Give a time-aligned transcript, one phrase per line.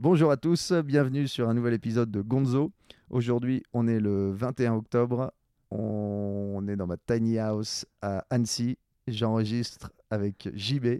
[0.00, 2.72] Bonjour à tous, bienvenue sur un nouvel épisode de Gonzo.
[3.10, 5.32] Aujourd'hui, on est le 21 octobre.
[5.70, 8.76] On est dans ma tiny house à Annecy.
[9.06, 10.98] J'enregistre avec JB.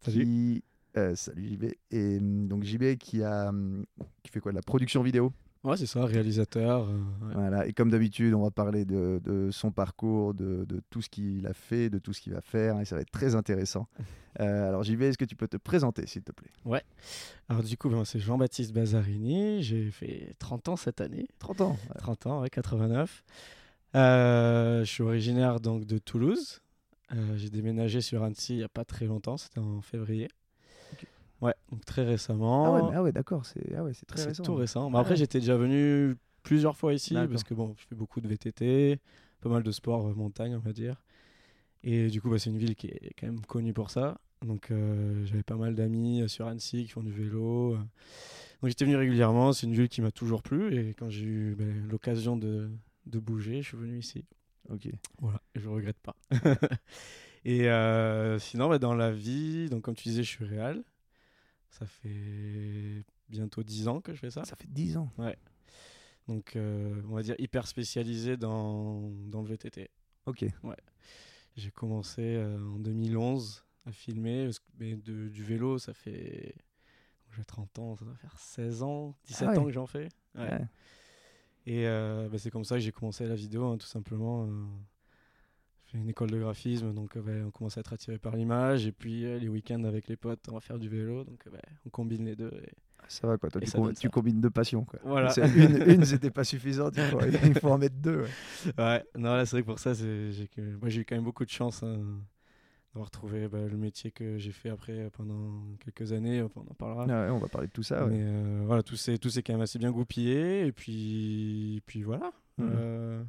[0.00, 0.24] Salut.
[0.24, 0.64] Qui,
[0.98, 1.64] euh, salut JB.
[1.90, 3.86] Et hum, donc JB qui, a, hum,
[4.22, 5.32] qui fait quoi de La production vidéo?
[5.66, 6.88] Ouais, c'est ça, réalisateur.
[6.88, 6.92] euh,
[7.26, 7.34] ouais.
[7.34, 7.66] Voilà.
[7.66, 11.46] Et comme d'habitude, on va parler de, de son parcours, de, de tout ce qu'il
[11.46, 12.78] a fait, de tout ce qu'il va faire.
[12.80, 13.86] Et ça va être très intéressant.
[14.38, 16.50] Euh, alors JB, est-ce que tu peux te présenter, s'il te plaît?
[17.48, 19.62] Alors, du coup, ben, c'est Jean-Baptiste Bazzarini.
[19.62, 21.26] J'ai fait 30 ans cette année.
[21.38, 21.78] 30 ans.
[21.96, 23.24] 30 ans, ouais, 89.
[23.94, 26.60] Euh, je suis originaire donc de Toulouse.
[27.14, 30.28] Euh, J'ai déménagé sur Annecy il n'y a pas très longtemps, c'était en février.
[31.42, 32.74] Ouais, donc très Ah récemment.
[32.74, 34.42] ouais, mais- ah ouais d'accord, c'est ah ouais, c'est très récent.
[34.42, 34.88] tout récent.
[34.90, 35.16] Mais Ah après, ouais.
[35.18, 38.98] j'étais déjà venu plusieurs fois ici parce que bon, je fais beaucoup de VTT,
[39.40, 41.02] pas mal de sport euh, montagne, on va dire.
[41.82, 44.18] Et du coup, bah, c'est une ville qui est quand même connue pour ça.
[44.44, 47.74] Donc, euh, j'avais pas mal d'amis euh, sur Annecy qui font du vélo.
[47.74, 47.76] euh.
[47.76, 49.52] Donc, j'étais venu régulièrement.
[49.52, 50.74] C'est une ville qui m'a toujours plu.
[50.74, 52.70] Et quand j'ai eu ben, l'occasion de,
[53.06, 54.24] de bouger, je suis venu ici.
[54.68, 54.88] Ok.
[55.20, 56.16] Voilà, et je regrette pas.
[57.44, 57.68] et
[58.40, 60.82] sinon, bah, dans la vie, donc comme tu disais, je suis réal.
[61.70, 64.44] Ça fait bientôt 10 ans que je fais ça.
[64.44, 65.10] Ça fait 10 ans.
[66.28, 69.90] Donc, euh, on va dire hyper spécialisé dans, dans le VTT.
[70.26, 70.44] Ok.
[71.56, 76.54] J'ai commencé euh, en 2011 à filmer, mais de- du vélo, ça fait.
[77.36, 79.58] J'ai 30 ans, ça doit faire 16 ans, 17 Ah ouais.
[79.58, 80.08] ans que j'en fais.
[80.34, 80.50] Ouais.
[80.50, 80.66] Ouais.
[81.66, 84.46] Et euh, bah, c'est comme ça que j'ai commencé la vidéo, hein, tout simplement.
[85.86, 88.86] Fait une école de graphisme, donc euh, bah, on commence à être attiré par l'image.
[88.86, 91.24] Et puis euh, les week-ends avec les potes, on va faire du vélo.
[91.24, 92.50] Donc euh, bah, on combine les deux.
[92.62, 92.72] et-
[93.08, 94.98] Ça va quoi, toi tu, com- combines deux passions quoi.
[95.04, 95.32] Voilà.
[95.38, 98.22] Une, une c'était pas suffisant, il faut, il faut en mettre deux.
[98.22, 98.72] ouais.
[98.78, 101.50] Ouais, non, là, c'est vrai que pour ça, moi, j'ai eu quand même beaucoup de
[101.50, 101.98] chance hein,
[102.92, 106.42] d'avoir trouvé bah, le métier que j'ai fait après pendant quelques années.
[106.42, 107.06] On en parlera.
[107.08, 108.06] Ah on va parler de tout ça.
[108.06, 110.66] Mais euh, voilà, tout s'est, quand même assez bien goupillé.
[110.66, 112.32] Et puis, puis voilà.
[112.60, 113.22] Euh,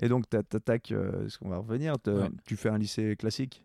[0.00, 2.28] Et donc t'a- t'attaques, euh, ce qu'on va revenir, Ouais.
[2.46, 3.64] tu fais un lycée classique,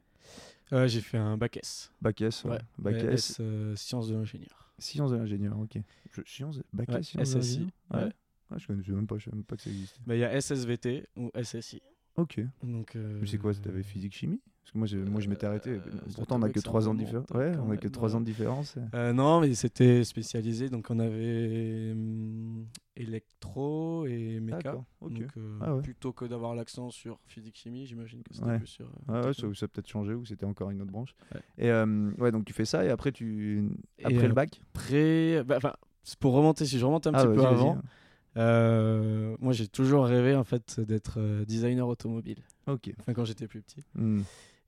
[0.71, 1.91] euh, j'ai fait un bac S.
[2.01, 2.51] bac S, ouais.
[2.51, 4.73] Ouais, bac S, S, euh, sciences de l'ingénieur.
[4.77, 5.77] sciences de l'ingénieur, ok.
[6.11, 7.71] Je- sciences, bac Ouais, S, sciences de SSI, l'ingénieur?
[7.93, 8.03] ouais.
[8.03, 8.13] Ouais.
[8.51, 9.99] Ah, je connaissais même pas, je savais même pas que ça existait.
[10.07, 11.81] Bah, Il y a SSVT ou SSI.
[12.15, 12.39] Ok.
[12.63, 15.47] Donc, euh, Mais c'est quoi, t'avais physique chimie Parce que moi, je, moi, je m'étais
[15.47, 15.71] arrêté.
[15.71, 15.79] Euh,
[16.15, 17.25] Pourtant, on ça a que doit 3 ans de différence.
[17.31, 18.15] hein, Ouais, on a que même, 3 ouais.
[18.15, 18.75] ans de différence.
[18.93, 20.69] Euh, non, mais c'était spécialisé.
[20.69, 24.73] Donc, on avait hum, électro et méca.
[25.01, 25.81] Donc, euh, Ah ouais.
[25.81, 28.57] plutôt que d'avoir l'accent sur physique-chimie, j'imagine que c'était Ouais.
[28.59, 28.85] plus sur.
[29.09, 31.15] euh, Ouais, ça, ça a peut-être changé ou c'était encore une autre branche.
[31.57, 33.69] Et euh, ouais, donc tu fais ça et après, tu...
[33.97, 34.61] Et après le bac?
[34.75, 35.59] Après, bah,
[36.19, 37.81] pour remonter, si je remonte un Ah, petit peu avant,
[38.39, 42.39] euh, moi j'ai toujours rêvé en fait d'être euh, designer automobile.
[42.67, 42.91] Ok.
[42.99, 43.83] Enfin, quand j'étais plus petit.
[43.95, 44.21] Hmm.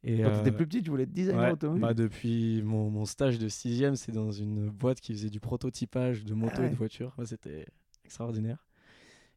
[0.03, 2.89] Et, Quand t'étais euh, plus petit, tu voulais être designer ouais, automobile bah, depuis mon,
[2.89, 6.61] mon stage de sixième, c'est dans une boîte qui faisait du prototypage de motos Ah
[6.61, 6.69] et ouais.
[6.71, 7.13] de voitures.
[7.17, 7.65] Bah, C'était
[8.03, 8.65] extraordinaire.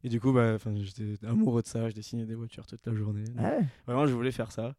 [0.03, 1.87] Et du coup, bah, j'étais amoureux de ça.
[1.89, 3.23] Je dessinais des voitures toute la journée.
[3.23, 4.75] Donc, Ah ouais Vraiment, je voulais faire ça.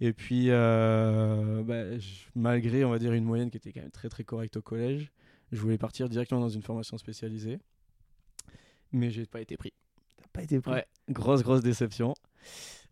[0.00, 3.90] Et puis, euh, bah, je- malgré, on va dire, une moyenne qui était quand même
[3.90, 5.10] très très correcte au collège,
[5.52, 7.58] je voulais partir directement dans une formation spécialisée.
[8.94, 9.72] Mais j'ai pas été pris.
[10.16, 10.72] T'as pas été pris.
[10.72, 12.14] Ouais, grosse grosse déception.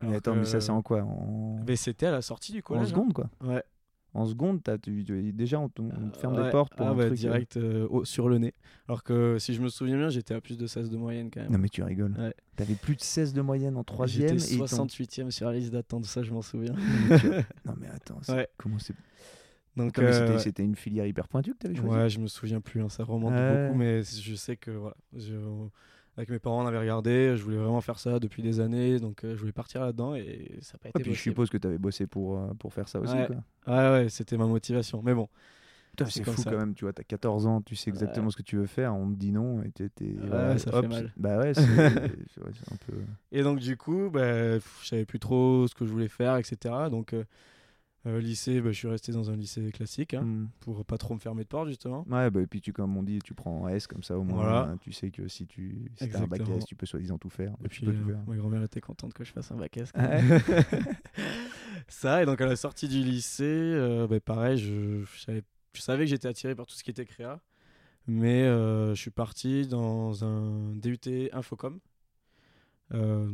[0.01, 1.03] Mais Alors attends, mais ça c'est en quoi?
[1.03, 2.85] En, Mais c'était à la sortie du en collège.
[2.87, 2.89] hein.
[2.91, 3.63] seconde quoi Ouais.
[4.15, 6.45] En seconde, t'as, tu, tu- déjà on, te- on te ferme Ouais.
[6.45, 7.13] des portes pour Ah un bah, truc.
[7.15, 8.53] euh, direct euh, au- sur le nez.
[8.87, 11.41] Alors que si je me souviens bien, j'étais à plus de 16 de moyenne quand
[11.41, 11.51] même.
[11.51, 12.15] Non mais tu rigoles.
[12.19, 12.35] Ouais.
[12.57, 15.55] T'avais plus de 16 de moyenne en troisième J'étais et ils t'ont- 68e sur la
[15.57, 16.75] liste d'attente, ça je m'en souviens.
[17.65, 18.49] Non mais attends, c'est- Ouais.
[18.59, 18.95] comment c'est
[19.77, 20.39] Donc, mais euh, c'était, ouais.
[20.41, 23.05] c'était une filière hyper pointue que t'avais choisie Ouais, je me souviens plus, hein, ça
[23.05, 23.67] remonte Ouais.
[23.69, 25.69] beaucoup, mais je sais que voilà, je-
[26.17, 29.25] avec mes parents on avait regardé, je voulais vraiment faire ça depuis des années, donc
[29.25, 31.57] euh, je voulais partir là-dedans et ça n'a pas Et été puis je suppose que
[31.57, 33.27] t'avais bossé pour, euh, pour faire ça aussi Ouais.
[33.27, 33.75] quoi.
[33.75, 35.01] Ouais, ouais, c'était ma motivation.
[35.03, 35.29] Mais bon,
[36.07, 36.51] C'est fou ça.
[36.51, 38.33] quand même, tu vois, t'as 14 ans, tu sais exactement Ouais.
[38.33, 39.91] ce que tu veux faire, on te dit non et t'es...
[40.05, 41.13] Ouais, ça fait mal.
[41.17, 42.95] Bah ouais, c'est, un peu...
[43.31, 46.75] et donc du coup, bah, je savais plus trop ce que je voulais faire, etc.
[46.91, 47.25] Donc euh,
[48.07, 50.49] euh, lycée, bah, je suis resté dans un lycée classique hein, Hmm.
[50.61, 52.05] pour pas trop me fermer de porte justement.
[52.11, 54.25] Ouais, bah, et puis tu, comme on dit, tu prends un S comme ça au
[54.25, 54.61] moins, Voilà.
[54.71, 56.41] hein, tu sais que si tu si t'as un bac.
[56.49, 57.53] S, tu peux soi-disant tout faire.
[57.65, 58.19] Et tu puis peux euh, tout faire.
[58.27, 59.93] ma grand-mère était contente que je fasse un bac S.
[61.89, 65.43] Ça, et donc à la sortie du lycée, euh, bah, pareil, je, je savais,
[65.75, 67.41] je savais que j'étais attiré par tout ce qui était créa,
[68.07, 70.99] mais euh, je suis parti dans un DUT
[71.33, 71.79] Infocom.
[72.95, 73.31] Euh,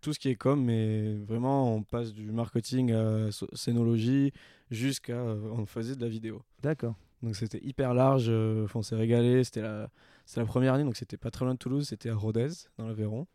[0.00, 4.32] tout ce qui est com, mais vraiment on passe du marketing à scénologie
[4.70, 6.42] jusqu'à euh, on faisait de la vidéo.
[6.62, 6.94] D'accord.
[7.22, 9.42] Donc c'était hyper large, euh, on s'est régalé.
[9.44, 9.88] C'était la,
[10.36, 12.48] la première année, donc c'était pas très loin de Toulouse, c'était à Rodez,
[12.78, 13.26] dans l'Aveyron.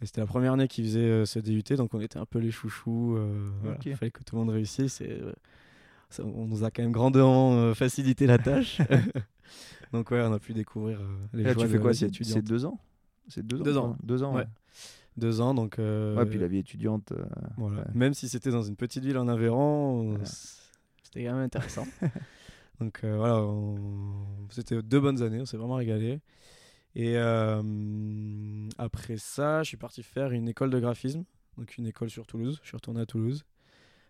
[0.00, 2.38] Et c'était la première année qu'ils faisaient euh, ce DUT, donc on était un peu
[2.38, 3.16] les chouchous.
[3.16, 3.76] euh, voilà.
[3.76, 3.86] Ok.
[3.86, 5.00] Il fallait que tout le monde réussisse.
[5.00, 5.32] Et, euh,
[6.10, 8.78] ça- on nous a quand même grandement facilité la tâche.
[9.92, 11.00] Donc ouais, on a pu découvrir
[11.32, 11.94] les Et Là, joies tu fais quoi?
[11.94, 12.78] C'est deux ans?
[13.28, 13.64] C'est deux ans?
[13.64, 13.80] Deux ans.
[13.88, 13.96] pardon.
[14.02, 14.42] Deux ans, Ouais.
[14.42, 14.46] ouais.
[15.18, 15.78] Deux ans, donc.
[15.78, 17.12] euh, Ouais, puis la vie étudiante.
[17.12, 17.24] euh,
[17.56, 17.78] voilà.
[17.78, 17.84] ouais.
[17.94, 20.60] Même si c'était dans une petite ville en Aveyron, c-
[21.02, 21.86] c'était quand même intéressant.
[22.80, 26.20] donc euh, voilà, on- c'était deux bonnes années, on s'est vraiment régalé.
[26.94, 31.24] Et euh, après ça, je suis parti faire une école de graphisme,
[31.56, 32.58] donc une école sur Toulouse.
[32.62, 33.44] Je suis retourné à Toulouse.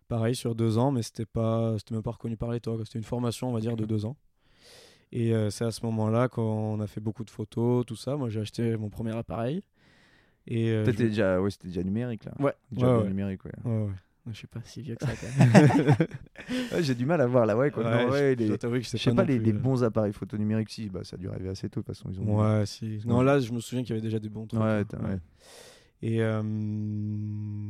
[0.08, 2.70] Pareil, sur deux ans, mais c'était pas, c'était même pas reconnu par l'État.
[2.70, 2.84] quoi.
[2.84, 4.16] C'était une formation, on va dire, de deux ans.
[5.12, 8.16] Et euh, c'est à ce moment-là qu'on a fait beaucoup de photos, tout ça.
[8.16, 9.62] Moi, j'ai acheté mon premier appareil.
[10.50, 12.32] Et euh, je déjà, ouais, c'était déjà numérique là.
[12.40, 13.08] Ouais, Déjà ouais, ouais.
[13.08, 13.52] numérique, ouais.
[14.30, 16.06] Je suis pas si vieux que ça quand
[16.80, 17.70] J'ai du mal à voir là, ouais.
[17.70, 17.84] Quoi.
[17.84, 20.36] Ouais, Non, je- je les- Je sais pas les, plus, les euh, bons appareils photo
[20.36, 22.10] numériques, si, bah, ça a dû arriver assez tôt, de toute façon.
[22.12, 22.38] Ils ont...
[22.40, 23.00] Ouais, si.
[23.06, 24.60] Non, là, je me souviens qu'il y avait déjà des bons trucs.
[24.60, 25.18] Ouais, hein.
[26.02, 26.42] Et euh,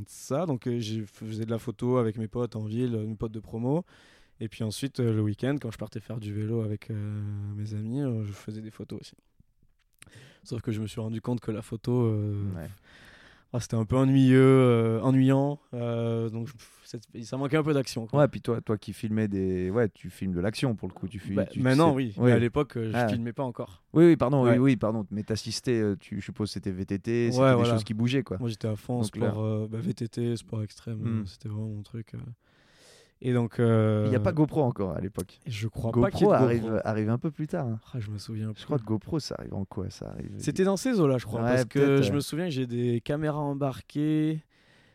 [0.07, 3.33] ça, donc euh, j'ai faisais de la photo avec mes potes en ville, mes potes
[3.33, 3.85] de promo.
[4.41, 7.21] Et puis ensuite, le week-end, quand je partais faire du vélo avec euh,
[7.57, 9.15] mes amis, je faisais des photos aussi.
[10.45, 12.69] Sauf que je me suis rendu compte que la photo, euh, Ouais.
[13.53, 15.59] ah, c'était un peu ennuyeux, euh, ennuyant.
[15.75, 18.07] euh, donc je- ça manquait un peu d'action.
[18.07, 18.21] quoi.
[18.21, 19.69] Ouais, puis toi, toi qui filmais des.
[19.71, 21.07] Ouais, tu filmes de l'action pour le coup.
[21.07, 22.15] Tu filmes, Bah, tu- maintenant, oui.
[22.19, 23.09] Mais à l'époque, je Ah.
[23.09, 23.83] filmais pas encore.
[23.93, 24.53] Oui, oui, pardon, Ouais.
[24.53, 25.07] oui, oui, pardon.
[25.11, 27.73] Mais t'assistais, tu, je suppose, c'était VTT, c'était Ouais, des voilà.
[27.75, 28.39] choses qui bougeaient, quoi.
[28.39, 30.99] Moi, j'étais à fond Donc sport bah, VTT, sport extrême.
[30.99, 31.27] Hmm.
[31.27, 32.13] C'était vraiment mon truc.
[33.23, 33.29] Euh.
[33.29, 33.59] Et donc.
[33.61, 35.41] euh, Il n'y a pas GoPro encore à l'époque.
[35.47, 36.79] Je crois pas qu'il GoPro de arrive, GoPro.
[36.85, 37.67] arrive un peu plus tard.
[37.67, 37.81] hein.
[37.93, 38.53] Ah, je me souviens.
[38.57, 40.33] Je crois que GoPro, ça arrive en quoi Ça arrive.
[40.39, 41.41] C'était dans ces eaux-là, je crois.
[41.43, 44.43] Ouais, parce que je me souviens que j'ai des caméras embarquées.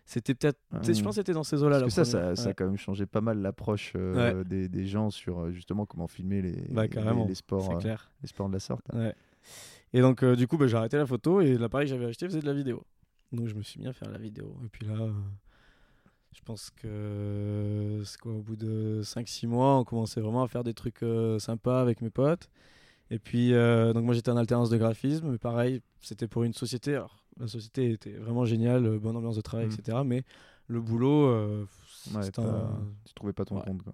[0.05, 0.59] C'était peut-être.
[0.81, 1.79] Je pense que c'était dans ces eaux-là.
[1.79, 4.67] Parce la que ça, ça, ça a quand même changé pas mal l'approche euh, des,
[4.67, 8.27] des gens sur euh, justement comment filmer les, Bah, les- carrément, les, sports, euh, les
[8.27, 8.85] sports de la sorte.
[8.93, 9.15] Ouais.
[9.93, 12.25] Et donc, euh, du coup, bah, j'ai arrêté la photo et l'appareil que j'avais acheté
[12.25, 12.83] faisait de la vidéo.
[13.31, 14.57] Donc, je me suis mis à faire la vidéo.
[14.65, 15.11] Et puis là, euh,
[16.33, 20.63] je pense que c'est quoi, au bout de 5-6 mois, on commençait vraiment à faire
[20.63, 22.49] des trucs euh, sympas avec mes potes.
[23.11, 26.53] Et puis, euh, donc moi j'étais en alternance de graphisme, mais pareil, c'était pour une
[26.53, 26.95] société.
[26.95, 29.71] Alors, la société était vraiment géniale, euh, bonne ambiance de travail, Mm.
[29.73, 29.97] etc.
[30.05, 30.23] Mais
[30.67, 31.65] le boulot, euh,
[32.13, 33.63] Ouais, c'était pas- un- Tu trouvais pas ton Ouais.
[33.65, 33.93] compte, quoi.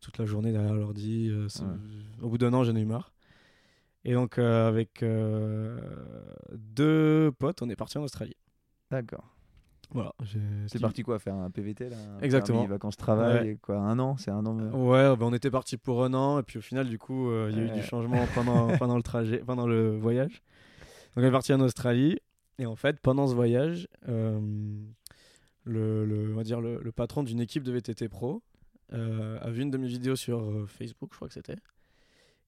[0.00, 1.30] toute la journée derrière l'ordi.
[1.30, 1.66] euh, Ouais.
[2.22, 3.14] Au bout d'un an, j'en ai eu marre.
[4.04, 5.78] Et donc, euh, avec euh,
[6.52, 8.36] deux potes, on est parti en Australie.
[8.90, 9.33] D'accord.
[9.92, 10.12] Voilà.
[10.66, 12.58] C'est parti quoi Faire un PVT là un Exactement.
[12.60, 13.58] permis vacances-travail Ouais.
[13.60, 16.42] quoi Un an C'est un an Ouais, bah, on était parti pour un an, et
[16.42, 19.02] puis au final, du coup, euh, il y a eu du changement pendant, pendant le
[19.02, 20.42] trajet, pendant le voyage.
[21.16, 22.18] Donc, on est parti en Australie,
[22.58, 24.40] et en fait, pendant ce voyage, euh,
[25.64, 28.42] le, le- on va dire le, le patron d'une équipe de VTT Pro
[28.92, 31.56] euh, a vu une de mes vidéos sur Facebook, je crois que c'était,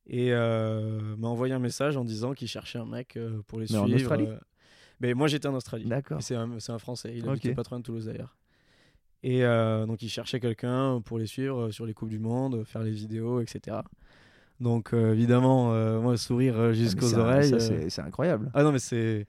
[0.09, 3.19] et m'a envoyé un message en disant qu'il cherchait un mec
[3.49, 4.01] pour les Mais en suivre.
[4.01, 4.29] Australie.
[5.01, 5.87] Mais moi, j'étais en Australie.
[5.87, 6.23] D'accord.
[6.23, 7.31] C'est un, Français, il Ok.
[7.33, 8.37] habitait pas loin de Toulouse d'ailleurs.
[9.23, 12.65] Et euh, donc il cherchait quelqu'un pour les suivre euh, sur les Coupes du Monde,
[12.65, 13.79] faire les vidéos, etc.
[14.61, 17.91] Donc euh, évidemment, euh, moi, sourire Ah, jusqu'aux oreilles.
[17.91, 18.51] c'est incroyable.
[18.55, 19.27] Ah non, mais c'est.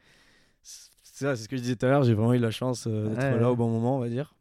[0.62, 0.92] C'est
[1.26, 3.18] ça, c'est ce que je disais tout à l'heure, j'ai vraiment eu la chance d'être
[3.18, 3.40] Ouais.
[3.40, 4.36] là au bon moment, on va dire.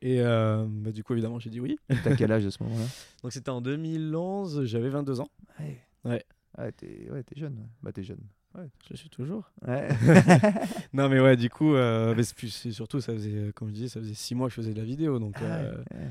[0.00, 1.78] Et bah, du coup, évidemment, j'ai dit oui.
[2.02, 2.84] T'as quel âge à ce moment-là?
[3.22, 5.28] Donc c'était en 2011, j'avais 22 ans.
[5.60, 5.78] Ouais.
[6.04, 6.24] Ouais.
[6.56, 7.68] Ah, t'es ouais, jeune.
[7.82, 8.20] Bah, t'es jeune.
[8.90, 9.50] Je suis toujours.
[9.66, 9.88] Ouais.
[10.92, 13.88] Non, mais ouais, du coup, euh, mais plus- surtout, ça faisait, euh, comme je disais,
[13.88, 15.18] ça faisait 6 mois que je faisais de la vidéo.
[15.18, 15.34] Donc.
[15.38, 15.48] Ah ouais,
[15.94, 16.08] euh.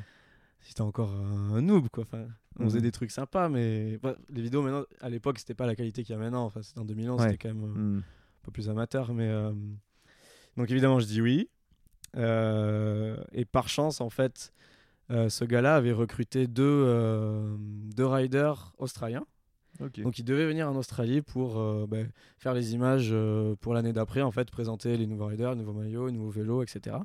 [0.59, 2.03] C'était encore un noob, quoi.
[2.03, 2.25] Enfin,
[2.59, 2.83] on faisait Mhm.
[2.83, 6.13] des trucs sympas, mais bah, les vidéos maintenant, à l'époque, c'était pas la qualité qu'il
[6.13, 6.43] y a maintenant.
[6.45, 7.29] Enfin, c'était en 2011, Ouais.
[7.31, 7.97] c'était quand même euh, Hmm.
[7.99, 9.13] un peu plus amateur.
[9.13, 9.51] Mais euh,
[10.57, 11.49] donc évidemment, je dis oui.
[12.17, 14.53] Et par chance, en fait,
[15.09, 17.57] ce gars-là avait recruté deux,
[17.95, 19.25] deux riders australiens.
[19.79, 23.91] Donc, ils devaient venir en Australie pour euh, ben, faire les images euh, pour l'année
[23.93, 26.95] d'après, en fait, présenter les nouveaux riders, les nouveaux maillots, les nouveaux vélos, etc.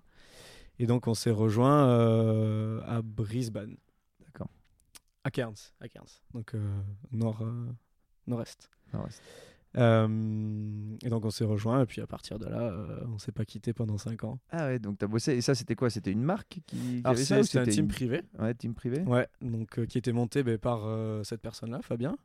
[0.79, 3.77] Et donc, on s'est rejoint euh, à Brisbane.
[4.25, 4.49] D'accord.
[5.25, 6.07] À Cairns, à Cairns.
[6.33, 6.81] Donc, euh,
[7.13, 7.67] nord, euh,
[8.27, 8.71] nord-est.
[9.77, 13.31] Euh, et donc, on s'est rejoint, et puis à partir de là, euh, on s'est
[13.33, 14.39] pas quitté pendant 5 ans.
[14.51, 15.33] Ah ouais, donc t'as bossé.
[15.35, 15.91] Et ça, c'était quoi?
[15.91, 18.23] C'était une marque qui, qui Alors, avait ça c'était un team une- privé.
[18.39, 19.03] Ouais, team privé.
[19.03, 22.17] Ouais, donc euh, qui était monté ben, par euh, cette personne-là, Fabien,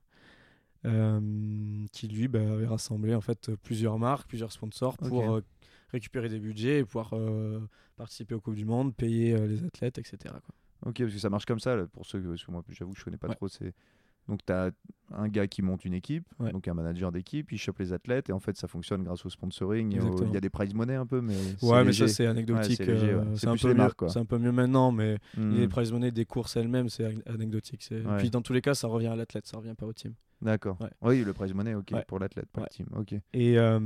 [1.92, 5.42] qui lui ben, avait rassemblé en fait euh, plusieurs marques, plusieurs sponsors pour euh,
[5.92, 7.60] récupérer des budgets et pouvoir euh,
[7.96, 10.18] participer aux Coupes du Monde, payer euh, les athlètes, etc.
[10.24, 10.56] quoi.
[10.90, 12.94] Ok, parce que ça marche comme ça, là, pour ceux que, parce que moi, j'avoue
[12.94, 13.36] que je connais pas Ouais.
[13.36, 13.48] trop.
[13.48, 13.74] C'est
[14.28, 14.72] donc tu as
[15.14, 16.52] un gars qui monte une équipe, Ouais.
[16.52, 19.30] donc un manager d'équipe, il chope les athlètes et en fait ça fonctionne grâce au
[19.30, 19.92] sponsoring.
[20.28, 22.08] Il y a des prize money un peu, mais Ouais, mais léger.
[22.08, 22.80] ça c'est anecdotique.
[22.80, 25.52] Ouais, c'est euh, un un peu mieux maintenant, mais Hmm.
[25.52, 27.88] les prize money des courses elles-mêmes, c'est an- anecdotique.
[27.92, 28.18] Ouais.
[28.18, 30.14] Puis dans tous les cas, ça revient à l'athlète, ça revient pas au team.
[30.42, 30.78] D'accord.
[30.82, 30.90] Ouais.
[31.02, 32.04] Oui, le prize money, ok, Ouais.
[32.08, 32.68] pour l'athlète, pas Ouais.
[32.70, 32.88] le team.
[32.98, 33.14] Ok.
[33.34, 33.80] Et, euh,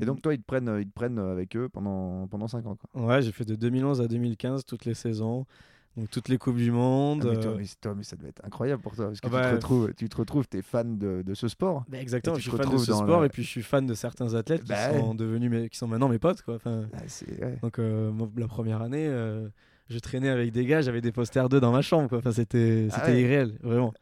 [0.00, 2.76] Et donc toi, ils te prennent, ils te prennent avec eux pendant pendant 5 ans.
[2.92, 3.02] Quoi.
[3.06, 5.44] Ouais, j'ai fait de 2011 à 2015 toutes les saisons.
[5.96, 7.22] Donc toutes les coupes du monde.
[7.26, 9.26] Ah, mais, toi, euh, mais, toi, mais ça devait être incroyable pour toi parce que
[9.26, 11.84] tu, te retrouves, tu te retrouves, t'es fan de, de ce sport.
[11.88, 13.94] bah, exactement, je suis fan de ce sport la- et puis je suis fan de
[13.94, 16.42] certains athlètes qui, Bah sont, devenus mes- qui sont maintenant mes potes.
[16.42, 16.56] Quoi.
[16.56, 19.48] Enfin, Ah, donc euh, la première année, euh,
[19.88, 22.10] je traînais avec des gars, j'avais des posters d'eux dans ma chambre.
[22.10, 22.18] Quoi.
[22.18, 23.94] Enfin, c'était Ah c'était irréel, vraiment.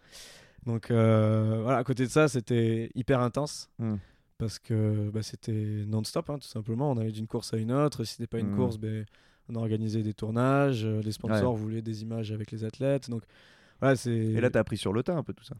[0.67, 3.69] Donc euh, voilà, à côté de ça, c'était hyper intense.
[3.79, 3.97] Hmm.
[4.39, 6.91] Parce que bah, c'était non-stop, hein, tout simplement.
[6.91, 8.05] On allait d'une course à une autre.
[8.05, 8.57] Si c'était pas une Hmm.
[8.57, 9.05] course, ben,
[9.49, 10.85] on organisait des tournages.
[10.85, 13.11] euh, Les sponsors voulaient des images avec les athlètes.
[13.11, 13.23] Donc
[13.81, 14.11] voilà, c'est.
[14.11, 15.55] Et là, t'as appris sur le tas un peu tout ça.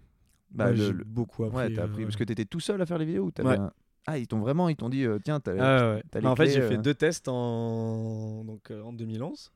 [0.51, 1.57] Bah, Ouais, le- j'ai le- beaucoup appris.
[1.59, 3.31] ouais, t'as euh, appris parce que t'étais tout seul à faire les vidéos.
[3.39, 3.57] ou Ouais.
[3.59, 3.73] un-
[4.07, 5.53] Ah, ils t'ont vraiment, ils t'ont dit, euh, tiens, t'as.
[5.97, 6.69] Ah t'as les Bah, en fait, j'ai euh.
[6.69, 9.51] fait deux tests en, donc, en 2011.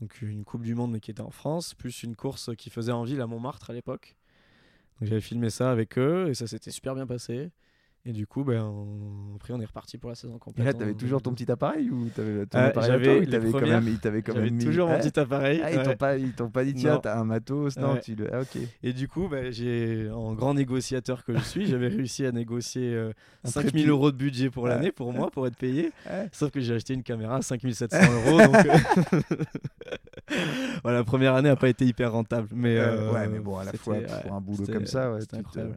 [0.00, 2.92] Donc une Coupe du Monde, mais qui était en France, plus une course qui faisait
[2.92, 4.16] en ville à Montmartre à l'époque.
[5.00, 7.50] J'avais filmé ça avec eux et ça s'était super bien passé.
[8.06, 10.66] Et du coup, ben, on- après, on est reparti pour la saison Et complète.
[10.66, 11.46] là, en t'avais toujours ton 2012.
[11.46, 14.40] petit appareil ou t'avais ton Euh, appareil à toi, ou les t'avais quand même, quand
[14.52, 14.62] mis.
[14.62, 15.60] toujours mon Ah, petit appareil.
[15.64, 15.96] ah, ils t'ont ouais.
[15.96, 18.00] pas, ils t'ont pas dit tiens, t'as un matos, non, Ouais.
[18.00, 18.28] tu le.
[18.30, 18.58] Ah, ok.
[18.82, 22.92] Et du coup, ben, j'ai, en grand négociateur que je suis, j'avais réussi à négocier
[22.94, 23.88] euh, Un 5000 trépied.
[23.88, 24.68] euros de budget pour Ouais.
[24.68, 25.90] l'année, pour moi, pour être payé.
[26.06, 26.28] Ouais.
[26.30, 27.96] Sauf que j'ai acheté une caméra à 5700
[28.26, 28.38] euros.
[28.38, 29.32] donc, euh,
[30.82, 32.48] voilà, la première année n'a pas été hyper rentable.
[32.52, 35.10] Mais, Euh, euh, ouais, mais bon, à la fois pour ouais, un boulot comme ça,
[35.10, 35.76] ouais, c'était incroyable.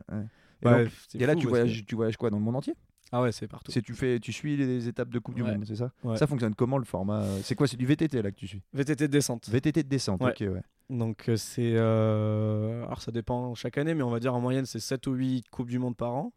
[0.63, 2.55] Et, Ouais, donc- c'est et là, fou tu voyages, tu voyages quoi dans le monde
[2.55, 2.73] entier?
[3.11, 3.71] Ah ouais, c'est partout.
[3.71, 5.53] C'est tu fais, tu suis les étapes de Coupe du Ouais.
[5.55, 5.91] Monde, c'est ça?
[6.03, 6.17] Ouais.
[6.17, 7.23] Ça fonctionne comment le format?
[7.43, 8.61] C'est quoi C'est du VTT là que tu suis?
[8.73, 9.47] VTT de descente.
[9.49, 10.31] VTT de descente, Ouais.
[10.31, 10.61] ok, ouais.
[10.89, 11.73] Donc euh, c'est...
[11.75, 15.13] euh, Alors ça dépend chaque année, mais on va dire en moyenne c'est 7 ou
[15.13, 16.33] 8 Coupes du Monde par an.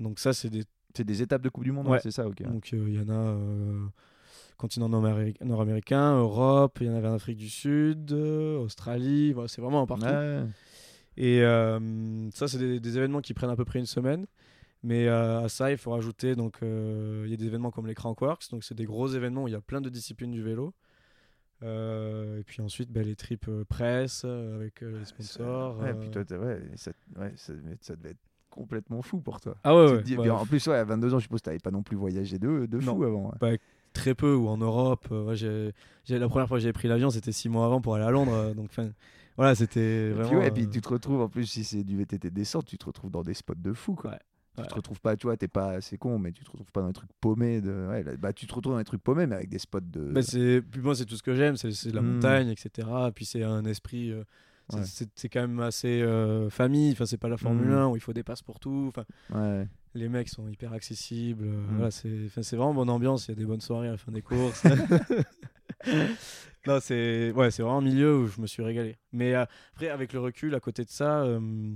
[0.00, 0.64] Donc ça c'est des...
[0.96, 2.00] C'est des étapes de Coupe du Monde, Ouais.
[2.00, 2.42] c'est ça, ok.
[2.44, 3.84] Donc euh, il y en a euh,
[4.56, 9.48] continent nord-améri- nord-américain, Europe, il y en avait en Afrique du Sud, euh, Australie, voilà,
[9.48, 10.06] c'est vraiment partout.
[11.16, 14.26] Et euh, ça, c'est des, des événements qui prennent à peu près une semaine.
[14.82, 17.86] Mais euh, à ça, il faut rajouter, donc, euh, il y a des événements comme
[17.86, 20.42] les Crankworks, donc c'est des gros événements où il y a plein de disciplines du
[20.42, 20.74] vélo.
[21.62, 25.78] Euh, et puis ensuite, bah, les trips euh, presse euh, avec les sponsors.
[25.80, 28.18] Ouais, puis toi, ouais, ça, ouais, ça, ça devait être
[28.50, 29.56] complètement fou pour toi.
[29.64, 31.58] Ah ouais, Tu dis- puis en plus, ouais, à 22 ans, je suppose que t'avais
[31.58, 33.02] pas non plus voyagé de, de fou Non.
[33.02, 33.32] avant.
[33.40, 33.58] ouais.
[33.94, 35.08] très peu ou en Europe.
[35.10, 38.52] la première fois que j'avais pris l'avion, c'était six mois avant pour aller à Londres.
[38.54, 38.90] donc, 'fin,
[39.36, 40.28] voilà, c'était Et vraiment.
[40.28, 42.64] puis, ouais, et puis euh, tu te retrouves, en plus, si c'est du VTT descente,
[42.66, 44.12] tu te retrouves dans des spots de fou, quoi.
[44.12, 44.18] Ouais,
[44.56, 44.68] Tu ouais.
[44.68, 46.86] te retrouves pas, tu vois, t'es pas, c'est con, mais tu te retrouves pas dans
[46.88, 47.60] des trucs paumés.
[47.60, 47.86] De...
[47.90, 50.12] Ouais, là, bah, tu te retrouves dans des trucs paumés, mais avec des spots de.
[50.12, 52.14] Bah, c'est, puis moi, c'est tout ce que j'aime, c'est, c'est la Mm.
[52.14, 52.88] montagne, etc.
[53.14, 54.10] Puis c'est un esprit.
[54.12, 54.24] euh,
[54.70, 54.84] c'est, Ouais.
[54.84, 56.90] c'est- c'est quand même assez euh, famille.
[56.92, 57.72] Enfin, c'est pas la Formule Mm.
[57.74, 58.86] 1 où il faut des passes pour tout.
[58.88, 59.68] Enfin, Ouais.
[59.94, 61.44] les mecs sont hyper accessibles.
[61.44, 61.74] euh, Mm.
[61.76, 63.26] voilà, c'est, enfin, c'est vraiment bonne ambiance.
[63.28, 64.62] Il y a des bonnes soirées à la fin des courses.
[66.66, 68.96] non, c'est, ouais, c'est vraiment un milieu où je me suis régalé.
[69.12, 71.74] Mais euh, après, avec le recul, à côté de ça, euh,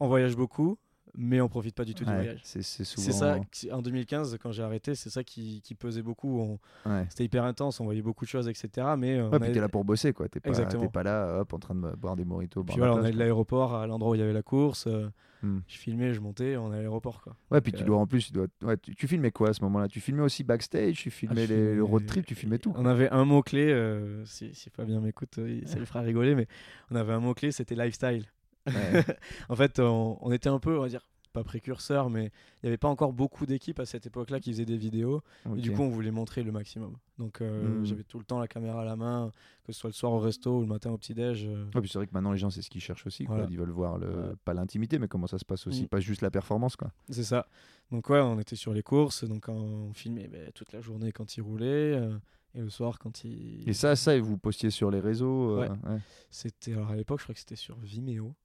[0.00, 0.78] on voyage beaucoup,
[1.16, 2.40] mais on profite pas du tout du voyage.
[2.42, 3.12] c'est souvent.
[3.12, 3.38] Ça,
[3.72, 6.40] en 2015, quand j'ai arrêté, c'est ça qui, qui pesait beaucoup.
[6.40, 7.06] On- Ouais.
[7.08, 8.68] C'était hyper intense, on voyait beaucoup de choses, etc.
[8.98, 10.28] Mais euh, Ouais, avait- t'es là pour bosser, quoi.
[10.28, 12.62] T'es pas, là, hop, en train de boire des moritos.
[12.64, 14.86] Puis voilà, on allait de l'aéroport à l'endroit où il y avait la course.
[14.86, 15.08] euh,
[15.42, 15.58] Hmm.
[15.68, 17.20] Je filmais, je montais, on allait à l'aéroport.
[17.20, 17.36] Quoi.
[17.50, 18.46] Ouais, puis tu euh, dois en plus, tu, dois...
[18.80, 19.88] tu, tu filmais quoi à ce moment-là?
[19.88, 22.56] Tu filmais aussi backstage, tu filmais Ah, je les, le filmais- road trip, tu filmais
[22.56, 22.72] tout.
[22.78, 26.46] On avait un mot-clé, euh, si, si Fabien m'écoute, euh, ça lui fera rigoler, mais
[26.90, 28.24] on avait un mot-clé, c'était lifestyle.
[28.66, 28.72] Ouais.
[29.48, 32.26] en fait, on, on était un peu, on va dire, pas précurseur, mais
[32.62, 35.20] il n'y avait pas encore beaucoup d'équipes à cette époque-là qui faisaient des vidéos.
[35.56, 36.96] Et du coup, on voulait montrer le maximum.
[37.18, 37.84] Donc, euh, Mm.
[37.86, 39.32] j'avais tout le temps la caméra à la main,
[39.64, 41.44] que ce soit le soir au resto ou le matin au petit-déj.
[41.46, 43.24] euh, Ouais, puis c'est vrai que maintenant les gens c'est ce qu'ils cherchent aussi.
[43.24, 43.34] Quoi.
[43.34, 43.50] Voilà.
[43.50, 44.06] Ils veulent voir le...
[44.08, 44.32] Ouais.
[44.44, 45.88] pas l'intimité, mais comment ça se passe aussi, Mm.
[45.88, 46.76] pas juste la performance.
[46.76, 46.92] Quoi.
[47.10, 47.48] C'est ça.
[47.90, 51.36] Donc ouais, on était sur les courses, donc on filmait ben, toute la journée quand
[51.36, 52.16] il roulait euh,
[52.54, 53.68] et le soir quand il.
[53.68, 55.58] Et ça, ça, et vous postiez sur les réseaux.
[55.58, 55.90] euh, Ouais.
[55.90, 55.98] ouais.
[56.30, 58.36] C'était alors à l'époque, je crois que c'était sur Vimeo.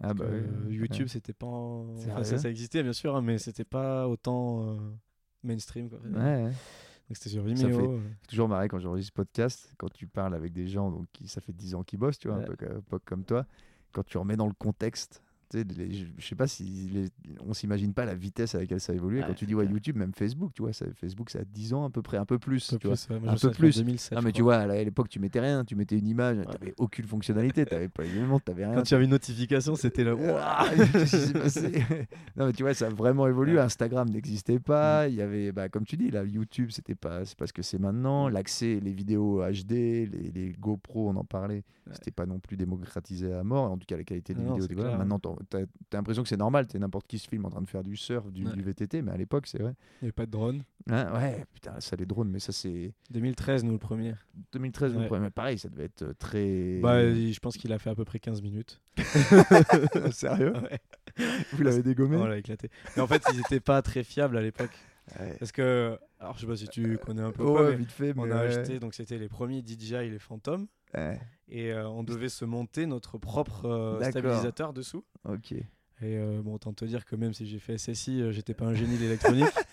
[0.00, 0.24] Ah bah.
[0.68, 1.46] YouTube, c'était pas.
[1.46, 4.76] en- Sérieux Enfin, ça, ça existait bien sûr, hein, mais c'était pas autant euh,
[5.42, 5.88] mainstream.
[5.88, 5.98] Quoi.
[6.00, 6.42] Ouais, ouais.
[6.44, 7.78] Donc c'était sur Ça Vimeo.
[7.80, 8.00] fait- euh.
[8.22, 11.40] C'est toujours marrant quand j'enregistre podcast, quand tu parles avec des gens donc qui ça
[11.40, 12.56] fait 10 ans qu'ils bossent, tu vois, un Ouais.
[12.56, 13.46] peu, un peu comme toi,
[13.92, 15.22] quand tu remets dans le contexte.
[15.50, 17.08] Tu les- je je sais pas si les-
[17.46, 19.18] on s'imagine pas la vitesse avec laquelle ça évolue.
[19.20, 19.66] Ouais, quand tu dis ouais.
[19.66, 22.24] YouTube, même Facebook, tu vois, ça, Facebook, ça a 10 ans à peu près, un
[22.24, 22.72] peu plus.
[22.72, 22.96] Un peu tu vois.
[22.96, 23.28] plus, ouais.
[23.28, 23.78] Un peu plus.
[23.78, 26.38] en 2007, Non, mais tu vois, à l'époque, tu mettais rien, tu mettais une image,
[26.50, 28.74] t'avais aucune fonctionnalité, t'avais pas les éléments, t'avais rien.
[28.76, 30.14] Quand il y avait une notification, c'était là.
[31.32, 31.84] Passé?
[32.36, 33.60] Non mais tu vois ça a vraiment évolué Ouais.
[33.60, 37.36] Instagram n'existait pas il y avait bah, comme tu dis là YouTube c'était pas c'est
[37.36, 38.32] pas ce que c'est maintenant Mm.
[38.32, 41.94] l'accès les vidéos HD les, les GoPro on en parlait Ouais.
[41.94, 44.82] c'était pas non plus démocratisé à mort en tout cas la qualité des non, vidéos
[44.96, 45.60] maintenant t'en- t'as
[45.92, 48.30] l'impression que c'est normal t'es n'importe qui se filme en train de faire du surf
[48.30, 48.52] du, Ouais.
[48.52, 50.64] du VTT mais à l'époque c'est vrai Il n'y avait pas de drone.
[50.88, 54.14] Hein, ouais putain ça les drones mais ça c'est 2013, nous, le premier.
[54.52, 55.06] 2013 le Ouais.
[55.06, 55.22] premier.
[55.22, 58.04] Mais pareil ça devait être euh, très Bah, je pense qu'il a fait à peu
[58.04, 58.80] près 15 minutes.
[60.12, 60.52] sérieux?
[60.56, 60.78] Ouais.
[61.52, 62.16] vous l'avez dégommé?
[62.16, 62.70] On l'a éclaté.
[62.96, 64.70] Mais en fait, ils n'étaient pas très fiables à l'époque.
[65.18, 65.34] Ouais.
[65.38, 67.90] Parce que, alors je sais pas si tu connais un peu Oh, ouais, mais vite
[67.90, 68.56] fait mais on a ouais.
[68.56, 70.66] acheté, donc c'était les premiers DJI, les Phantom.
[70.94, 75.04] Ouais, Et euh, on devait se monter notre propre euh, stabilisateur dessous.
[75.28, 75.52] ok.
[75.52, 78.64] Et euh, bon, autant te dire que même si j'ai fait SSI, euh, j'étais pas
[78.64, 79.44] un génie de l'électronique.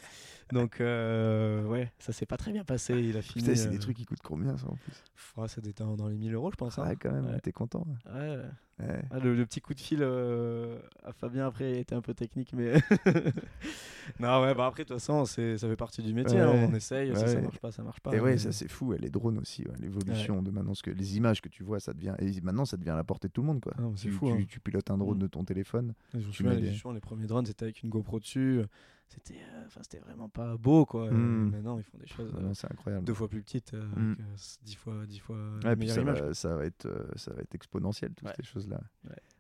[0.52, 2.94] Donc, euh, ouais, ça s'est pas très bien passé.
[3.00, 3.44] Il a fini.
[3.44, 4.94] Putain, c'est des euh, trucs qui coûtent combien ça en plus?
[5.36, 6.80] Ouais, ça était dans les 1000 euros, je pense.
[6.80, 6.88] hein.
[6.88, 7.40] Ouais, quand même, Ouais.
[7.42, 7.86] t'es content.
[8.06, 8.14] ouais.
[8.14, 8.38] Ouais.
[8.80, 9.02] Ouais.
[9.10, 12.54] Ah, le, le petit coup de fil euh, à Fabien après était un peu technique,
[12.54, 12.74] mais.
[14.20, 16.40] non, ouais, bah après, de toute façon, ça fait partie du métier.
[16.40, 16.68] hein, Ouais.
[16.72, 17.42] on essaye, ça Ouais.
[17.42, 18.16] marche pas, ça marche pas.
[18.16, 20.92] Et ouais, mais- ça c'est fou, les drones aussi, ouais, l'évolution de maintenant, ce que
[20.92, 23.34] les images que tu vois, ça devient, et maintenant ça devient à la portée de
[23.34, 23.74] tout le monde quoi.
[23.78, 24.46] Ah, c'est tu, fou, tu- hein.
[24.48, 25.22] tu pilotes un drone Mm.
[25.22, 25.94] de ton téléphone.
[26.14, 28.62] Je me souviens, les premiers drones, c'était avec une GoPro dessus.
[29.10, 31.10] C'était euh, enfin, c'était vraiment pas beau, quoi.
[31.10, 31.48] Mm.
[31.48, 33.06] Et maintenant, ils font des choses euh, Vraiment, c'est incroyable.
[33.06, 34.16] deux fois plus petites, euh, Mm.
[34.20, 37.42] euh, 10 fois, 10 fois Ouais, puis ça, va, ça va être, euh, ça va
[37.42, 38.34] être exponentiel toutes Ouais.
[38.36, 38.82] ces choses là.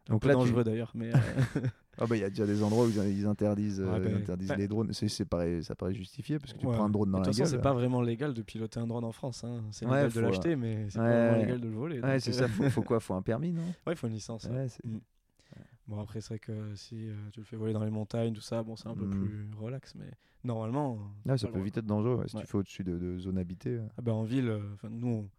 [0.09, 1.17] Un Donc là, tu- dangereux d'ailleurs, mais euh,
[2.00, 4.15] Ah bah il y a déjà des endroits où ils interdisent, euh, Ouais, bah, ils
[4.15, 4.93] interdisent bah- les drones.
[4.93, 6.74] C'est, c'est pareil, ça paraît justifié parce que tu Ouais.
[6.75, 8.88] prends un drone dans de la toute façon, c'est pas vraiment légal de piloter un
[8.88, 9.43] drone en France.
[9.43, 9.63] hein.
[9.71, 11.39] C'est Ouais, légal de l'acheter, mais c'est Ouais, pas vraiment ouais.
[11.45, 12.00] légal de le voler.
[12.00, 12.47] Ouais, c'est euh, ça.
[12.47, 13.00] Faut, faut quoi?
[13.01, 13.63] Faut un permis, non?
[13.86, 14.45] Ouais, il faut une licence.
[14.45, 14.51] ouais.
[14.55, 15.00] Ouais, c'est- Mm.
[15.88, 18.41] Bon, après, c'est vrai que si euh, tu le fais voler dans les montagnes, tout
[18.41, 19.10] ça, bon, c'est un peu Mm.
[19.12, 20.12] plus relax, mais
[20.44, 21.00] normalement.
[21.25, 21.63] T'as ça peut droit.
[21.63, 22.41] vite être dangereux ouais, si Ouais.
[22.41, 23.77] tu fais au-dessus de, de zones habitées.
[23.77, 23.88] euh.
[23.98, 25.29] Ah bah, en ville, euh, nous, on-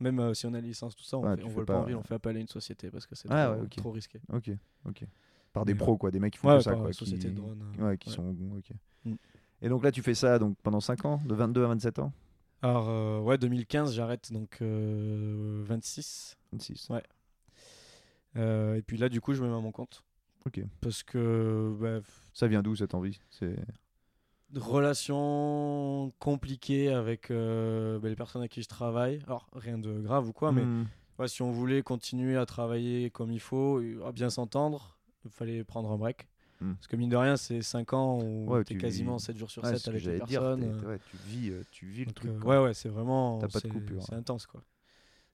[0.00, 1.80] même euh, si on a la licence, tout ça, on, on fais vole pas, pas-
[1.80, 3.76] en ville, on fait appel à une société parce que c'est Ah, trop, ouais, ok.
[3.76, 4.20] trop risqué.
[4.32, 4.50] Ok,
[4.86, 5.04] ok.
[5.52, 7.34] Par des Mais, pros quoi, des mecs qui font Ouais, ça par quoi, société qui...
[7.34, 7.62] de drone.
[7.80, 8.70] euh, Ouais, qui sont ok.
[9.04, 9.14] Mm.
[9.60, 12.12] Et donc là, tu fais ça donc pendant 5 ans, de 22 à 27 ans?
[12.62, 16.36] Alors, euh, ouais, 2015, j'arrête donc euh, 26.
[16.52, 16.88] 26.
[16.90, 17.02] Ouais.
[18.36, 20.04] Euh, et puis là, du coup, je me mets à mon compte.
[20.46, 20.60] Ok.
[20.80, 22.00] Parce que bah,
[22.34, 23.20] Ça vient d'où cette envie?
[23.30, 23.56] C'est
[24.54, 29.20] relation compliquée avec euh, bah, les personnes avec qui je travaille.
[29.26, 30.84] Alors, rien de grave ou quoi, mais Hmm.
[31.18, 35.64] ouais, si on voulait continuer à travailler comme il faut, à bien s'entendre, il fallait
[35.64, 36.28] prendre un break.
[36.60, 36.72] Mm.
[36.74, 39.36] Parce que mine de rien, c'est 5 ans où Ouais, tu es tu- quasiment 7
[39.36, 40.40] jours sur Ouais, 7 c'est ce que avec les dire.
[40.40, 40.98] personnes.
[41.10, 42.30] tu vis, euh, tu vis le donc, truc.
[42.32, 43.38] euh, ouais, ouais, c'est vraiment.
[43.38, 44.18] T'as pas de coupure, C'est hein.
[44.18, 44.62] intense, quoi.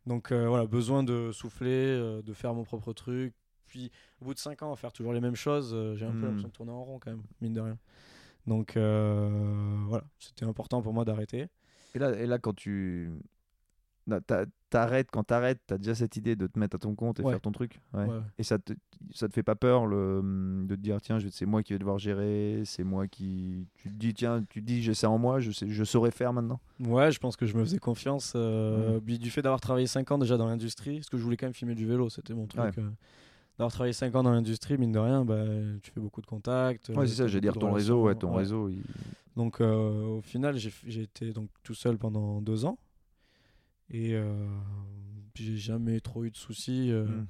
[0.06, 3.34] Donc euh, voilà, besoin de souffler, euh, de faire mon propre truc.
[3.66, 6.10] Puis au bout de 5 ans, à faire toujours les mêmes choses, euh, j'ai un
[6.10, 6.24] peu Mm.
[6.26, 7.78] l'impression de tourner en rond quand même, mine de rien.
[8.46, 11.48] Donc voilà, c'était important pour moi d'arrêter.
[11.94, 13.10] Et là, et là, quand tu
[14.06, 14.20] là,
[14.74, 17.30] t'arrêtes, quand t'arrêtes, t'as déjà cette idée de te mettre à ton compte et Ouais.
[17.30, 17.80] faire ton truc.
[17.92, 18.04] Ouais.
[18.06, 18.18] Ouais.
[18.38, 18.72] Et ça te,
[19.12, 20.20] ça te fait pas peur le,
[20.66, 23.66] de te dire tiens, c'est moi qui vais devoir gérer, c'est moi qui.
[23.76, 26.10] Tu te dis tiens, tu te dis j'ai ça en moi, je sais, je saurais
[26.10, 26.58] faire maintenant.
[26.80, 28.32] Ouais, je pense que je me faisais confiance.
[28.36, 29.18] euh, Mm.
[29.18, 31.54] Du fait d'avoir travaillé 5 ans déjà dans l'industrie, parce que je voulais quand même
[31.54, 32.76] filmer du vélo, c'était mon truc.
[32.78, 32.90] Euh,
[33.58, 35.44] d'avoir travaillé 5 ans dans l'industrie, mine de rien, bah,
[35.82, 36.88] tu fais beaucoup de contacts.
[36.88, 38.68] Ouais, euh, c'est ça, je veux dire ton réseau, ouais, ton réseau.
[38.68, 38.82] il-
[39.36, 42.76] Donc euh, au final, j'ai été donc tout seul pendant deux ans.
[43.90, 44.46] Et euh,
[45.34, 46.90] j'ai jamais trop eu de soucis.
[46.90, 47.04] euh.
[47.04, 47.26] Mm.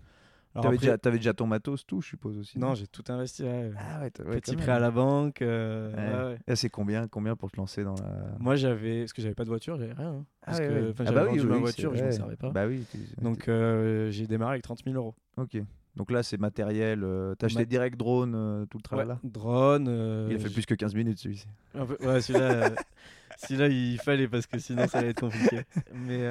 [0.54, 2.60] Alors T'avais déjà, déjà ton matos, tout, je suppose aussi.
[2.60, 3.42] Non, j'ai tout investi.
[3.42, 3.72] ouais.
[3.76, 5.42] Ah ouais, Petit prêt à la banque.
[5.42, 8.36] euh, c'est combien, combien pour te lancer dans la.
[8.38, 10.12] Moi j'avais, parce que j'avais pas de voiture, j'avais rien.
[10.12, 10.26] hein.
[10.42, 12.50] Ah Parce que Ah j'avais bah oui, ma voiture, je m'en servais pas.
[12.50, 12.84] Bah oui.
[13.20, 15.16] Donc euh, j'ai démarré avec 30 000 euros.
[15.36, 15.58] Ok.
[15.96, 17.04] Donc là, c'est matériel.
[17.04, 19.86] euh, T'as acheté Ma- direct drone, euh, tout le travail là drone.
[19.88, 21.46] euh, Il a fait plus que 15 minutes celui-ci.
[21.72, 22.76] Peu- ouais, celui-là, euh,
[23.38, 25.60] celui-là, il fallait parce que sinon ça allait être compliqué.
[25.94, 26.28] Mais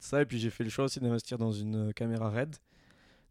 [0.00, 2.56] ça, et puis j'ai fait le choix aussi d'investir dans une caméra RED.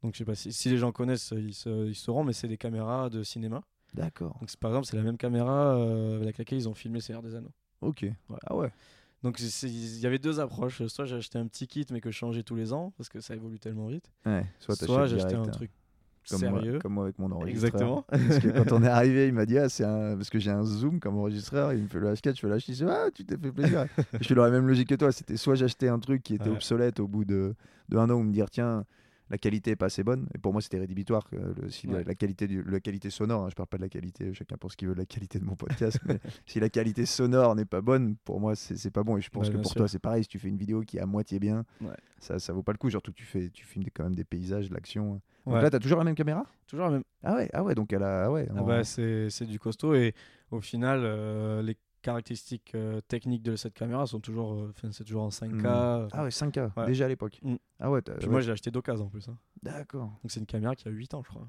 [0.01, 2.47] Donc je sais pas si, si les gens connaissent, ils, se, ils sauront, mais c'est
[2.47, 3.63] des caméras de cinéma.
[3.93, 4.37] D'accord.
[4.39, 5.73] Donc par exemple, c'est la même caméra
[6.15, 7.51] avec laquelle ils ont filmé Seigneur des Anneaux.
[7.81, 8.01] Ok.
[8.03, 8.37] Ouais.
[8.45, 8.69] Ah ouais.
[9.23, 10.85] Donc il y avait deux approches.
[10.87, 13.19] Soit j'ai acheté un petit kit mais que je changeais tous les ans parce que
[13.21, 14.11] ça évolue tellement vite.
[14.25, 14.45] Ouais.
[14.59, 14.75] Soit
[15.07, 15.71] direct, un hein, truc
[16.29, 16.71] comme sérieux.
[16.71, 17.49] Moi, comme moi avec mon enregistreur.
[17.49, 18.05] Exactement.
[18.09, 20.51] Parce que quand on est arrivé, il m'a dit ah c'est un parce que j'ai
[20.51, 21.73] un zoom comme enregistreur.
[21.73, 22.77] Il me fait le H4, je fais le H6.
[22.77, 23.85] Je fais, ah tu t'es fait plaisir.
[24.21, 25.11] je fais la même logique que toi.
[25.11, 26.55] C'était soit j'achetais un truc qui était Ouais.
[26.55, 27.55] obsolète au bout de,
[27.89, 28.85] de un an ou me dire tiens
[29.33, 30.27] la qualité est pas assez bonne.
[30.35, 31.27] Et pour moi c'était rédhibitoire.
[31.31, 32.03] le- si la- Ouais.
[32.05, 34.31] la, qualité du, la qualité sonore, hein, je parle pas de la qualité.
[34.33, 35.97] Chacun pense qu'il veut de la qualité de mon podcast.
[36.05, 39.17] mais si la qualité sonore n'est pas bonne, pour moi c'est pas bon.
[39.17, 39.77] Et je pense Ouais, que pour sûr.
[39.79, 40.23] toi c'est pareil.
[40.23, 41.89] Si tu fais une vidéo qui est à moitié bien, Ouais.
[42.19, 42.89] ça ça vaut pas le coup.
[42.91, 45.19] Surtout que tu fais tu filmes quand même des paysages, de l'action.
[45.47, 46.45] Donc là t'as toujours la même caméra?
[46.67, 47.03] Toujours la même.
[47.23, 49.93] ah ouais, ah ouais, donc elle a, ah ouais, Ah bah, c'est c'est du costaud
[49.95, 50.13] et
[50.51, 55.23] au final euh, les caractéristiques euh, techniques de cette caméra sont toujours euh, c'est toujours
[55.23, 55.65] en 5K Mm.
[56.13, 56.85] ah ouais, 5K Ouais.
[56.85, 57.39] déjà à l'époque.
[57.41, 57.55] Mm.
[57.79, 59.37] Ah ouais, puis ouais, moi j'ai acheté d'occasion en plus hein.
[59.63, 61.47] d'accord, donc c'est une caméra qui a 8 ans je crois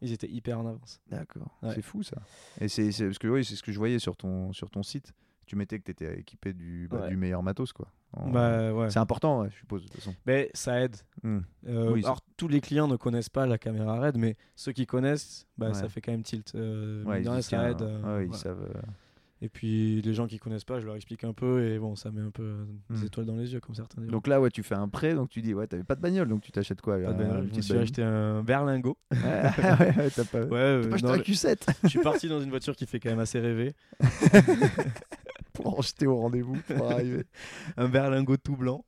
[0.00, 1.72] ils étaient hyper en avance d'accord, Ouais.
[1.74, 2.16] c'est fou ça.
[2.60, 4.82] Et c'est c'est- parce que oui, c'est ce que je voyais sur ton sur ton
[4.82, 5.12] site.
[5.46, 7.08] Tu mettais que t'étais équipé du bah, Ouais.
[7.10, 7.88] du meilleur matos quoi.
[8.14, 10.14] En- bah ouais C'est important, ouais, je suppose de toute façon.
[10.26, 11.38] mais ça aide Mm.
[11.68, 14.72] Euh, Oui, ça- alors tous les clients ne connaissent pas la caméra RED mais ceux
[14.72, 15.74] qui connaissent bah, Ouais.
[15.74, 18.68] ça fait quand même tilt euh, ils ça aide un- euh, ouais, ils savent.
[19.42, 22.10] Et puis les gens qui connaissent pas je leur explique un peu et bon ça
[22.10, 23.06] met un peu euh, des Mm.
[23.06, 24.12] étoiles dans les yeux comme certains diront.
[24.12, 26.28] Donc là, ouais, tu fais un prêt, donc tu dis, ouais, t'avais pas de bagnole,
[26.28, 29.18] donc tu t'achètes quoi Pas de bagnole, je me suis acheté un berlingot Ouais,
[29.96, 30.40] ouais, t'as pas.
[30.42, 32.76] ouais T'as euh, pas acheté non, un le- Q7 je suis parti dans une voiture
[32.76, 33.74] qui fait quand même assez rêver
[35.52, 37.24] pour en jeter au rendez-vous pour arriver.
[37.76, 38.84] un berlingot tout blanc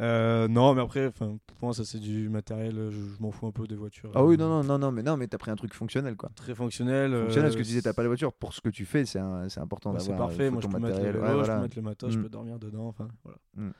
[0.00, 1.28] Euh, non, mais après, pour
[1.62, 2.88] moi, ça c'est du matériel.
[2.90, 4.10] Je, je m'en fous un peu des voitures.
[4.14, 6.16] Ah oui, euh, non, non, non, non, mais non, mais t'as pris un truc fonctionnel,
[6.16, 6.30] quoi.
[6.34, 7.12] Très fonctionnel.
[7.12, 8.32] euh, Fonctionnel, parce que tu disais, t'as pas la voiture.
[8.32, 9.18] Pour ce que tu fais, c'est
[9.58, 10.48] important bah, c'est parfait.
[10.50, 11.12] Moi, je peux mettre le matériel.
[11.16, 12.22] vélo, Ouais, je peux mettre le matos, je Mm.
[12.22, 12.86] peux dormir dedans.
[12.88, 13.38] Enfin, voilà.
[13.56, 13.70] Mm.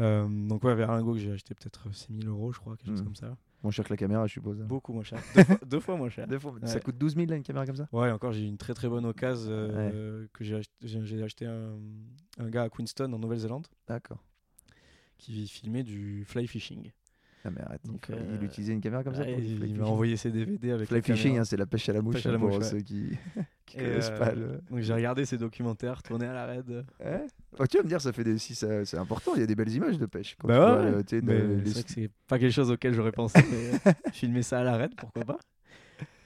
[0.00, 3.04] Euh, donc, ouais, Veringo que j'ai acheté peut-être 6000 euros, je crois, quelque chose Mm.
[3.04, 3.36] comme ça.
[3.64, 4.58] Moins cher que la caméra, je suppose.
[4.58, 5.18] Beaucoup moins cher.
[5.34, 6.26] deux, fois, deux fois moins cher.
[6.28, 7.88] Deux fois- Ça coûte 12 000 là, une caméra comme ça?
[7.92, 11.46] Ouais, encore, j'ai une très très bonne occasion euh, que j'ai acheté, j'ai j'ai acheté
[11.46, 11.72] un,
[12.38, 14.22] un gars à Queenstown en Nouvelle-Zélande D'accord.
[15.18, 16.90] Qui filmait du fly fishing.
[17.44, 19.64] Ah, mais arrête, il, Donc, faut- euh, il utilisait une caméra comme ça pour il
[19.64, 22.14] il m'a envoyé ses DVD avec Fly fishing, hein, c'est la pêche à la mouche
[22.16, 22.64] Pêche à hein, la pour mouche, ouais.
[22.64, 23.10] ceux qui,
[23.72, 24.60] connaissent euh, pas le.
[24.70, 26.84] Donc j'ai regardé ces documentaires, tournés à la raid.
[27.00, 27.26] Ouais.
[27.58, 28.38] Oh, tu vas me dire, ça fait des...
[28.38, 30.36] si ça- c'est important, il y a des belles images de pêche.
[30.42, 33.92] Bah le- les- C'est vrai que c'est pas quelque chose auquel j'aurais pensé, mais euh,
[34.12, 35.38] filmer ça à la raid, pourquoi pas.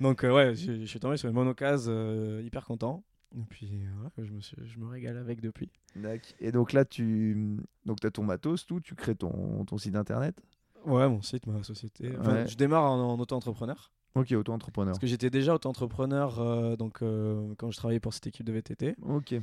[0.00, 3.04] Donc euh, ouais, je suis tombé sur une monocase, euh, hyper content.
[3.34, 5.70] Et puis ouais, je, me suis- je me régale avec depuis.
[6.40, 10.34] Et donc là, tu donc as ton matos, tout, tu crées ton, ton site internet?
[10.84, 12.12] Ouais, mon site, ma société.
[12.18, 12.48] Enfin, Ouais.
[12.48, 13.92] Je démarre en, en auto-entrepreneur.
[14.14, 14.92] Ok, auto-entrepreneur.
[14.92, 18.52] Parce que j'étais déjà auto-entrepreneur euh, donc, euh, quand je travaillais pour cette équipe de
[18.52, 18.96] VTT.
[19.02, 19.34] Ok.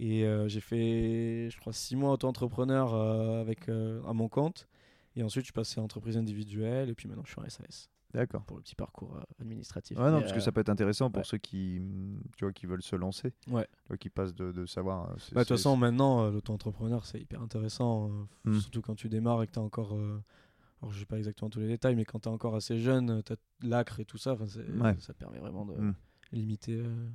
[0.00, 4.66] Et euh, j'ai fait, je crois, six mois auto-entrepreneur avec, à mon compte.
[5.14, 6.88] Et ensuite, je suis passé à entreprise individuelle.
[6.88, 8.42] Et puis maintenant, je suis en SAS D'accord.
[8.44, 9.98] pour le petit parcours euh, administratif.
[9.98, 11.24] Ouais, non, parce que euh, ça peut être intéressant pour ouais.
[11.26, 11.80] ceux qui,
[12.36, 13.32] tu vois, qui veulent se lancer.
[13.48, 13.66] Ouais.
[13.82, 15.10] Tu vois, qui passent de, de savoir.
[15.10, 18.10] euh, bah, De toute façon, maintenant, euh, l'auto-entrepreneur, c'est hyper intéressant.
[18.10, 18.60] euh, Mm.
[18.60, 19.94] Surtout quand tu démarres et que tu as encore.
[19.94, 20.22] euh,
[20.80, 23.22] alors, je sais pas exactement tous les détails, mais quand tu es encore assez jeune,
[23.24, 24.34] tu as l'acre et tout ça.
[24.34, 24.96] Ouais.
[25.00, 25.94] Ça te permet vraiment de Mm.
[26.32, 27.08] limiter euh,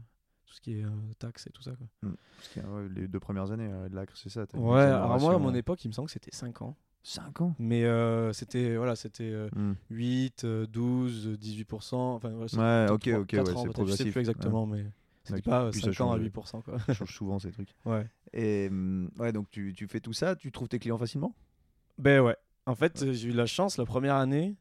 [0.46, 1.72] tout ce qui est euh, taxes et tout ça.
[1.76, 2.12] Quoi.
[2.38, 4.46] Parce y a, ouais, les deux premières années, euh, de l'acre, c'est ça.
[4.54, 6.76] Ouais, alors moi, à mon époque, il me semble que c'était 5 ans.
[7.04, 7.56] 5 ans.
[7.60, 9.74] Mais euh, c'était voilà, c'était euh, Mm.
[9.90, 11.96] 8, euh, 12, euh, 18%.
[12.16, 14.12] Enfin, Ouais, ok, ok, ouais, ans, c'est peut-être, Je sais progressif.
[14.14, 14.86] plus exactement, mais
[15.24, 16.24] c'était pas euh, puis ça 5 ans à change.
[16.26, 16.62] 8%.
[16.62, 16.80] Quoi.
[16.80, 17.76] Ça change souvent ces trucs.
[17.86, 18.08] ouais.
[18.34, 21.36] Et mm, ouais, donc tu, tu fais tout ça, tu trouves tes clients facilement?
[21.98, 22.38] Ben ouais.
[22.66, 24.56] En fait, j'ai eu la chance la première année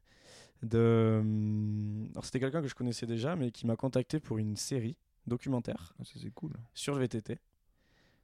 [0.62, 1.18] de.
[1.20, 4.96] hum, Alors, c'était quelqu'un que je connaissais déjà, mais qui m'a contacté pour une série
[5.26, 6.52] documentaire Ah, Ça, c'est cool.
[6.74, 7.38] sur le VTT.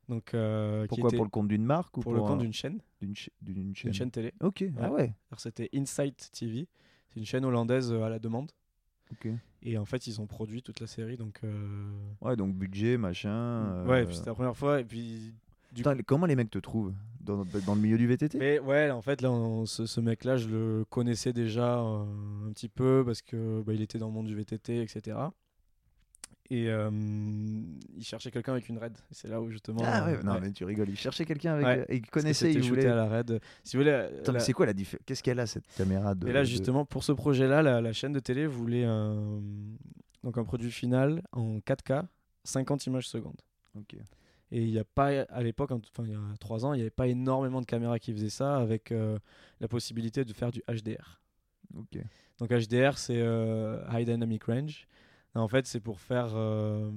[0.09, 2.39] Donc, euh, qui Pourquoi était Pour le compte d'une marque ou pour pour, le compte
[2.41, 4.33] un- d'une chaîne, d'une cha- d'une chaîne une chaîne télé.
[4.41, 5.15] Ok, ah ouais.
[5.31, 6.67] Alors, c'était Insight TV.
[7.11, 8.51] C'est une chaîne hollandaise euh, à la demande.
[9.13, 9.29] Ok.
[9.63, 11.17] Et en fait, ils ont produit toute la série.
[11.17, 11.91] Donc, euh,
[12.21, 13.85] Ouais, donc budget, machin.
[13.87, 14.81] ouais, euh, puis c'était la première fois.
[14.81, 15.35] Et puis,
[15.73, 18.91] du Putain, comment les mecs te trouvent dans, dans le milieu du VTT Mais ouais,
[18.91, 22.05] en fait, là, on- ce, ce mec-là, je le connaissais déjà euh,
[22.49, 25.19] un petit peu parce que bah, il était dans le monde du VTT, etc.
[26.51, 28.97] Et euh, il cherchait quelqu'un avec une raid.
[29.11, 29.83] C'est là où justement.
[29.85, 30.89] Ah ouais, euh, non ouais, mais tu rigoles.
[30.89, 31.67] Il cherchait quelqu'un avec.
[31.67, 32.87] Ouais, et il connaissait, il voulait.
[32.87, 33.39] à la raid.
[33.65, 36.33] Si vous voulez, la- c'est quoi la différence Qu'est-ce qu'elle a cette caméra de Et
[36.33, 39.43] là, justement, pour ce projet-là, la, la chaîne de télé voulait un,
[40.25, 42.07] donc un produit final en 4K,
[42.45, 43.41] 50 images secondes.
[43.77, 43.95] Ok.
[44.51, 46.77] Et il n'y a pas, à l'époque, en- enfin il y a 3 ans, il
[46.77, 49.19] n'y avait pas énormément de caméras qui faisaient ça avec euh,
[49.61, 51.21] la possibilité de faire du HDR.
[51.77, 51.99] Ok.
[52.39, 54.87] Donc HDR, c'est euh, High Dynamic Range.
[55.39, 56.31] En fait, c'est pour faire.
[56.35, 56.91] euh,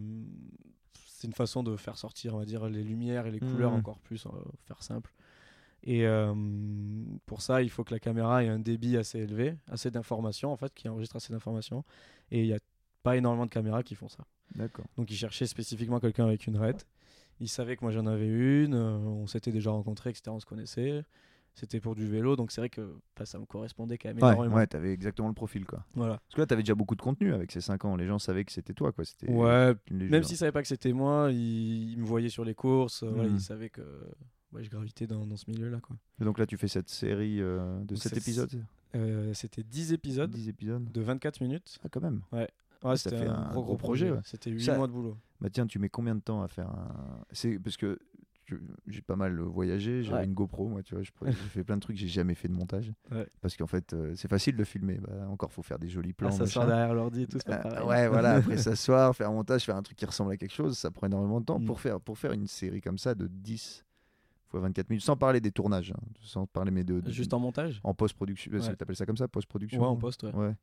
[1.07, 3.77] c'est une façon de faire sortir, on va dire, les lumières et les couleurs Mhm.
[3.77, 4.31] encore plus, va
[4.65, 5.13] faire simple.
[5.83, 6.33] Et euh,
[7.25, 10.57] pour ça, il faut que la caméra ait un débit assez élevé, assez d'informations, en
[10.57, 11.83] fait, qui enregistre assez d'informations.
[12.31, 12.59] Et il n'y a
[13.03, 14.23] pas énormément de caméras qui font ça.
[14.55, 14.85] D'accord.
[14.97, 16.77] Donc il cherchait spécifiquement quelqu'un avec une RED.
[17.39, 20.31] Il savait que moi j'en avais une, euh, on s'était déjà rencontrés, etc.
[20.35, 21.03] On se connaissait.
[21.53, 24.55] C'était pour du vélo, donc c'est vrai que enfin, ça me correspondait quand même énormément.
[24.55, 25.83] ouais, t'avais exactement le profil quoi.
[25.95, 26.13] Voilà.
[26.17, 27.95] Parce que là, t'avais déjà beaucoup de contenu avec ces 5 ans.
[27.97, 29.03] Les gens savaient que c'était toi quoi.
[29.03, 29.29] C'était.
[29.29, 33.03] Ouais, même s'ils savaient pas que c'était moi, ils, ils me voyaient sur les courses,
[33.03, 33.35] voilà, Mhm.
[33.35, 33.81] ils savaient que
[34.53, 35.79] ouais, je gravitais dans, dans ce milieu-là.
[35.81, 35.95] quoi.
[36.21, 38.63] Et donc là, tu fais cette série euh, de Donc 7 c'est- épisodes.
[38.95, 40.89] Euh, c'était 10 épisodes 10 épisodes.
[40.91, 41.79] de 24 minutes.
[41.83, 42.21] Ah quand même.
[42.31, 42.47] Ouais,
[42.81, 44.17] ça c'était un, un gros, gros projet, projet.
[44.17, 44.21] ouais.
[44.25, 45.17] C'était 8 Ça- mois de boulot.
[45.41, 47.23] Bah tiens, tu mets combien de temps à faire un.
[47.31, 47.99] C'est parce que
[48.87, 50.25] j'ai pas mal voyagé, j'avais Ouais.
[50.25, 52.53] une GoPro, moi, tu vois, je- j'ai fait plein de trucs, j'ai jamais fait de
[52.53, 52.91] montage.
[53.11, 53.27] Ouais.
[53.41, 54.99] Parce qu'en fait, euh, c'est facile de filmer.
[54.99, 56.29] Bah, encore, faut faire des jolis plans.
[56.29, 56.65] Ah, ça machin.
[56.67, 57.85] derrière l'ordi et tout, c'est pareil.
[57.87, 60.77] ouais, voilà, après s'asseoir, faire un montage, faire un truc qui ressemble à quelque chose,
[60.77, 61.59] ça prend énormément de temps.
[61.59, 61.65] Mm.
[61.65, 63.83] Pour, faire, pour faire une série comme ça de 10
[64.47, 66.99] fois 24 minutes, sans parler des tournages, hein, sans parler, mais de.
[66.99, 67.79] de- Juste en montage?
[67.83, 68.51] en post-production.
[68.51, 68.75] Ouais.
[68.75, 70.53] T'appelles ça comme ça, post-production Ouais, en poste, ouais.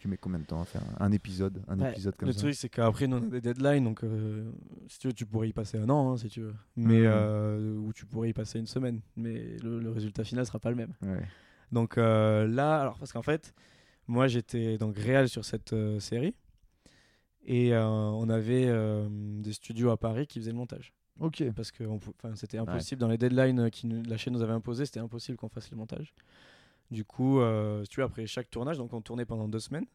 [0.00, 2.40] Tu mets combien de temps à faire un épisode Un Ouais, épisode comme le ça
[2.40, 4.50] truc, c'est qu'après, nous, on a des deadlines, donc euh,
[4.88, 6.54] si tu veux, tu pourrais y passer un an, hein, si tu veux.
[6.76, 9.00] Mais, euh, ou tu pourrais y passer une semaine.
[9.16, 10.92] Mais le, le résultat final sera pas le même.
[11.02, 11.22] Ouais.
[11.72, 13.54] Donc euh, là, alors parce qu'en fait,
[14.06, 16.34] moi j'étais donc réel sur cette série
[17.44, 18.72] et on avait
[19.40, 21.42] des studios à Paris qui faisaient le montage Ok.
[21.56, 21.84] parce que
[22.34, 25.70] c'était impossible dans les deadlines que la chaîne nous avait imposées, c'était impossible qu'on fasse
[25.70, 26.14] le montage.
[26.90, 29.86] Du coup, euh, tu veux, après chaque tournage, donc on tournait pendant deux semaines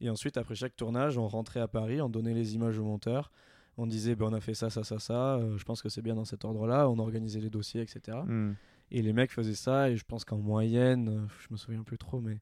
[0.00, 3.30] et ensuite après chaque tournage, on rentrait à Paris, on donnait les images au monteur.
[3.76, 5.36] On disait, ben, on a fait ça, ça, ça, ça.
[5.36, 6.88] euh, je pense que c'est bien dans cet ordre-là.
[6.88, 8.18] On organisait les dossiers, etc.
[8.26, 8.52] Hmm.
[8.90, 11.98] Et les mecs faisaient ça, et je pense qu'en moyenne, euh, je me souviens plus
[11.98, 12.38] trop, mais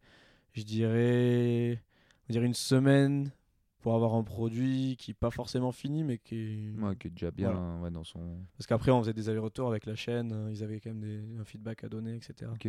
[0.53, 1.83] je dirais,
[2.29, 3.33] on dirait une semaine
[3.81, 6.73] pour avoir un produit qui n'est pas forcément fini, mais qui.
[6.79, 7.77] Ouais, qui est déjà bien Voilà.
[7.83, 8.21] ouais, dans son.
[8.57, 11.45] Parce qu'après, on faisait des allers-retours avec la chaîne, ils avaient quand même des, un
[11.45, 12.51] feedback à donner, etc.
[12.55, 12.69] Ok.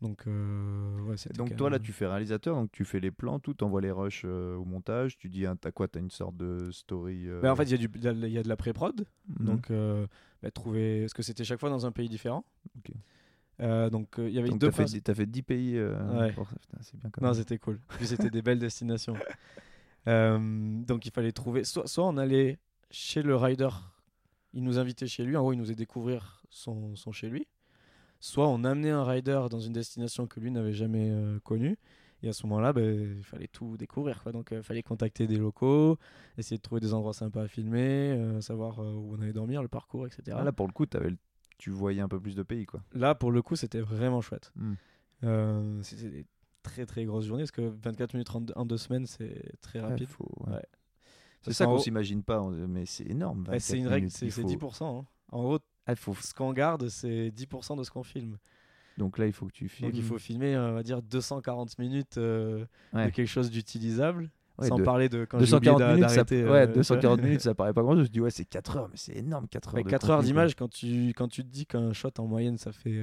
[0.00, 3.52] Donc, euh, ouais, Donc toi là tu fais réalisateur, donc tu fais les plans, tout,
[3.54, 6.70] t'envoies les rushs euh, au montage, tu dis hein, t'as quoi, t'as une sorte de
[6.70, 7.26] story.
[7.28, 9.04] euh, Ben, en fait, il y, a du- il y a de- la pré-prod,
[9.40, 9.46] mhm.
[9.46, 10.06] donc euh,
[10.42, 11.00] bah, trouver.
[11.00, 12.44] Parce que c'était chaque fois dans un pays différent.
[12.78, 12.92] Ok.
[13.60, 15.76] Euh, donc, euh, il y avait Donc, deux t'as fait, fait 10 pays.
[15.76, 16.32] euh, Ouais.
[16.32, 16.48] pour
[16.80, 17.80] c'est bien quand Non, c'était cool.
[17.96, 19.16] Puis c'était des belles destinations.
[20.06, 20.38] Euh,
[20.84, 21.64] donc il fallait trouver.
[21.64, 22.58] Soit, soit on allait
[22.90, 23.68] chez le rider,
[24.52, 27.46] il nous invitait chez lui, en gros il nous faisait découvrir son, son chez lui.
[28.20, 31.76] Soit on amenait un rider dans une destination que lui n'avait jamais euh, connue.
[32.22, 34.22] Et à ce moment-là, ben, il fallait tout découvrir.
[34.24, 34.32] Quoi.
[34.32, 35.98] Donc il fallait contacter des locaux,
[36.36, 39.62] essayer de trouver des endroits sympas à filmer, euh, savoir euh, où on allait dormir,
[39.62, 40.36] le parcours, etc.
[40.40, 41.18] Ah, là pour le coup t'avais le-
[41.58, 42.80] tu voyais un peu plus de pays quoi.
[42.92, 44.52] Là, pour le coup, c'était vraiment chouette.
[45.24, 46.26] Euh, c'était des
[46.62, 50.06] très très grosses journées parce que 24 minutes en deux, semaines, c'est très Ouais, rapide.
[50.08, 50.54] faut- ouais.
[50.54, 50.62] Ouais.
[51.42, 53.44] C'est ça qu'on s'imagine pas, mais c'est énorme.
[53.58, 55.00] C'est 24 une règle, c'est il c'est faut- 10%.
[55.00, 55.06] hein.
[55.30, 56.14] En gros, Ah, faut...
[56.14, 58.38] ce qu'on garde, c'est 10% de ce qu'on filme.
[58.98, 59.88] Donc là il faut que tu filmes.
[59.90, 63.06] Donc il faut filmer, euh, on va dire, 240 minutes euh, Ouais.
[63.06, 64.30] de quelque chose d'utilisable.
[64.58, 66.14] Ouais, sans de- parler de quand j'ai oublié 240 d'a- minutes, ça...
[66.16, 66.44] d'arrêter.
[66.44, 68.06] ouais, euh, 240 minutes, ça paraît pas grand chose.
[68.06, 69.74] Je dis, ouais, c'est 4 heures, mais c'est énorme, 4 heures.
[69.76, 72.58] Mais de 4 heures d'image, quand tu, quand tu te dis qu'un shot en moyenne,
[72.58, 72.98] ça fait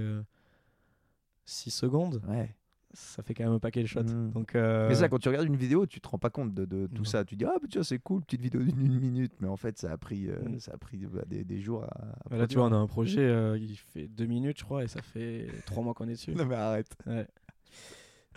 [1.45, 2.21] 6 secondes.
[2.27, 2.53] Ouais.
[2.95, 4.03] Ça fait quand même un paquet de shots.
[4.03, 4.31] Mhm.
[4.31, 6.65] Donc, euh, Mais ça, quand tu regardes une vidéo, tu te rends pas compte de,
[6.65, 7.03] de tout Non.
[7.03, 7.23] ça.
[7.25, 9.33] Tu dis, ah, bah, tu vois, c'est cool, petite vidéo d'une une minute.
[9.39, 10.59] Mais en fait, ça a pris, euh, Mm.
[10.59, 12.33] ça a pris bah, des, des jours à.
[12.33, 14.83] à là, tu vois, on a un projet, euh, il fait 2 minutes, je crois,
[14.83, 16.33] et ça fait 3 mois qu'on est dessus.
[16.35, 16.95] Non, mais arrête.
[17.05, 17.27] Ouais.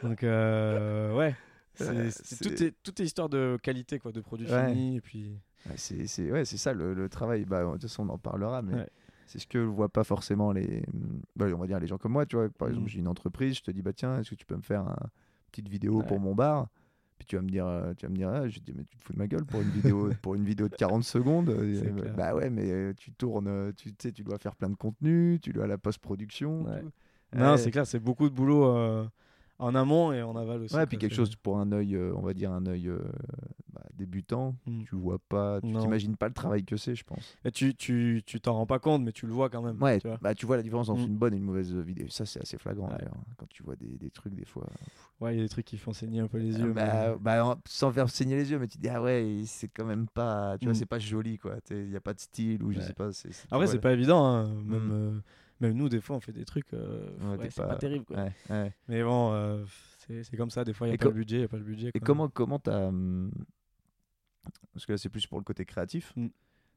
[0.03, 1.35] Donc, euh, ouais.
[1.75, 4.69] C'est- tout, est, tout est histoire de qualité, quoi, de produits Ouais.
[4.69, 4.97] finis.
[4.97, 7.45] Et puis, Ouais, c'est ouais, ça le, le travail.
[7.45, 8.87] Bah, de toute façon, on en parlera, mais.
[9.29, 10.83] C'est ce que voient pas forcément les,
[11.37, 12.27] bah, on va dire les gens comme moi.
[12.27, 12.91] Tu vois, par exemple, Mhm.
[12.91, 14.97] j'ai une entreprise, je te dis, bah tiens, est-ce que tu peux me faire une
[15.53, 16.69] petite vidéo pour mon bar?
[17.19, 18.97] Puis tu vas me dire, euh, tu vas me dire, ah, je dire, mais tu
[18.97, 21.51] te fous de ma gueule pour une vidéo, pour une vidéo de 40 secondes.
[21.51, 25.39] Euh, bah, ouais, mais euh, tu tournes, tu sais, tu dois faire plein de contenu,
[25.43, 26.63] tu dois la post-production.
[26.65, 26.83] Ouais.
[27.37, 27.59] non, Ouais.
[27.59, 29.05] c'est clair, c'est beaucoup de boulot euh,
[29.59, 30.75] en amont et en aval aussi.
[30.77, 32.99] Ouais, puis quelque chose pour un œil, euh, on va dire un œil euh,
[33.73, 34.55] bah, débutant.
[34.67, 34.85] Mm.
[34.85, 37.35] Tu vois pas, tu t'imagines pas le travail que c'est, je pense.
[37.45, 39.83] Et tu tu tu t'en rends pas compte, mais tu le vois quand même.
[39.83, 40.19] Ouais, tu vois.
[40.23, 41.07] bah tu vois la différence entre Mm.
[41.09, 42.07] une bonne et une mauvaise vidéo.
[42.09, 42.99] Ça, c'est assez flagrant Ouais.
[42.99, 43.15] d'ailleurs.
[43.19, 44.67] hein, Quand tu vois des, des trucs, des fois.
[45.21, 46.73] Ouais, il y a des trucs qui font saigner un peu les Ah, yeux.
[46.73, 49.85] bah, mais- bah, sans faire saigner les yeux, mais tu dis, ah ouais, c'est quand
[49.85, 50.57] même pas.
[50.59, 50.77] Tu vois, Mm.
[50.77, 51.57] c'est pas joli, quoi.
[51.71, 52.85] Il n'y a pas de style ou je Ouais.
[52.85, 53.09] sais pas.
[53.09, 54.25] Après, vois, c'est pas évident.
[54.25, 54.49] hein.
[54.65, 55.19] Même, euh,
[55.61, 56.73] même nous, des fois, on fait des trucs.
[56.75, 57.77] euh, Ouais, c'est pas...
[57.77, 58.05] terrible.
[58.05, 58.29] Quoi.
[58.89, 59.65] Mais bon, euh,
[59.99, 60.65] c'est comme ça.
[60.65, 61.91] Des fois, il n'y a Et pas le budget, pas le budget.
[61.95, 62.87] Et comment comment t'as.
[62.89, 63.31] hum,
[64.73, 66.13] Parce que là, c'est plus pour le côté créatif.
[66.17, 66.29] Mm.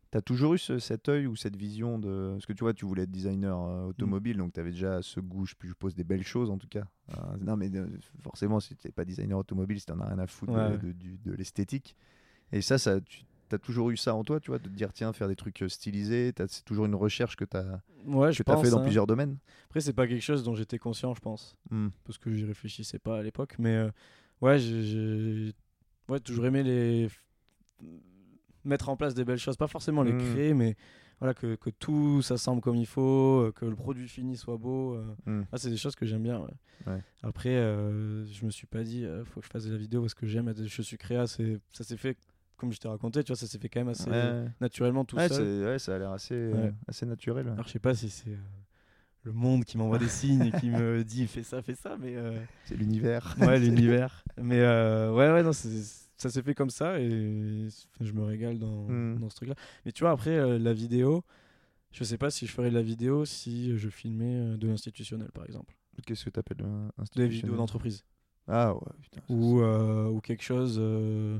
[0.09, 2.31] T'as toujours eu ce- cet œil ou cette vision de.
[2.33, 5.45] Parce que tu vois, tu voulais être designer euh, automobile, donc t'avais déjà ce goût,
[5.45, 6.83] je suppose, des belles choses en tout cas.
[7.11, 7.87] Euh, non, mais euh,
[8.21, 10.77] forcément, si t'es pas designer automobile, si t'en as rien à foutre Ouais.
[10.77, 11.95] de l'esthétique.
[12.51, 13.23] Et ça, ça tu
[13.55, 15.61] as toujours eu ça en toi, tu vois, de te dire, tiens, faire des trucs
[15.63, 16.33] euh, stylisés.
[16.47, 18.61] C'est toujours une recherche que t'as Ouais, que je pense.
[18.63, 18.83] fait dans hein.
[18.83, 19.37] plusieurs domaines.
[19.65, 21.55] Après, c'est pas quelque chose dont j'étais conscient, je pense.
[21.69, 21.89] Hmm.
[22.05, 23.55] parce que j'y réfléchissais pas à l'époque.
[23.59, 23.89] Mais euh,
[24.41, 25.53] ouais, j'ai-
[26.09, 27.07] ouais, toujours aimé les
[28.63, 30.33] mettre en place des belles choses, pas forcément les Mm.
[30.33, 30.75] créer, mais
[31.19, 34.95] voilà que, que tout s'assemble comme il faut, euh, que le produit fini soit beau.
[34.95, 35.15] euh.
[35.25, 35.45] Mm.
[35.51, 36.39] Ah, c'est des choses que j'aime bien.
[36.39, 36.51] ouais.
[36.87, 37.03] Ouais.
[37.23, 40.01] Après, euh, je me suis pas dit, euh, faut que je fasse de la vidéo
[40.01, 41.27] parce que j'aime être je suis créa.
[41.27, 41.43] Ça
[41.83, 42.17] s'est fait
[42.61, 44.45] comme je t'ai raconté, tu vois, ça s'est fait quand même assez Ouais.
[44.61, 45.65] naturellement tout Ouais, seul.
[45.65, 47.47] ouais, ça a l'air assez, euh, assez naturel.
[47.49, 48.37] Alors je sais pas si c'est euh,
[49.23, 52.15] le monde qui m'envoie des signes et qui me dit fais ça, fais ça, mais
[52.15, 53.35] euh, C'est l'univers.
[53.41, 57.67] ouais l'univers mais euh, ouais ouais non ça s'est fait comme ça et
[57.99, 59.19] je me régale dans, Mm.
[59.19, 61.23] dans ce truc là mais tu vois après euh, la vidéo
[61.91, 65.29] je sais pas si je ferais de la vidéo si je filmais euh, de l'institutionnel
[65.33, 67.31] par exemple Qu'est-ce que t'appelles un des institutionnel?
[67.41, 68.03] vidéos d'entreprise
[68.47, 69.21] Ah ouais, putain.
[69.29, 71.39] ou, euh, ou quelque chose euh,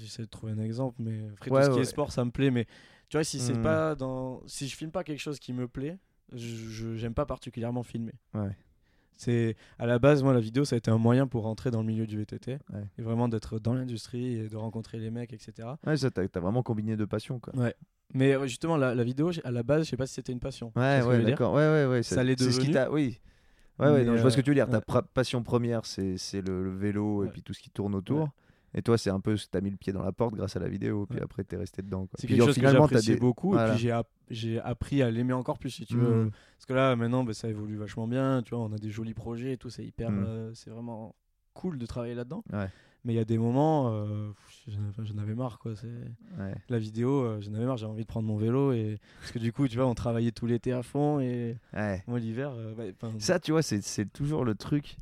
[0.00, 1.82] j'essaie de trouver un exemple mais après Ouais, tout ce qui ouais.
[1.82, 2.64] est sport ça me plaît mais
[3.08, 3.62] tu vois si c'est Mm.
[3.62, 5.98] pas dans si je filme pas quelque chose qui me plaît
[6.32, 8.56] je j'aime pas particulièrement filmer Ouais.
[9.16, 11.80] C'est à la base, moi, la vidéo, ça a été un moyen pour rentrer dans
[11.80, 12.84] le milieu du VTT Ouais.
[12.98, 15.68] et vraiment d'être dans l'industrie et de rencontrer les mecs, etc.
[15.86, 17.52] Ouais, ça, t'as vraiment combiné deux passions, quoi.
[18.14, 20.40] Mais euh, justement, la, la vidéo, à la base, je sais pas si c'était une
[20.40, 20.72] passion.
[20.74, 21.52] Ouais, que ouais, d'accord.
[21.54, 22.02] Ouais, ouais, ouais.
[22.02, 22.72] Ça l'est c'est ce qui devenu.
[22.72, 22.90] t'a.
[22.90, 23.20] Oui.
[23.78, 24.68] Ouais, ouais, non, je vois ce que euh, tu veux dire.
[24.68, 25.02] Ta ouais.
[25.14, 27.32] passion première, c'est le, le vélo et Ouais.
[27.32, 28.30] puis tout ce qui tourne autour.
[28.74, 30.68] Et toi, c'est un peu, t'as mis le pied dans la porte grâce à la
[30.68, 31.24] vidéo, puis Ouais.
[31.24, 32.08] après, t'es resté dedans.
[32.14, 33.68] C'est quelque chose que j'appréciais des- beaucoup voilà.
[33.68, 36.24] et puis j'ai app- appris à l'aimer encore plus, si tu veux.
[36.24, 36.30] Mm.
[36.56, 38.42] Parce que là, maintenant, bah, ça évolue vachement bien.
[38.42, 40.24] Tu vois, on a des jolis projets et tout, c'est hyper, Mm.
[40.26, 41.14] euh, c'est vraiment
[41.52, 42.42] cool de travailler là-dedans.
[42.52, 42.68] Ouais.
[43.04, 44.30] Mais il y a des moments, euh,
[45.02, 45.72] j'en avais marre quoi.
[46.38, 46.54] Ouais.
[46.68, 47.76] la vidéo, euh, j'en avais marre.
[47.76, 50.30] J'avais envie de prendre mon vélo et parce que du coup, tu vois, on travaillait
[50.30, 51.58] tout l'été à fond et
[52.06, 52.52] moi l'hiver,
[53.02, 54.96] enfin, Ça, tu vois, c'est toujours le truc.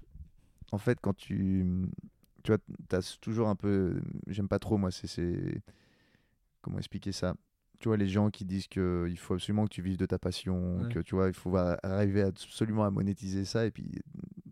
[0.73, 1.67] En fait, quand tu.
[2.43, 4.01] Tu vois, t'as toujours un peu.
[4.27, 5.63] J'aime pas trop, moi, c'est-.
[6.63, 7.35] Comment expliquer ça?
[7.79, 10.83] Tu vois, les gens qui disent qu'il faut absolument que tu vives de ta passion,
[10.83, 10.89] Ouais.
[10.93, 13.65] que tu vois, il faut arriver absolument à monétiser ça.
[13.65, 13.91] Et puis,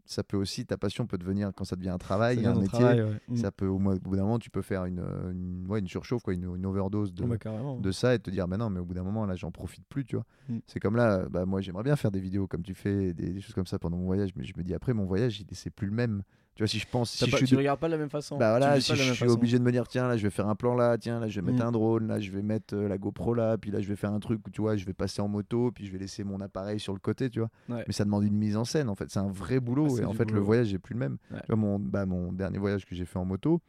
[0.06, 3.02] ça peut aussi, ta passion peut devenir, quand ça devient un travail, un métier, travail,
[3.02, 3.36] ouais.
[3.36, 5.88] Ça peut, au, moins- au bout d'un moment, tu peux faire une, une, ouais, une
[5.88, 7.36] surchauffe, quoi, une, une overdose de, Oh, bah,
[7.78, 9.84] de ça et te dire, bah non, mais au bout d'un moment, là, j'en profite
[9.86, 10.24] plus, tu vois.
[10.48, 10.58] Mm.
[10.66, 13.40] C'est comme là, bah, moi, j'aimerais bien faire des vidéos comme tu fais, des, des
[13.42, 15.88] choses comme ça pendant mon voyage, mais je me dis, après, mon voyage, c'est plus
[15.88, 16.22] le même.
[16.58, 17.98] Tu vois, si je pense, si pas- je suis tu de- regardes pas de la
[17.98, 18.36] même façon.
[18.36, 19.32] bah voilà, si je suis façon.
[19.32, 21.40] obligé de me dire, tiens, là, je vais faire un plan là, tiens, là, je
[21.40, 21.68] vais mettre Mm.
[21.68, 24.10] un drone, là, je vais mettre euh, la GoPro là, puis là, je vais faire
[24.12, 26.80] un truc tu vois, je vais passer en moto, puis je vais laisser mon appareil
[26.80, 27.48] sur le côté, tu vois.
[27.68, 27.84] Ouais.
[27.86, 29.08] Mais ça demande une mise en scène, en fait.
[29.08, 31.18] C'est un vrai boulot, Ah, et en fait, le voyage est plus le même.
[31.30, 31.38] Ouais.
[31.42, 33.60] Tu vois, mon, bah, mon dernier voyage que j'ai fait en moto,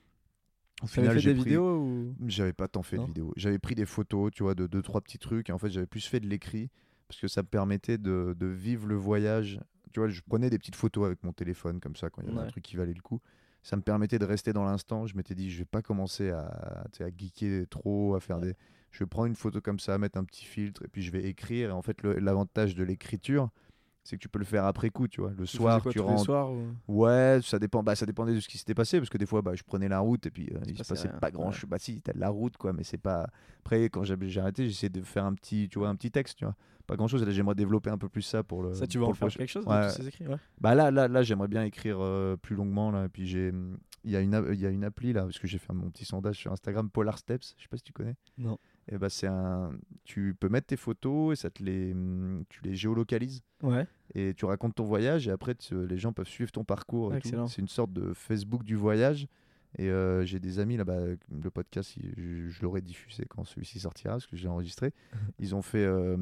[0.81, 2.15] au avais fait j'ai des pris- vidéos ou?
[2.25, 3.33] J'avais pas tant fait Non de vidéos.
[3.35, 5.49] J'avais pris des photos, tu vois, de deux, trois petits trucs.
[5.49, 6.71] Et en fait, j'avais plus fait de l'écrit
[7.07, 9.59] parce que ça me permettait de, de vivre le voyage.
[9.91, 12.31] Tu vois, je prenais des petites photos avec mon téléphone comme ça quand il y
[12.31, 13.19] avait un truc qui valait le coup.
[13.63, 15.05] Ça me permettait de rester dans l'instant.
[15.05, 16.45] Je m'étais dit, je vais pas commencer à,
[16.99, 18.55] à geeker trop, à faire des.
[18.91, 21.23] Je vais prendre une photo comme ça, mettre un petit filtre et puis je vais
[21.25, 21.69] écrire.
[21.69, 23.49] Et en fait, l'avantage de l'écriture,
[24.03, 25.31] c'est que tu peux le faire après coup, tu vois.
[25.31, 26.23] Le tu soir, quoi, tu rentres.
[26.25, 27.83] soirs ou- Ouais, ça dépend.
[27.83, 29.87] Bah, ça dépendait de ce qui s'était passé parce que des fois, bah, je prenais
[29.87, 31.53] la route et puis euh, il se passait rien, pas grand ouais.
[31.53, 31.69] chose.
[31.69, 33.27] Bah si, t'as la route quoi, mais c'est pas.
[33.59, 36.37] Après, quand j'ai j'ai arrêté, j'essayais de faire un petit, tu vois, un petit texte,
[36.39, 36.55] tu vois.
[36.87, 37.23] Pas grand chose.
[37.23, 38.73] Là, j'aimerais développer un peu plus ça pour le.
[38.73, 39.89] Ça, tu vas en faire quelque chose Ouais.
[39.89, 40.37] ces écrits ouais.
[40.59, 43.05] Bah là, là, là, j'aimerais bien écrire euh, plus longuement là.
[43.05, 43.51] Et puis j'ai,
[44.03, 45.91] il y a une, il y a une appli là parce que j'ai fait mon
[45.91, 47.53] petit sondage sur Instagram, Polar Steps.
[47.57, 48.15] Je sais pas si tu connais.
[48.39, 48.57] Non.
[48.91, 49.71] Et bah c'est un,
[50.03, 53.85] tu peux mettre tes photos et ça te les, hum, tu les géolocalises Ouais.
[54.15, 57.13] et tu racontes ton voyage et après tu- les gens peuvent suivre ton parcours.
[57.13, 57.27] et tout.
[57.27, 57.47] Excellent.
[57.47, 59.27] C'est une sorte de Facebook du voyage.
[59.77, 60.97] Et euh, j'ai des amis là-bas,
[61.29, 64.93] le podcast, il- je, je l'aurai diffusé quand celui-ci sortira, parce que j'ai enregistré.
[65.39, 66.17] Ils ont, fait, euh,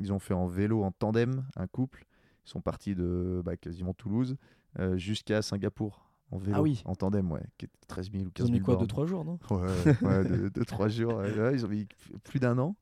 [0.00, 2.06] ils ont fait en vélo, en tandem, un couple.
[2.46, 4.36] Ils sont partis de bah, quasiment Toulouse
[4.78, 6.82] euh, jusqu'à Singapour, en vélo, Ah oui.
[6.86, 8.86] en tandem, ouais, qui est 13 000 ou Ils 15 ont 000 mis quoi, bornes.
[8.86, 9.38] 2-3 jours, non?
[9.50, 9.68] Ouais,
[10.02, 11.16] ouais, de, de trois jours.
[11.18, 11.86] ouais, ouais, ils ont mis
[12.24, 12.74] plus d'un an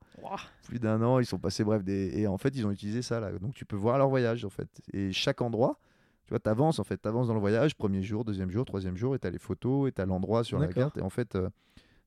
[0.65, 3.19] plus d'un an, ils sont passés bref des et en fait ils ont utilisé ça
[3.21, 3.33] là.
[3.39, 5.79] Donc tu peux voir leur voyage en fait et chaque endroit,
[6.27, 9.15] tu vois, t'avances en fait, t'avances dans le voyage, premier jour, deuxième jour, troisième jour
[9.15, 11.49] et t'as les photos et t'as l'endroit sur la carte et en fait euh,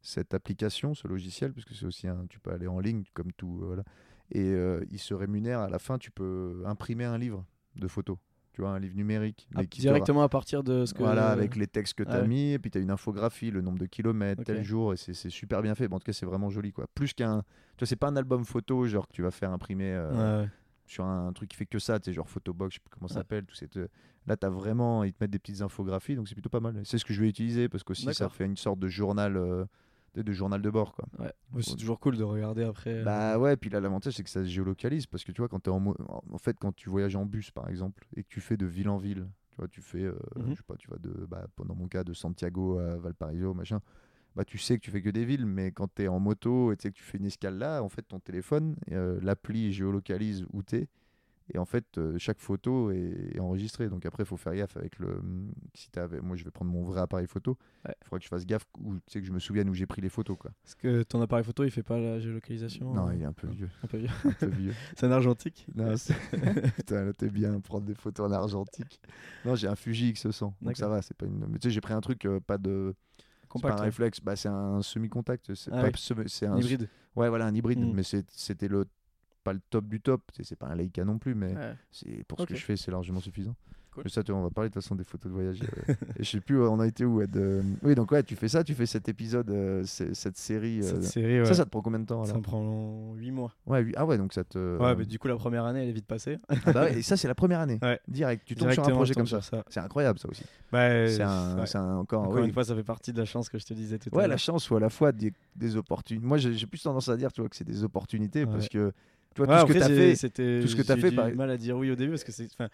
[0.02, 3.32] cette application, ce logiciel, parce que c'est aussi un, tu peux aller en ligne comme
[3.34, 3.84] tout, euh, voilà,
[4.32, 7.44] et euh, il se rémunère à la fin, tu peux imprimer un livre
[7.76, 8.18] de photos,
[8.54, 11.00] tu vois, un livre numérique, Ah, mais qui te Directement à partir de ce que.
[11.00, 12.28] voilà, avec les textes que tu as Ah ouais.
[12.28, 15.30] mis, et puis tu as une infographie, le nombre de kilomètres, tel jour, et c'est
[15.30, 15.88] super bien fait.
[15.88, 16.86] Bon, en tout cas, c'est vraiment joli, quoi.
[16.94, 17.42] Plus qu'un.
[17.78, 20.50] Tu vois, c'est pas un album photo, genre que tu vas faire imprimer euh, Ouais,
[20.86, 23.08] sur un, truc qui fait que ça, tu sais, genre Photobox, je sais plus comment
[23.08, 23.20] ça Ouais.
[23.22, 23.46] s'appelle.
[23.46, 23.80] Tout cette...
[24.28, 25.04] Là, tu as vraiment.
[25.04, 26.80] Ils te mettent des petites infographies, donc c'est plutôt pas mal.
[26.86, 29.66] C'est ce que je vais utiliser, parce qu'aussi, ça fait une sorte de journal, euh,
[30.13, 31.06] de, de journal de bord, quoi.
[31.19, 31.32] Ouais.
[31.54, 32.91] Ouais, c'est toujours cool de regarder après.
[32.91, 35.47] euh, Bah ouais, puis là l'avantage c'est que ça se géolocalise parce que tu vois
[35.49, 35.95] quand tu en, mo-
[36.32, 38.89] en fait quand tu voyages en bus par exemple et que tu fais de ville
[38.89, 40.52] en ville, tu vois tu fais euh, Mhm.
[40.52, 43.80] je sais pas, tu vas de bah, dans mon cas de Santiago à Valparaiso machin.
[44.36, 46.71] Bah tu sais que tu fais que des villes mais quand tu es en moto
[46.71, 49.71] et tu sais que tu fais une escale là, en fait ton téléphone euh, l'appli
[49.71, 50.88] géolocalise où tu es
[51.54, 54.78] et en fait euh, chaque photo est, est enregistrée donc après il faut faire gaffe
[54.78, 55.20] avec le
[55.74, 57.96] si t'as moi je vais prendre mon vrai appareil photo, il Ouais.
[58.04, 60.02] faudra que je fasse gaffe où tu sais que je me souvienne où j'ai pris
[60.02, 60.52] les photos quoi.
[60.64, 62.94] Parce que ton appareil photo, il fait pas la géolocalisation.
[62.94, 64.10] Non, euh, il est un peu vieux, Un peu vieux.
[64.26, 64.74] un peu vieux.
[64.96, 65.68] C'est un argentique.
[65.76, 66.14] Non, c'est-
[66.78, 69.02] Putain, là, t'es bien prendre des photos en argentique.
[69.46, 70.76] Non, j'ai un Fuji X100, donc D'accord.
[70.78, 71.46] ça va, c'est pas une.
[71.50, 72.94] Mais tu sais, j'ai pris un truc euh, pas de.
[73.18, 73.74] C'est pas Compact.
[73.74, 73.86] un ouais.
[73.86, 75.54] réflexe, bah, c'est un semi-contact.
[75.54, 75.94] C'est Ah pas oui.
[75.98, 76.90] semi- c'est un Un hybride.
[77.16, 77.92] Ouais, voilà, un hybride, Mm.
[77.94, 78.86] mais c'est- c'était le
[79.44, 80.22] pas le top du top.
[80.42, 81.74] C'est pas un Leica non plus, mais Ouais.
[81.92, 83.56] c'est pour ce que je fais, c'est largement suffisant.
[83.92, 84.06] Cool.
[84.06, 85.60] Mais ça, tu vois, on va parler de toute façon des photos de voyage.
[85.62, 88.36] euh, et je sais plus, on a été où Ed, euh, Oui, donc ouais, tu
[88.36, 90.80] fais ça, tu fais cet épisode, euh, cette série.
[90.80, 91.46] euh, Cette série, ouais.
[91.46, 93.54] Ça, ça te prend combien de temps Ça me prend 8 mois.
[93.68, 93.92] Ouais, oui.
[93.96, 94.80] Ah ouais, donc ça te.
[94.82, 96.40] Ouais, mais du coup, la première année, elle est vite passée.
[96.50, 97.78] Ah bah ouais, et ça, c'est la première année.
[97.84, 98.00] Ouais.
[98.08, 99.42] Direct, tu tombes sur un projet comme ça.
[99.70, 100.44] C'est incroyable ça aussi.
[100.72, 101.76] Bah, C'est un, ouais.
[101.76, 102.46] encore, Encore oui.
[102.48, 104.24] une fois, ça fait partie de la chance que je te disais tout à Ouais,
[104.24, 104.30] l'heure.
[104.30, 106.26] la chance ou à la fois des, des opportunités.
[106.26, 108.52] Moi, j'ai j'ai plus tendance à dire, tu vois, que c'est des opportunités Ouais.
[108.52, 108.92] parce que
[109.36, 110.15] tu vois Ouais, tout ce que tu as j'ai- fait.
[110.15, 111.96] c'était- tout ce que t'as j'ai fait, eu par- du mal à dire oui au
[111.96, 112.48] début parce que c'est.
[112.60, 112.68] Ouais.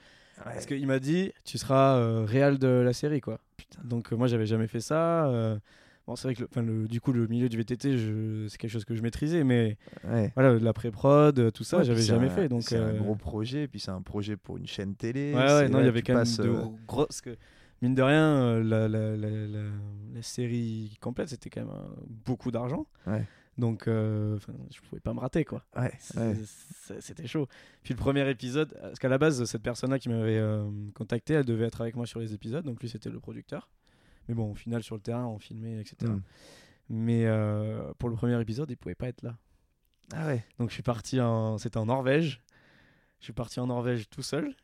[0.44, 3.40] Parce qu'il m'a dit, tu seras euh, réal de la série, quoi.
[3.84, 5.26] Donc euh, moi, j'avais jamais fait ça.
[5.28, 5.58] euh,
[6.08, 8.48] Bon, c'est vrai que le, du coup, le milieu du VTT, je...
[8.48, 9.78] c'est quelque chose que je maîtrisais, mais
[10.10, 10.32] Ouais.
[10.34, 12.50] voilà, de la pré-prod, euh, tout ça, Ouais, j'avais jamais un- fait.
[12.50, 15.34] Donc, c'est euh, un gros projet, puis c'est un projet pour une chaîne télé.
[15.36, 17.06] Ouais, ouais, non, il y avait tu quand même de euh, gros.
[17.06, 17.36] Parce que,
[17.84, 22.50] mine de rien, euh, la, la, la, la- série complète, c'était quand même euh, beaucoup
[22.50, 22.88] d'argent.
[23.06, 23.24] Ouais.
[23.60, 24.40] Donc, euh,
[24.72, 25.66] je pouvais pas me rater, quoi.
[25.76, 27.48] Ouais, C'était chaud.
[27.84, 31.44] Puis le premier épisode, parce qu'à la base, cette personne-là qui m'avait euh, contacté, elle
[31.44, 33.70] devait être avec moi sur les épisodes, donc lui c'était le producteur.
[34.28, 36.10] Mais bon, au final, sur le terrain, on filmait, etc.
[36.10, 36.22] Mm.
[36.88, 39.38] Mais euh, pour le premier épisode, il pouvait pas être là.
[40.14, 40.46] Ah ouais.
[40.58, 41.58] Donc je suis parti en.
[41.58, 42.42] C'était en Norvège.
[43.20, 44.56] Je suis parti en Norvège tout seul.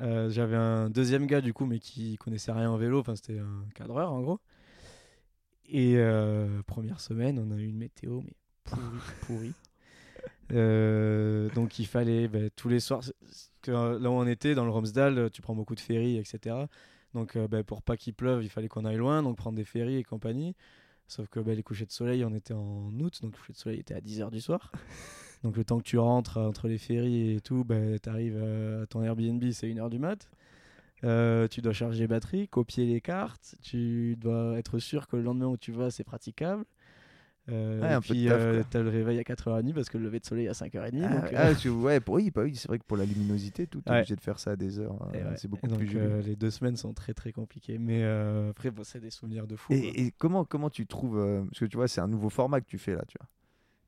[0.00, 3.00] Euh, J'avais un deuxième gars, du coup, mais qui connaissait rien en vélo.
[3.00, 4.40] Enfin, c'était un cadreur, en gros.
[5.66, 5.96] Et
[6.66, 8.34] première semaine, on a eu une météo, mais
[9.22, 9.52] pourrie.
[10.52, 13.00] Euh, donc il fallait bah, tous les soirs.
[13.62, 16.54] que, euh, là où on était, dans le Romsdal, tu prends beaucoup de ferries, etc.
[17.14, 19.64] Donc euh, bah, pour pas qu'il pleuve, il fallait qu'on aille loin, donc prendre des
[19.64, 20.54] ferries et compagnie.
[21.08, 23.58] Sauf que bah, les couchers de soleil, on était en août, donc le coucher de
[23.58, 24.70] soleil était à 10h du soir.
[25.42, 28.86] Donc le temps que tu rentres entre les ferries et tout, bah, tu arrives à
[28.86, 30.30] ton Airbnb, c'est 1h du mat.
[31.04, 35.22] Euh, tu dois charger les batteries, copier les cartes, tu dois être sûr que le
[35.22, 36.64] lendemain où tu vas, c'est praticable.
[37.50, 40.24] Euh, Ouais, et puis euh, t'as le réveil à 4h30 parce que le lever de
[40.24, 41.02] soleil à 5h30.
[41.04, 43.04] Ah, donc, euh, ah, que- ouais, pour, oui, bah oui, c'est vrai que pour la
[43.04, 43.98] luminosité, tout, t'es Ouais.
[43.98, 44.96] obligé de faire ça à des heures.
[45.14, 45.34] euh.
[45.36, 46.04] C'est beaucoup donc, plus joli.
[46.06, 47.76] euh, les deux semaines sont très très compliquées.
[47.78, 49.74] Mais euh, après, bon, c'est des souvenirs de fou.
[49.74, 51.18] Et, et comment, comment tu trouves.
[51.18, 53.28] euh, parce que tu vois, c'est un nouveau format que tu fais là, tu vois.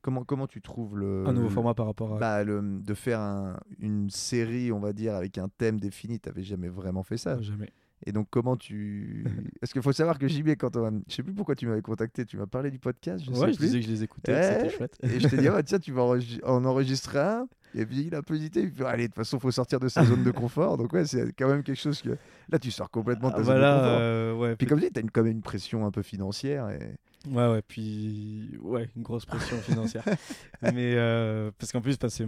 [0.02, 1.24] Comment, comment tu trouves le.
[1.26, 2.18] Un nouveau le- format par rapport à.
[2.18, 6.42] bah, le, de faire un- une série, on va dire, avec un thème défini, t'avais
[6.44, 7.40] jamais vraiment fait ça.
[7.40, 7.70] Jamais.
[8.04, 9.24] Et donc, comment tu.
[9.60, 11.02] Parce qu'il faut savoir que JB, quand on.
[11.08, 13.52] Je sais plus pourquoi tu m'avais contacté, tu m'as parlé du podcast, je ouais, sais
[13.52, 13.66] je plus.
[13.66, 14.58] disais que je les écoutais, Ouais.
[14.60, 14.98] c'était chouette.
[15.02, 16.02] Et je t'ai dit, ah, tiens, tu vas
[16.44, 17.48] en enregistrer un.
[17.74, 18.62] Et puis il a un peu hésité.
[18.62, 20.76] Il fait, allez, de toute façon, faut sortir de sa zone de confort.
[20.76, 22.16] Donc, ouais, c'est quand même quelque chose que.
[22.50, 23.98] Là, tu sors complètement de ta Ah, zone de confort.
[24.00, 26.68] euh, ouais, Puis, comme tu dis, t'as une, quand même une pression un peu financière.
[26.70, 26.78] Et...
[27.30, 30.04] Ouais, ouais, puis ouais, une grosse pression financière.
[30.62, 32.26] Mais euh, parce qu'en plus, c'est-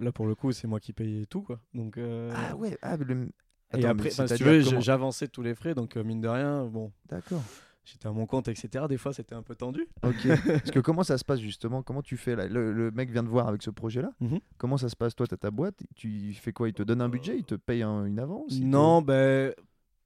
[0.00, 1.58] là pour le coup, c'est moi qui paye tout, quoi.
[1.74, 3.30] Donc, euh, Ah ouais, ah, le...
[3.72, 6.02] et Attends, après, mais enfin, si tu veux, comment- j'avançais tous les frais, donc euh,
[6.04, 7.42] mine de rien, bon, D'accord.
[7.84, 8.86] j'étais à mon compte, etc.
[8.88, 9.86] Des fois, c'était un peu tendu.
[10.02, 10.26] Ok.
[10.46, 11.82] Parce que comment ça se passe justement?
[11.82, 12.46] Comment tu fais là?
[12.46, 14.10] Le, le mec vient de voir avec ce projet-là.
[14.20, 14.38] Mhm.
[14.56, 15.14] Comment ça se passe?
[15.14, 15.82] Toi, tu as ta boîte.
[15.94, 16.68] Tu il fait quoi?
[16.68, 17.36] Il te donne un budget?
[17.36, 18.58] Il te paye un- une avance?
[18.58, 19.52] Non, ben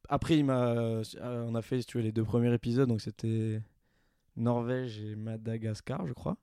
[0.08, 1.02] après, il m'a, euh,
[1.46, 3.62] on a fait, si tu veux, les deux premiers épisodes, donc c'était
[4.36, 6.36] Norvège et Madagascar, je crois.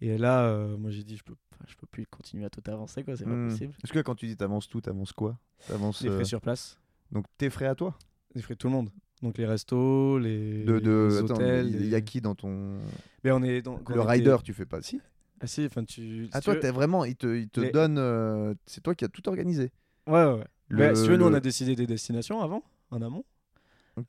[0.00, 1.34] Et là, euh, moi, j'ai dit, je peux,
[1.68, 3.46] je peux plus continuer à tout avancer, quoi, c'est Hmm.
[3.46, 3.74] pas possible.
[3.80, 5.38] Parce que quand tu dis t'avances tout, t'avances quoi?
[5.68, 6.02] T'avances.
[6.02, 6.78] Les euh, frais sur place.
[7.10, 7.96] Donc tes frais à toi?
[8.34, 8.90] Les frais de tout le monde.
[9.22, 11.08] Donc les restos, les, De, de...
[11.10, 11.68] les Attends, hôtels.
[11.68, 12.78] il y a qui dans ton.
[13.22, 15.00] Mais on est dans, Le on était- rider, tu fais pas si
[15.40, 16.28] Ah si, enfin tu.
[16.32, 17.04] Ah, si toi, tu veux- t'es vraiment.
[17.04, 17.98] Il te, il te Les- donne.
[17.98, 19.70] euh, C'est toi qui as tout organisé.
[20.08, 20.32] Ouais, ouais.
[20.34, 20.44] ouais.
[20.68, 23.24] Le- Mais si tu veux, nous on a décidé des destinations avant, en amont.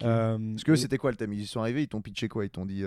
[0.04, 1.34] Euh, Parce que et- c'était quoi le thème?
[1.34, 2.46] Ils sont arrivés, ils t'ont pitché quoi?
[2.46, 2.84] Ils t'ont dit.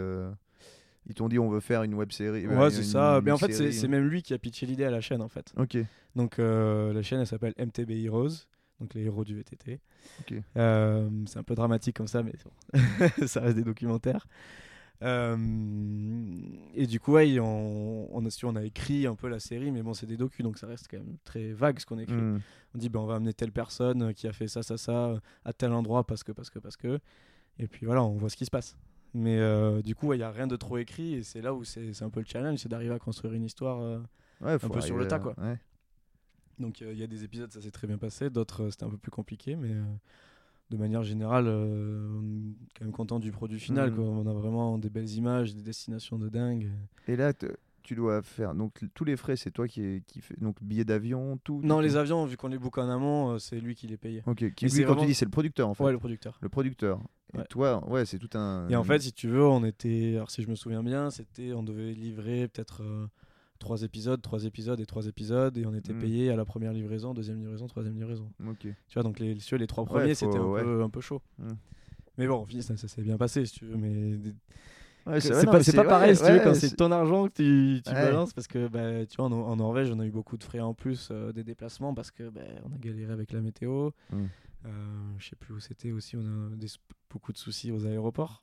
[1.07, 2.47] Euh, Ils t'ont dit on veut faire une web série.
[2.47, 3.21] Ouais, c'est ça.
[3.23, 5.53] Mais en fait, c'est même lui qui a pitché l'idée à la chaîne, en fait.
[5.57, 5.79] Ok.
[6.15, 8.47] Donc euh, la chaîne, elle s'appelle MTB Heroes,
[8.81, 9.81] donc les héros du VTT.
[10.21, 10.35] Ok.
[10.57, 13.07] Euh, c'est un peu dramatique comme ça, mais bon.
[13.27, 14.27] ça reste des documentaires.
[15.03, 15.37] Euh,
[16.75, 19.83] et du coup, ouais, on, on, a, on a écrit un peu la série, mais
[19.83, 22.15] bon, c'est des docus, donc ça reste quand même très vague ce qu'on écrit.
[22.15, 22.41] Hmm.
[22.75, 25.07] On dit, ben, on va amener telle personne euh, qui a fait ça, ça, ça,
[25.09, 26.99] euh, à tel endroit parce que, parce que, parce que.
[27.59, 28.77] Et puis voilà, on voit ce qui se passe.
[29.19, 31.65] Mais euh, du coup, il n'y a rien de trop écrit, et c'est là où
[31.65, 33.81] c'est un peu le challenge, c'est d'arriver à construire une histoire.
[33.81, 33.99] euh,
[34.43, 35.35] Ouais, faut peu sur le tas, quoi.
[35.39, 35.59] ouais.
[36.59, 38.85] donc euh, il y a des épisodes, ça s'est très bien passé, d'autres euh, c'était
[38.85, 39.83] un peu plus compliqué, mais euh,
[40.71, 43.95] de manière générale, euh, on est quand même content du produit final.
[43.95, 44.05] Quoi.
[44.05, 46.71] On a vraiment des belles images, des destinations de dingue.
[47.09, 47.33] Et là,
[47.85, 48.53] tu dois faire.
[48.55, 50.35] Donc, tous les frais, c'est toi qui, qui fait.
[50.41, 51.61] Donc, billets d'avion, tout.
[51.63, 53.97] Non, tout, les avions, vu qu'on les book en amont, euh, c'est lui qui les
[53.97, 54.25] payait.
[54.27, 54.53] Ok.
[54.55, 55.85] Qui, lui, quand vraiment- tu dis, c'est le producteur en fait.
[55.85, 56.37] Ouais, le producteur.
[56.43, 57.01] Le producteur.
[57.37, 57.45] Et Ouais.
[57.49, 58.69] toi, ouais, c'est tout un.
[58.69, 61.53] Et en fait, si tu veux, on était, alors si je me souviens bien, c'était,
[61.53, 63.07] on devait livrer peut-être euh,
[63.59, 66.01] trois épisodes, trois épisodes et trois épisodes, et on était Mhm.
[66.01, 68.31] payé à la première livraison, deuxième livraison, troisième livraison.
[68.47, 68.61] Ok.
[68.61, 71.21] Tu vois, donc les, veux, les trois premiers, c'était un, peu, un peu chaud.
[71.39, 71.57] Mhm.
[72.19, 73.77] Mais bon, ça, ça s'est bien passé, si tu veux.
[73.77, 74.17] Mais
[75.07, 77.35] Ouais, c'est pas, pas ouais, pareil, si tu veux, ouais, quand c'est- ton argent que
[77.35, 80.43] tu, balances, parce que bah, tu vois, en, en Norvège, on a eu beaucoup de
[80.43, 83.91] frais en plus euh, des déplacements, parce que bah, on a galéré avec la météo.
[84.11, 84.25] Mm.
[84.65, 84.69] Euh,
[85.19, 86.67] je sais plus où c'était aussi, on a des,
[87.11, 88.43] beaucoup de soucis aux aéroports.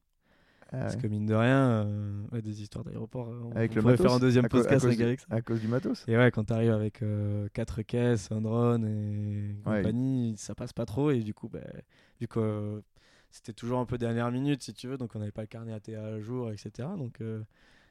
[0.72, 3.76] Ah Parce que mine de rien, euh, ouais, des histoires d'aéroports, euh, on, Avec on
[3.76, 5.26] le pourrait matos faire un deuxième à à podcast avec Alex.
[5.30, 9.55] À cause du matos Et ouais, quand t'arrives avec euh, quatre caisses, un drone et
[9.70, 9.78] Ouais.
[9.78, 11.11] compagnie, ça passe pas trop.
[11.11, 11.59] Et du coup, bah,
[12.20, 12.82] vu que euh,
[13.30, 15.74] c'était toujours un peu dernière minute, si tu veux, donc on n'avait pas le carnet
[15.74, 16.89] ATA à jour, etc.
[16.97, 17.22] Donc,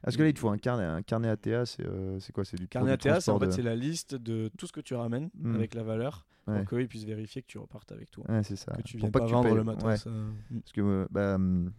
[0.02, 2.44] Parce que là, il te faut un carnet, un carnet ATA, c'est euh, c'est quoi
[2.44, 4.80] C'est du carnet ATA, c'est en fait de- c'est la liste de tout ce que
[4.80, 5.54] tu ramènes Mm.
[5.54, 6.64] avec la valeur Ouais.
[6.64, 8.22] pour qu'ils puissent vérifier que tu repartes avec tout.
[8.28, 8.72] Ouais, c'est ça.
[8.72, 9.84] Que tu Pour viennes pas, que tu vendre payes- le matos.
[9.84, 9.96] ouais.
[10.10, 10.60] euh, mm.
[10.60, 11.72] Parce que euh, bah, hum,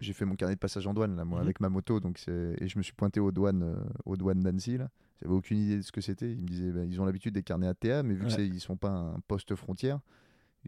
[0.00, 1.44] j'ai fait mon carnet de passage en douane là, moi, Mhm.
[1.44, 4.76] avec ma moto, donc et je me suis pointé aux douanes, euh, aux douanes d'Annecy.
[4.78, 4.90] là.
[5.22, 6.30] J'avais aucune idée de ce que c'était.
[6.32, 8.30] Ils me disaient, bah, ils ont l'habitude des carnets ATA, mais vu que Ouais.
[8.30, 10.00] c'est ils sont pas un poste frontière,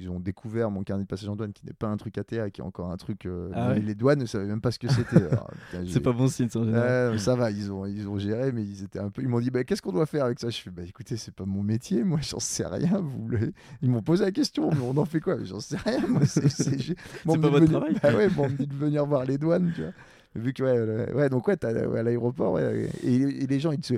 [0.00, 2.50] ils ont découvert mon carnet de passage en douane qui n'est pas un truc ATA,
[2.50, 3.26] qui est encore un truc.
[3.26, 5.16] euh, Ah ouais les douanes ne savaient même pas ce que c'était.
[5.86, 7.12] C'est pas bon signe, ça, en général.
[7.12, 9.22] Ouais, ça va, ils ont, ils ont géré, mais ils étaient un peu.
[9.22, 10.48] Ils m'ont dit, bah, qu'est-ce qu'on doit faire avec ça?
[10.50, 13.00] Je fais, bah écoutez, c'est pas mon métier, moi, j'en sais rien.
[13.00, 15.36] Vous voulez Ils m'ont posé la question, mais on en fait quoi?
[15.44, 16.00] J'en sais rien.
[16.24, 17.96] C'est, Bon, pas votre venir- travail.
[18.02, 19.92] Bah ouais, bon, on me dit de venir voir les douanes, tu vois.
[20.34, 20.76] Vu que ouais,
[21.08, 23.94] le- ouais donc ouais, à l'aéroport, ouais, et, et les gens, ils te,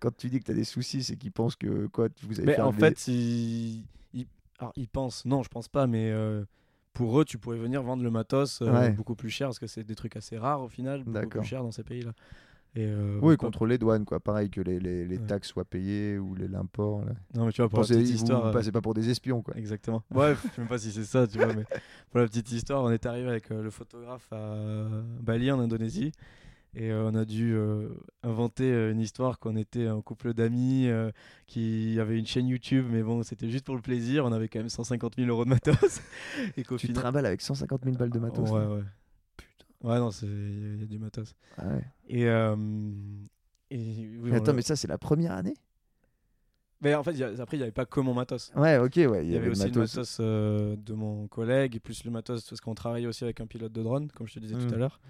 [0.00, 2.54] quand tu dis que t'as des soucis, c'est qu'ils pensent que quoi, vous avez Mais
[2.54, 3.84] fait en fait, ils,
[4.14, 4.26] ils-
[4.58, 6.44] alors, ils pensent, non, je pense pas, mais euh,
[6.92, 8.90] pour eux, tu pourrais venir vendre le matos euh, Ouais.
[8.92, 11.62] beaucoup plus cher parce que c'est des trucs assez rares au final, beaucoup plus cher
[11.62, 12.12] dans ces pays-là.
[12.76, 14.18] Et euh, oui, contre les douanes, quoi.
[14.18, 15.26] Pareil que les, les, les Ouais.
[15.26, 17.04] taxes soient payées ou les l'import.
[17.04, 17.12] là.
[17.34, 18.46] Non, mais tu vois, pour la Pensez- petite vous, histoire.
[18.46, 19.56] vous passez pas pour des espions, quoi.
[19.56, 20.02] Exactement.
[20.12, 21.64] Ouais, je sais même pas si c'est ça, tu vois, mais
[22.10, 24.56] pour la petite histoire, on est arrivé avec le photographe à
[25.20, 26.10] Bali en Indonésie
[26.76, 27.88] et euh, on a dû euh,
[28.22, 30.88] inventer euh, une histoire qu'on était un couple d'amis
[31.46, 34.24] qui avait une chaîne YouTube, mais bon, c'était juste pour le plaisir.
[34.24, 36.00] On avait quand même 150 000 euros de matos
[36.56, 36.94] et Tu final.
[37.02, 38.50] trimbales avec 150 000 balles de matos.
[38.50, 38.82] Ouais, ouais.
[39.82, 41.34] Ouais, non, c'est- il y, a- il y a du matos.
[41.58, 41.84] Ah ouais.
[42.08, 42.22] Et.
[42.22, 45.54] et oui, Mais attends, mais ça, c'est la première année?
[46.80, 48.52] Mais en fait, il y a- après, il n'y avait pas que mon matos.
[48.56, 49.24] Ouais, ok, ouais.
[49.26, 49.74] Il y avait le aussi matos.
[49.76, 53.40] le matos euh, de mon collègue, et plus le matos, parce qu'on travaillait aussi avec
[53.40, 54.66] un pilote de drone, comme je te disais Mm.
[54.68, 55.00] tout à l'heure.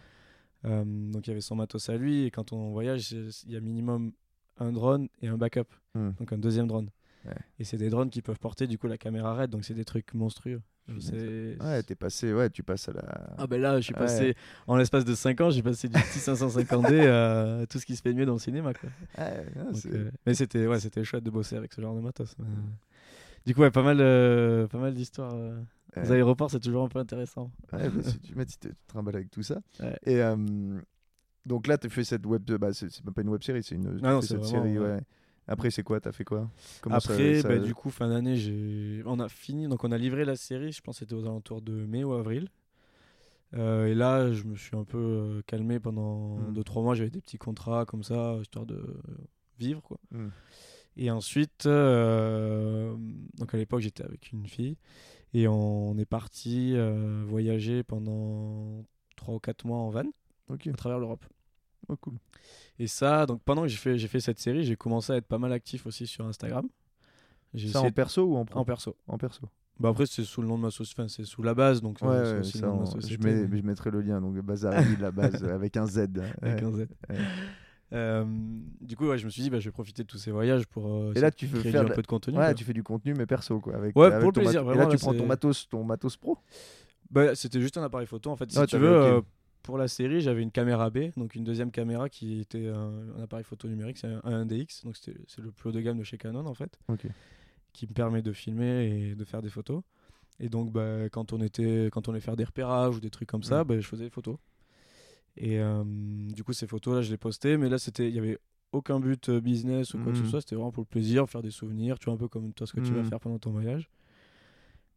[0.64, 3.56] Euh, donc il y avait son matos à lui, et quand on voyage, il y
[3.56, 4.12] a minimum
[4.58, 6.10] un drone et un backup, Mm.
[6.18, 6.90] donc un deuxième drone.
[7.24, 7.32] Ouais.
[7.58, 9.84] Et c'est des drones qui peuvent porter du coup la caméra raide, donc c'est des
[9.84, 10.60] trucs monstrueux.
[11.00, 13.34] C'est- Ouais, t'es passé, ouais, tu passes à la.
[13.38, 14.00] Ah ben là, je suis Ouais.
[14.00, 14.34] passé,
[14.66, 18.02] en l'espace de 5 ans, j'ai passé du petit 550D à tout ce qui se
[18.02, 18.74] fait de mieux dans le cinéma.
[18.74, 18.90] Quoi.
[19.16, 21.94] Ouais, non, Donc, c'est- euh, mais c'était ouais, c'était chouette de bosser avec ce genre
[21.94, 22.34] de matos.
[22.40, 22.44] euh,
[23.46, 25.32] Du coup, ouais, pas mal, euh, pas mal d'histoires.
[25.34, 25.58] euh.
[26.02, 27.50] Les aéroports, c'est toujours un peu intéressant.
[27.72, 29.60] Ouais, bah, si tu, tu te trimbales avec tout ça.
[29.80, 29.96] Ouais.
[30.04, 30.36] Et euh,
[31.46, 32.42] donc là, tu fait cette web.
[32.52, 33.96] Bah, c'est même pas une web série, c'est une.
[33.96, 35.00] tu non, cette vraiment, série, ouais.
[35.46, 36.50] Après, c'est quoi T'as fait quoi?
[36.80, 39.02] Comment Après, ça- bah, du coup, fin d'année, j'ai...
[39.04, 41.60] on a fini, donc on a livré la série, je pense que c'était aux alentours
[41.60, 42.48] de mai ou avril.
[43.54, 46.54] Euh, et là, je me suis un peu euh, calmé pendant Mm.
[46.54, 48.82] 2-3 mois, j'avais des petits contrats comme ça, histoire de
[49.58, 49.80] vivre.
[49.82, 49.98] Quoi.
[50.10, 50.28] Mm.
[50.96, 52.94] Et ensuite, euh,
[53.38, 54.76] donc à l'époque, j'étais avec une fille,
[55.34, 58.84] et on est parti euh, voyager pendant
[59.16, 60.04] 3 ou 4 mois en van
[60.48, 61.24] à travers l'Europe.
[61.88, 62.14] oh, cool.
[62.78, 65.26] Et ça, donc pendant que j'ai fait, j'ai fait cette série, j'ai commencé à être
[65.26, 66.66] pas mal actif aussi sur Instagram.
[67.52, 68.96] J'ai Ça en essayé perso ou en pro en perso.
[69.06, 69.42] En perso.
[69.80, 71.98] Bah après c'est sous le nom de ma société, enfin, c'est sous la base donc
[72.00, 74.20] Ouais, ouais, ça, on- je, mets, mettrai le lien.
[74.20, 74.64] Donc, la base,
[75.44, 75.98] avec un Z.
[75.98, 76.62] avec Ouais.
[76.64, 76.86] un Z.
[77.94, 78.24] Euh,
[78.80, 80.66] du coup ouais, je me suis dit bah, je vais profiter de tous ces voyages
[80.66, 82.36] pour euh, Et là, tu veux créer faire un la- peu de contenu.
[82.36, 82.54] Ouais, quoi.
[82.54, 83.76] tu fais du contenu, mais perso, quoi.
[83.76, 84.68] Avec, Ouais, avec pour le plaisir.
[84.70, 86.38] Et là, tu prends ton matos, ton matos pro.
[87.10, 88.50] Bah, c'était juste un appareil photo en fait.
[88.50, 89.20] Si tu veux, euh,
[89.62, 93.22] pour la série, j'avais une caméra B, donc une deuxième caméra qui était un, un
[93.22, 96.02] appareil photo numérique, c'est un, un DX, donc c'est le plus haut de gamme de
[96.04, 97.06] chez Canon en fait, Ok.
[97.72, 99.82] qui me permet de filmer et de faire des photos.
[100.40, 103.28] Et donc, bah, quand on était, quand on allait faire des repérages ou des trucs
[103.28, 103.66] comme ça, Mm.
[103.68, 104.36] bah, je faisais des photos.
[105.36, 108.18] Et euh, du coup, ces photos là, je les postais, mais là, c'était, il y
[108.18, 108.38] avait
[108.72, 110.30] aucun but euh, business ou quoi que ce Mm.
[110.30, 110.40] soit.
[110.40, 112.72] C'était vraiment pour le plaisir, faire des souvenirs, tu vois un peu comme toi ce
[112.72, 113.08] que tu vas Mm.
[113.08, 113.88] faire pendant ton voyage.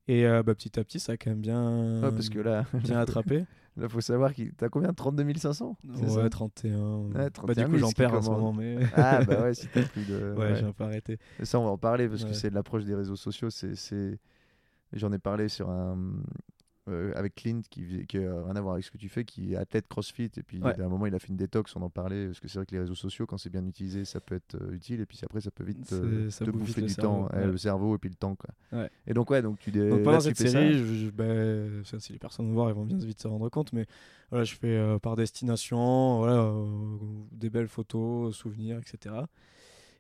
[0.08, 2.66] Et euh, bah, petit à petit, ça a quand même bien, Ouais, parce que là,
[2.74, 3.46] bien attrapé.
[3.76, 4.94] là, faut savoir qu'il t'as combien?
[4.94, 6.22] 32 500 c'est ça?
[6.24, 6.78] Ouais, 31.
[6.78, 8.78] Ouais, bah, 31 du 000, coup, j'en perds en ce moment, mais.
[8.94, 10.34] Ah bah ouais, si t'as plus de.
[10.38, 10.56] ouais, ouais.
[10.56, 11.18] j'ai un peu arrêté.
[11.40, 13.50] Et Ça, on va en parler parce que c'est l'approche des réseaux sociaux.
[13.50, 14.20] C'est...
[14.94, 15.98] J'en ai parlé sur un,
[16.88, 19.54] euh, avec Clint qui, qui a rien à voir avec ce que tu fais, qui
[19.54, 20.32] est athlète CrossFit.
[20.38, 20.80] Et puis, Ouais.
[20.80, 22.28] à un moment, il a fait une détox, on en parlait.
[22.28, 24.56] Parce que c'est vrai que les réseaux sociaux, quand c'est bien utilisé, ça peut être
[24.56, 25.02] euh, utile.
[25.02, 27.46] Et puis après, ça peut vite euh, ça te bouffe bouffer vite du temps, ouais,
[27.48, 28.36] le cerveau et puis le temps.
[28.36, 28.80] Quoi.
[28.80, 28.90] Ouais.
[29.06, 29.90] Et donc, ouais, donc tu dé...
[29.90, 32.76] Donc là, pendant tu cette série, je, je- ça, si les personnes vont voir, elles
[32.76, 33.86] vont bien vite se rendre compte, mais
[34.30, 36.52] voilà, je fais par destination, voilà,
[37.32, 39.16] des belles photos, souvenirs, etc.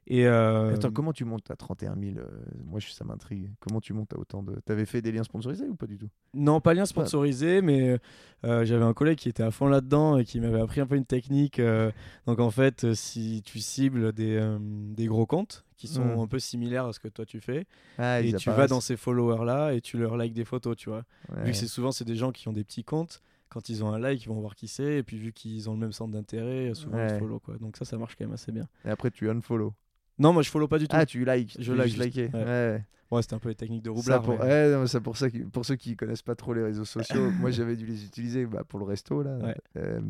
[0.09, 2.25] Et euh, Attends, comment tu montes à 31 000 euh,
[2.63, 3.51] Moi, ça m'intrigue.
[3.59, 4.55] Comment tu montes à autant de.
[4.65, 6.07] T'avais fait des liens sponsorisés ou pas du tout?
[6.33, 7.99] Non, pas lien sponsorisé, mais
[8.45, 10.95] euh, j'avais un collègue qui était à fond là-dedans et qui m'avait appris un peu
[10.95, 11.59] une technique.
[11.59, 11.91] euh,
[12.25, 14.57] donc en fait, si tu cibles des,
[14.95, 16.19] des gros comptes qui sont Mm.
[16.21, 17.65] un peu similaires à ce que toi tu fais,
[17.97, 20.89] ah, et tu vas dans ces followers là et tu leur likes des photos, tu
[20.89, 21.03] vois.
[21.35, 21.43] Ouais.
[21.43, 23.91] Vu que c'est souvent c'est des gens qui ont des petits comptes, quand ils ont
[23.93, 26.11] un like, ils vont voir qui c'est, et puis vu qu'ils ont le même centre
[26.13, 27.13] d'intérêt, souvent Ouais.
[27.13, 27.57] ils follow quoi.
[27.57, 28.67] Donc ça, ça marche quand même assez bien.
[28.85, 29.73] Et après, tu unfollow.
[30.19, 30.95] Non, moi je follow pas du tout.
[30.97, 31.55] Ah, tu likes.
[31.59, 32.29] Je like juste, liker.
[32.33, 32.43] ouais.
[32.43, 32.83] Ouais.
[33.09, 34.21] Ouais, c'était un peu les techniques de Ça roublard.
[34.21, 36.61] pour, mais- ouais, non, ça pour, ça qui- pour ceux qui connaissent pas trop les
[36.63, 39.37] réseaux sociaux, moi j'avais dû les utiliser bah, pour le resto là.
[39.77, 40.01] Euh,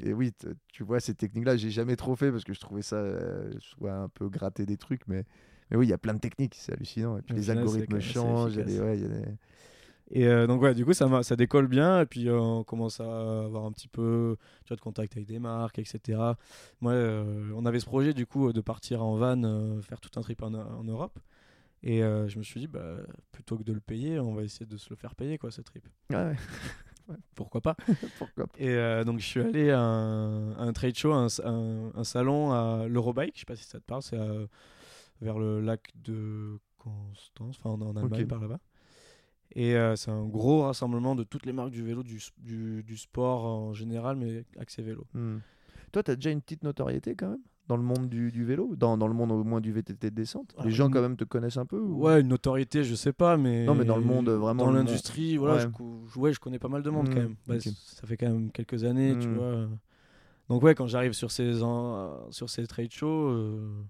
[0.00, 0.32] et oui,
[0.72, 3.94] tu vois ces techniques-là, j'ai jamais trop fait parce que je trouvais ça euh, soit
[3.94, 5.24] un peu gratter des trucs, mais
[5.72, 7.18] mais oui, il y a plein de techniques, c'est hallucinant.
[7.18, 8.76] Et puis les algorithmes changent, il y a des-
[10.10, 13.00] Et euh, donc ouais, du coup ça, ça décolle bien et puis euh, on commence
[13.00, 13.04] à
[13.44, 16.20] avoir un petit peu tu vois, de contact avec des marques, etc.
[16.80, 20.22] Moi, euh, on avait ce projet du coup de partir en van, faire tout un
[20.22, 21.18] trip en, en Europe.
[21.82, 22.96] Et je me suis dit, bah,
[23.30, 25.60] plutôt que de le payer, on va essayer de se le faire payer, quoi, ce
[25.60, 25.86] trip.
[26.10, 26.34] Ouais,
[27.36, 27.76] Pourquoi pas?
[28.18, 28.58] Pourquoi pas.
[28.58, 32.50] Et donc, je suis allé à un, à un trade show, un, un- un salon
[32.52, 34.18] à l'Eurobike, je sais pas si ça te parle, c'est
[35.20, 38.28] vers le lac de Constance, enfin en, en Allemagne, Ok.
[38.28, 38.58] par là-bas.
[39.58, 42.96] Et euh, c'est un gros rassemblement de toutes les marques du vélo, du, du, du
[42.96, 45.04] sport en général, mais accès vélo.
[45.14, 45.38] Hmm.
[45.92, 48.76] Toi, tu as déjà une petite notoriété quand même dans le monde du, du vélo,
[48.76, 50.54] dans, dans le monde au moins du VTT de descente?
[50.58, 53.12] Ah, Les gens quand même te connaissent un peu ou- Ouais, une notoriété, je sais
[53.14, 53.64] pas, mais.
[53.64, 55.70] Non, mais dans le monde, vraiment, Dans l'industrie, voilà, Ouais.
[56.14, 57.36] je, ouais, connais pas mal de monde Mm, quand même.
[57.46, 59.34] Bah, Ça fait quand même quelques années, tu Mm.
[59.36, 59.68] vois.
[60.48, 63.82] Donc, ouais, quand j'arrive sur ces, en- sur ces trade shows, euh,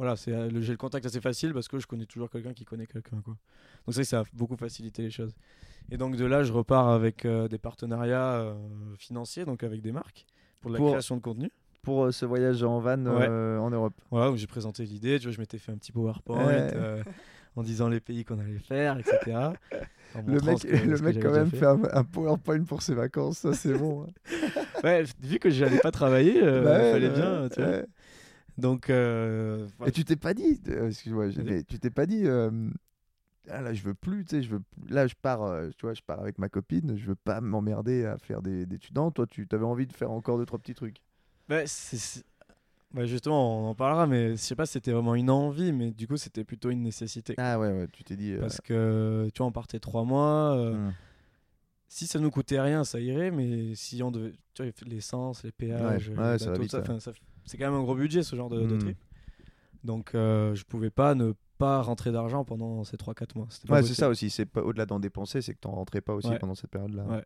[0.00, 2.64] voilà, c'est, euh, j'ai le contact assez facile parce que je connais toujours quelqu'un qui
[2.64, 3.36] connaît quelqu'un, quoi.
[3.86, 5.34] Donc, que ça a beaucoup facilité les choses.
[5.90, 8.54] Et donc, de là, je repars avec euh, des partenariats euh,
[8.96, 10.24] financiers, donc avec des marques,
[10.62, 11.50] pour la Pour- création de contenu.
[11.82, 13.26] Pour euh, ce voyage en van Ouais.
[13.26, 13.92] en Europe.
[14.10, 17.02] Voilà, où j'ai présenté l'idée, tu vois, je m'étais fait un petit PowerPoint Ouais.
[17.56, 19.50] en disant les pays qu'on allait faire, etc.
[20.26, 21.58] Le mec, que- le mec quand même fait.
[21.58, 24.04] fait un, un PowerPoint pour ses vacances, ça c'est bon.
[24.04, 24.10] hein.
[24.84, 27.82] Ouais, vu que j'allais pas travailler, Bah ouais, fallait bah bien, tu vois.
[28.60, 32.50] Donc, euh, Et tu t'es pas dit, euh, excuse-moi, tu t'es pas dit, euh,
[33.48, 35.94] ah là je veux plus, tu sais, je veux, là je pars, euh, tu vois,
[35.94, 39.10] je pars avec ma copine, je veux pas m'emmerder à faire des, des étudiants.
[39.10, 40.98] Toi, tu avais envie de faire encore deux trois petis trucs.
[41.48, 41.62] Bah,
[42.92, 45.90] bah, justement, on en parlera, mais je sais pas si c'était vraiment une envie, mais
[45.92, 47.34] du coup, c'était plutôt une nécessité.
[47.38, 48.32] Ah ouais, ouais, tu t'es dit.
[48.32, 50.56] euh, Parce que, tu vois, on partait trois mois.
[50.56, 50.92] euh, hmm.
[51.88, 54.32] Si ça nous coûtait rien, ça irait, mais si on devait.
[54.54, 57.12] Tu vois, l'essence, les péages, Ouais, ouais, ça enfin, ça-
[57.44, 58.78] c'est quand même un gros budget ce genre de, de Mm.
[58.78, 58.98] trip.
[59.84, 63.48] Donc, euh, je pouvais pas ne pas rentrer d'argent pendant ces 3-4 mois.
[63.68, 64.30] Ouais, c'est ça aussi.
[64.30, 66.38] C'est pas au-delà d'en dépenser, c'est que t'en rentrais pas aussi Ouais.
[66.38, 67.04] pendant cette période-là.
[67.04, 67.24] Ouais.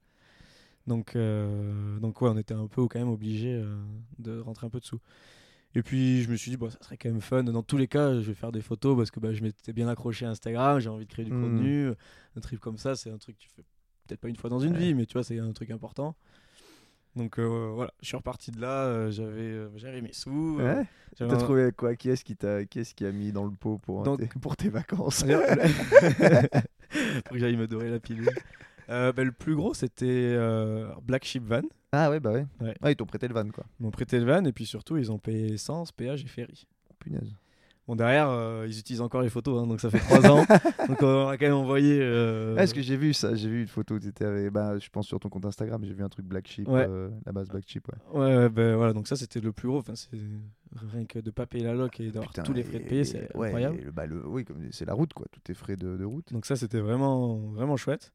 [0.87, 3.77] Donc, euh, donc ouais, on était un peu quand même obligé euh,
[4.19, 5.01] de rentrer un peu dessous.
[5.77, 7.43] Et puis je me suis dit, bon, ça serait quand même fun.
[7.43, 9.89] Dans tous les cas, je vais faire des photos parce que bah, je m'étais bien
[9.89, 11.41] accroché à Instagram, j'ai envie de créer du Mm.
[11.41, 11.89] contenu.
[12.37, 13.63] Un trip comme ça, c'est un truc que tu fais
[14.07, 14.79] peut-être pas une fois dans une Ouais.
[14.79, 16.15] vie, mais tu vois, c'est un truc important.
[17.17, 20.57] Donc euh, voilà, je suis reparti de là, euh, j'avais euh, j'avais mes sous.
[20.59, 20.85] Ouais.
[21.17, 21.95] T'as un- trouvé quoi?
[21.95, 25.23] Qui est-ce qui t'a, qui a mis dans le pot pour tes, pour tes vacances?
[25.23, 25.31] Pour
[27.31, 28.29] que j'aille me dorer la pilule.
[28.89, 30.37] Bah, le plus gros, c'était
[31.03, 31.63] Black Sheep Van.
[31.93, 32.47] Ah ouais, bah ouais.
[32.61, 32.75] Ouais.
[32.83, 33.65] Ah, ils t'ont prêté le van quoi.
[33.79, 36.67] Ils m'ont prêté le van et puis surtout, ils ont payé essence, péage et ferry.
[36.99, 37.33] Punaise.
[37.87, 40.43] Bon, derrière, euh, ils utilisent encore les photos, hein, donc ça fait trois ans.
[40.89, 41.99] donc on a quand même envoyé.
[42.01, 43.35] euh, Ah, Est-ce que j'ai vu ça?
[43.35, 43.99] J'ai vu une photo.
[43.99, 45.83] T'étais avec, bah, je pense sur ton compte Instagram.
[45.85, 46.87] J'ai vu un truc Black Sheep, Ouais.
[46.89, 47.87] euh, la base Black Sheep.
[47.89, 48.21] Ouais.
[48.21, 49.79] Ouais, ouais, ben voilà, donc ça c'était le plus gros.
[49.81, 50.09] Enfin, c'est
[50.93, 53.05] rien que de pas payer la loc et d'avoir Putain, tous les frais de payer,
[53.05, 53.79] c'est ouais, incroyable.
[53.87, 55.27] et bah, le- oui, comme c'est la route quoi.
[55.31, 56.33] Tous tes frais de, de route.
[56.33, 58.13] Donc ça c'était vraiment vraiment chouette.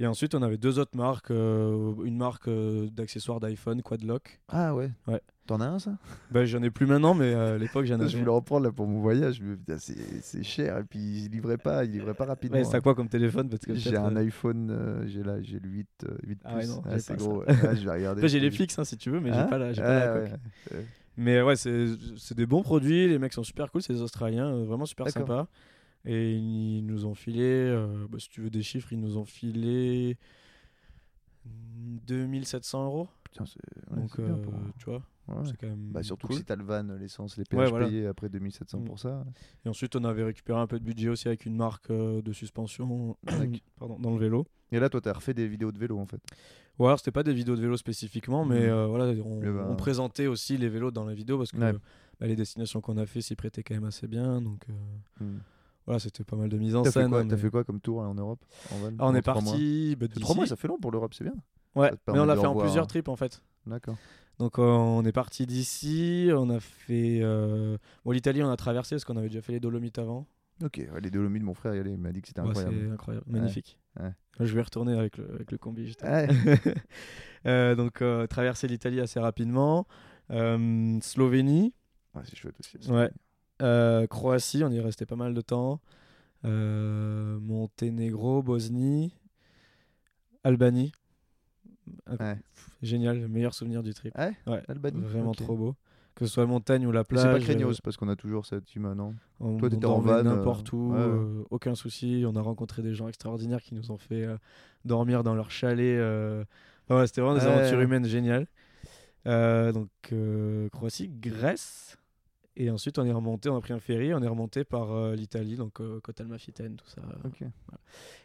[0.00, 2.48] Et ensuite on avait deux autres marques, une marque
[2.92, 4.38] d'accessoires d'iPhone Quadlock.
[4.48, 4.90] Ah ouais.
[5.08, 5.20] Ouais.
[5.48, 5.92] T'en as un ça?
[6.30, 8.18] Ben j'en ai plus maintenant, mais euh, à l'époque j'en Je avais.
[8.18, 9.40] voulais reprendre là pour mon voyage.
[9.40, 12.58] mais putain, c'est, cher et puis il livrait pas, il livrait pas rapidement.
[12.58, 12.80] Ouais, c'est à hein.
[12.82, 13.48] quoi comme téléphone?
[13.48, 16.56] Parce que J'ai un euh, iPhone, euh, j'ai là, j'ai le 8, euh, 8 Ah
[16.56, 17.42] ouais, Ah, c'est gros.
[17.48, 18.20] Ah, je vais regarder.
[18.20, 19.82] Après, j'ai les je- fixes hein, si tu veux, mais Hein j'ai pas la, pas
[19.82, 20.40] la ouais, coque.
[20.76, 20.84] ouais.
[21.16, 24.84] Mais ouais, c'est des bons produits, les mecs sont super cool, c'est des Australiens, vraiment
[24.84, 25.48] super sympas.
[26.04, 27.74] Et ils nous ont filé,
[28.10, 30.18] bah, si tu veux des chiffres, ils nous ont filé
[32.06, 33.08] 2700 euros.
[33.24, 35.42] Putain, c'est, Donc, bien pour- tu vois, ouais.
[35.46, 36.36] c'est quand même Bah, surtout cool.
[36.36, 37.86] que si t'as le van, l'essence, les péages voilà.
[37.86, 38.84] payés après 2700 Mm.
[38.84, 39.24] pour ça.
[39.64, 42.32] Et ensuite, on avait récupéré un peu de budget aussi avec une marque euh, de
[42.32, 43.16] suspension
[43.78, 44.46] pardon, dans le vélo.
[44.72, 46.20] Et là, toi, t'as refait des vidéos de vélo en fait.
[46.78, 48.68] Ou alors, c'était pas des vidéos de vélo spécifiquement, mais Mhm.
[48.72, 51.72] euh, voilà, on, présentait aussi les vélos dans la vidéo parce que Ouais.
[52.20, 54.40] bah, les destinations qu'on a fait s'y prêtaient quand même assez bien.
[54.40, 55.38] Donc euh, Mm.
[55.86, 57.10] voilà, c'était pas mal de mise en fait, scène.
[57.10, 59.34] t'as mais- fait quoi comme tour là, en Europe en van, Ah, on est trois
[59.40, 60.06] mois parti bah,
[60.36, 61.34] mois, ça fait long pour l'Europe, c'est bien.
[61.74, 63.42] Ouais, mais on l'a fait en plusieurs trips en fait.
[63.66, 63.96] D'accord.
[64.38, 68.94] Donc euh, on est parti d'ici, on a fait euh, bon l'Italie on a traversé
[68.94, 70.26] parce qu'on avait déjà fait les Dolomites avant.
[70.62, 72.76] Ok, ouais, les Dolomites, mon frère il m'a dit que c'était Ouais, incroyable.
[72.86, 73.78] c'est incroyable, magnifique.
[74.00, 74.12] ouais.
[74.40, 75.92] Je vais retourner avec le, avec le combi.
[77.46, 79.86] Euh, donc traverser l'Italie assez rapidement,
[80.28, 81.72] Slovénie,
[82.14, 82.90] Ouais, c'est chouette aussi.
[82.90, 83.10] Ouais.
[83.62, 85.80] euh, Croatie, on y est resté pas mal de temps,
[86.44, 89.14] Euh, Monténégro, Bosnie,
[90.44, 90.92] Albanie.
[92.18, 92.36] Ouais.
[92.82, 94.14] Génial, le meilleur souvenir du trip.
[94.46, 94.62] Ouais,
[94.94, 95.74] vraiment trop beau.
[96.14, 97.22] Que ce soit la montagne ou la plage.
[97.22, 99.14] C'est pas euh, craignos parce qu'on a toujours cette humain, non?
[99.38, 102.24] On, Toi, t'étais en van, euh, n'importe où, ouais, euh, aucun souci.
[102.26, 104.36] On a rencontré des gens extraordinaires qui nous ont fait euh,
[104.84, 105.96] dormir dans leur chalet.
[105.98, 106.44] euh.
[106.88, 108.48] Enfin, C'était vraiment des aventures humaines géniales.
[109.24, 109.90] Donc
[110.72, 111.96] Croatie, Grèce.
[112.60, 115.14] Et ensuite, on est remonté, on a pris un ferry, on est remonté par euh,
[115.14, 117.02] l'Italie, donc euh, Côte Almafitaine, tout ça.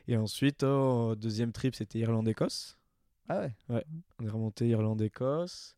[0.08, 2.76] Et ensuite, oh, deuxième trip, c'était Irlande-Écosse.
[3.30, 3.84] Ah ouais.
[4.20, 5.76] On est remonté Irlande-Écosse.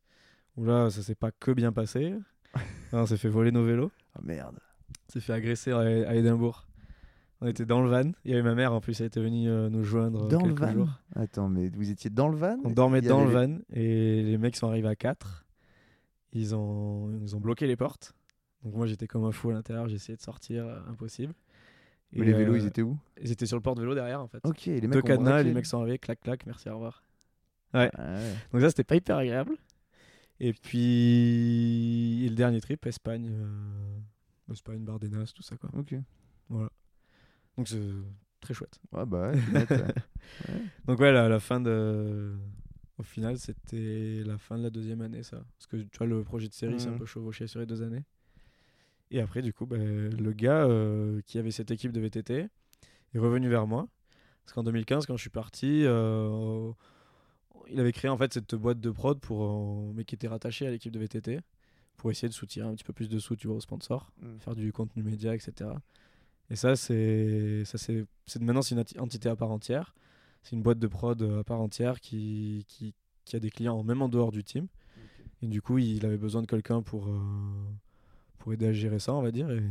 [0.56, 2.14] Où là, ça s'est pas que bien passé.
[2.92, 3.90] on s'est fait voler nos vélos.
[4.14, 4.58] Ah merde.
[5.08, 6.66] On s'est fait agresser à à Édimbourg.
[7.40, 8.12] On était dans le van.
[8.24, 10.54] Il y avait ma mère en plus, elle était venue euh, nous joindre Dans le
[10.54, 10.90] van jours.
[11.14, 12.58] Attends, mais vous étiez dans le van?
[12.64, 15.44] On dormait dans le van et les mecs sont arrivés à 4.
[16.32, 18.14] Ils ont, ils ont bloqué les portes.
[18.62, 21.34] Donc moi j'étais comme un fou à l'intérieur, essayé de sortir, euh, impossible.
[22.12, 22.96] Mais les vélos, euh, ils étaient où?
[23.20, 24.40] Ils étaient sur le porte-vélo derrière en fait.
[24.44, 27.02] Ok, les mecs Deux cadenas, les mecs sont arrivés, clac clac, merci, au revoir.
[27.78, 28.34] Ah ouais.
[28.52, 29.56] Donc ça c'était pas hyper agréable.
[30.40, 35.70] Et puis et le dernier trip, Espagne, euh, Espagne, Bardenas, tout ça quoi.
[35.76, 35.94] Ok.
[37.56, 37.80] Donc c'est
[38.40, 38.78] très chouette.
[38.92, 39.94] Ouais, bah ouais, ouais.
[40.86, 42.36] Donc ouais, la, la fin de...
[42.98, 45.38] Au final, c'était la fin de la deuxième année, ça.
[45.58, 46.98] Parce que tu vois, le projet de série, c'est un Mhm.
[46.98, 48.04] peu chevauché sur les deux années.
[49.10, 52.48] Et après, du coup, ben, le gars euh, qui avait cette équipe de VTT
[53.14, 53.86] est revenu vers moi.
[54.44, 56.70] Parce qu'en 2015, quand je suis parti, euh,
[57.70, 60.66] il avait créé en fait cette boîte de prod pour, euh, mais qui était rattachée
[60.66, 61.40] à l'équipe de VTT
[61.96, 64.38] pour essayer de soutirer un petit peu plus de sous, tu vois, aux sponsors Mm.
[64.38, 65.70] faire du contenu média, etc.
[66.50, 69.94] Et ça, c'est, ça c'est, c'est maintenant c'est une enti- entité à part entière.
[70.42, 72.94] C'est une boîte de prod euh, à part entière qui, qui,
[73.24, 74.68] qui a des clients même en dehors du team.
[75.42, 77.18] Et du coup, il avait besoin de quelqu'un pour, euh,
[78.38, 79.50] pour aider à gérer ça, on va dire.
[79.50, 79.62] Et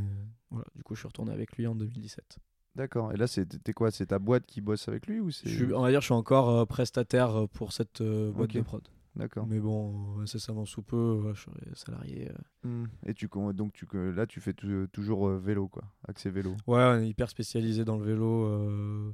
[0.51, 2.37] voilà, du coup, je suis retourné avec lui en 2017.
[2.75, 3.13] D'accord.
[3.13, 5.55] Et là, c'est t'es quoi C'est ta boîte qui bosse avec lui ou c'est Je
[5.65, 8.61] suis, on va dire, je suis encore euh, prestataire euh, pour cette euh, boîte de
[8.61, 8.81] prod.
[9.15, 9.47] D'accord.
[9.47, 12.29] Mais bon, incessamment sous peu, je serai salarié.
[12.63, 12.83] Hmm.
[13.05, 16.51] Et tu donc tu là, tu fais tou- toujours vélo quoi, accès vélo.
[16.67, 18.43] Ouais, on est hyper spécialisé dans le vélo.
[18.45, 19.11] euh,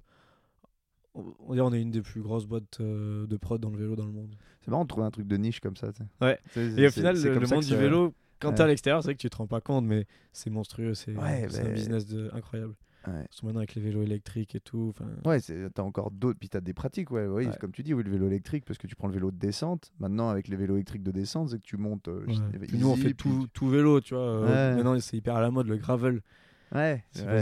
[1.14, 4.12] On on est une des plus grosses boîtes de prod dans le vélo dans le
[4.12, 4.34] monde.
[4.62, 5.90] C'est marrant de trouver un truc de niche comme ça.
[6.20, 6.40] Ouais.
[6.56, 8.56] Et au final, c'est le, le monde du vélo, quand Ouais.
[8.56, 10.94] t'es à l'extérieur, c'est vrai que tu te rends pas compte, mais c'est monstrueux.
[10.96, 12.32] C'est Ouais, un business de...
[12.34, 12.74] incroyable.
[13.08, 13.26] Ouais.
[13.44, 14.94] Maintenant avec les vélos électriques et tout.
[15.26, 15.40] Ouais,
[15.74, 17.26] t'as encore d'autres, puis t'as des pratiques, ouais,
[17.60, 19.92] comme tu dis, oui, le vélo électrique, parce que tu prends le vélo de descente.
[20.00, 22.08] Maintenant, avec les vélos électriques de descente, c'est que tu montes.
[22.10, 22.26] euh,
[22.74, 24.24] nous, on fait puis- tout, tout vélo, tu vois.
[24.24, 24.76] euh.
[24.76, 26.22] Maintenant, c'est hyper à la mode, le gravel.
[26.74, 27.34] Ouais, C'est le,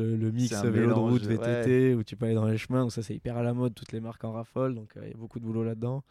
[0.00, 1.22] le, le mix vélo de route.
[1.64, 2.82] VTT, où tu peux aller dans les chemins.
[2.82, 3.74] Donc ça, c'est hyper à la mode.
[3.74, 4.74] Toutes les marques en raffolent.
[4.74, 6.02] Donc euh, il y a beaucoup de boulot là-dedans.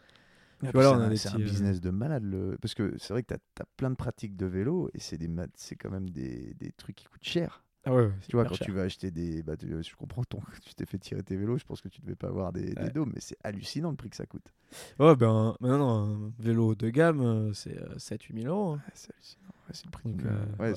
[0.58, 2.58] Puis voilà, c'est un- euh, business de malade, le...
[2.60, 5.28] parce que c'est vrai que t'as as plein de pratiques de vélo et c'est des
[5.54, 7.62] c'est quand même des, des trucs qui coûtent cher.
[7.88, 8.66] Ah ouais, ouais, Tu vois, quand cher.
[8.66, 9.42] tu vas acheter des.
[9.42, 10.40] Bah, tu- je comprends ton...
[10.64, 12.82] tu t'es fait tirer tes vélos, je pense que tu devais pas avoir des, des
[12.82, 12.90] Ouais.
[12.90, 14.52] dômes, mais c'est hallucinant le prix que ça coûte.
[14.98, 18.72] Ouais, ben maintenant, un vélo de gamme, euh, c'est 7-8 000 euros.
[18.72, 18.80] hein.
[18.86, 19.52] Ouais, c'est hallucinant.
[19.72, 20.74] C'est le prix d'une- euh, voilà.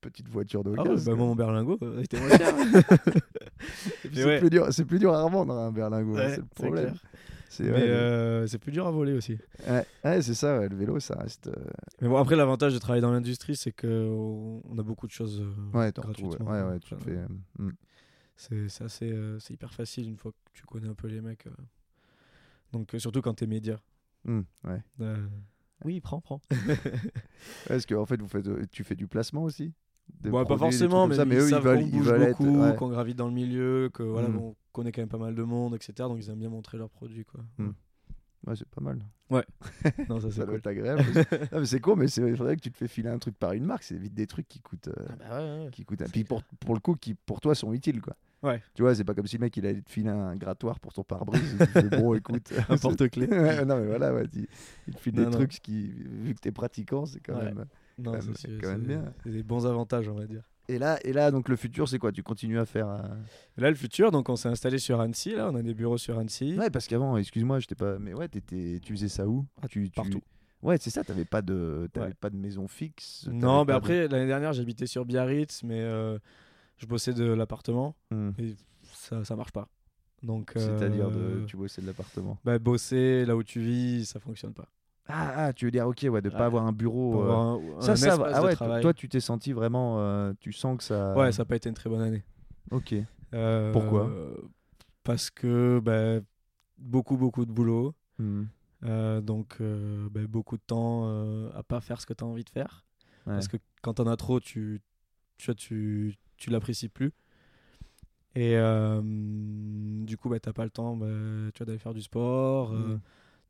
[0.00, 2.54] petite voiture de Ah ouais, bah, moi, mon berlingot, euh, était moins cher.
[4.12, 6.94] C'est plus dur, c'est plus dur à revendre un berlingot, hein, c'est le problème.
[7.50, 9.38] C'est Mais ouais, euh, c'est plus dur à voler aussi.
[9.68, 11.48] ouais, ouais, c'est ça, ouais, le vélo, ça reste.
[11.48, 11.52] euh,
[12.02, 15.40] Mais bon, après, l'avantage de travailler dans l'industrie, c'est qu'on on a beaucoup de choses
[15.40, 16.50] euh, Ouais, t'en retrouves, gratuitement.
[16.52, 17.16] ouais, ouais, tu fais.
[17.58, 17.70] hmm.
[18.36, 21.46] C'est assez, euh, c'est hyper facile une fois que tu connais un peu les mecs.
[21.46, 21.50] euh.
[22.72, 23.80] Donc, euh, surtout quand t'es média.
[24.24, 24.82] Hmm, ouais.
[25.00, 25.26] Euh,
[25.84, 26.40] Oui, prends, prends.
[27.70, 29.72] Est-ce que en fait, vous faites, tu fais du placement aussi?
[30.20, 32.38] Des Bon, pas produits, forcément, mais ça, ils, eux, ils savent qu'on ils bouge être.
[32.38, 32.74] beaucoup, ouais.
[32.76, 34.36] qu'on gravite dans le milieu, que voilà, Mm.
[34.36, 35.92] bon, on connaît quand même pas mal de monde, etc.
[36.08, 37.40] Donc ils aiment bien montrer leurs produits, quoi.
[37.58, 37.70] Mm.
[38.46, 39.00] Ouais, c'est pas mal.
[40.08, 40.54] Non, ça Ça c'est doit cool.
[40.56, 41.02] être agréable.
[41.52, 43.52] Non, mais c'est con, mais c'est vrai que tu te fais filer un truc par
[43.52, 44.88] une marque, c'est vite des trucs qui coûtent.
[44.88, 45.70] euh, Ah bah ouais, ouais.
[45.72, 45.98] qui coûtent.
[46.04, 48.16] C'est Puis pour, pour le coup, qui pour toi sont utiles, quoi.
[48.42, 48.62] Ouais.
[48.74, 50.92] Tu vois, c'est pas comme si le mec il allait te filer un grattoir pour
[50.92, 51.58] ton pare-brise.
[51.90, 52.52] bon, écoute.
[52.68, 52.76] Un.
[52.76, 54.46] Ouais, non, mais voilà, ouais, il,
[54.86, 55.32] il te file Non, des non.
[55.32, 57.46] trucs qui, vu que t'es pratiquant, c'est quand Ouais.
[57.46, 57.66] même.
[57.98, 59.12] Non, Quand c'est même- quand même bien.
[59.24, 60.48] C'est des bons avantages, on va dire.
[60.68, 62.12] Et là, et là, donc le futur, c'est quoi?
[62.12, 62.88] Tu continues à faire.
[62.88, 62.98] euh,
[63.56, 66.18] là, le futur, donc on s'est installé sur Annecy, là, on a des bureaux sur
[66.18, 66.58] Annecy.
[66.58, 67.98] Ouais, parce qu'avant, excuse-moi, j'étais pas.
[67.98, 69.46] Mais ouais, t'étais- tu faisais ça où?
[69.62, 70.20] Ah, tu, tu- partout.
[70.60, 71.04] Ouais, c'est ça.
[71.04, 72.14] T'avais pas de, t'avais Ouais.
[72.14, 73.26] pas de maison fixe.
[73.32, 76.18] Non, mais de- après, l'année dernière, j'habitais sur Biarritz, mais euh,
[76.76, 78.30] je bossais de l'appartement Hmm.
[78.38, 78.54] et
[78.92, 79.68] ça, ça marche pas.
[80.22, 82.38] Donc, C'est-à-dire, de, euh, tu bossais de l'appartement.
[82.44, 84.68] bah, bosser là où tu vis, ça fonctionne pas.
[85.08, 86.36] Ah, ah, tu veux dire, ok, ouais, de Ouais.
[86.36, 87.22] pas avoir un bureau.
[87.22, 88.30] Euh, un, Ça, un ça, va.
[88.34, 89.96] ah ouais, toi, tu t'es senti vraiment.
[90.00, 91.14] euh, tu sens que ça.
[91.16, 92.22] Ouais, ça n'a pas été une très bonne année.
[92.70, 92.94] Ok.
[93.34, 94.10] Euh, Pourquoi?
[95.04, 96.20] Parce que bah,
[96.76, 97.94] beaucoup, beaucoup de boulot.
[98.18, 98.44] Hmm.
[99.22, 101.08] Donc, bah, beaucoup de temps
[101.54, 102.84] à pas faire ce que tu as envie de faire.
[103.26, 103.32] Ouais.
[103.34, 104.80] Parce que quand t'en as trop, tu,
[105.38, 107.12] tu, tu, tu l'apprécies plus.
[108.34, 108.56] Et
[110.04, 111.06] du coup, bah, t'as pas le temps bah,
[111.54, 113.00] tu d'aller faire du sport, euh, Mm.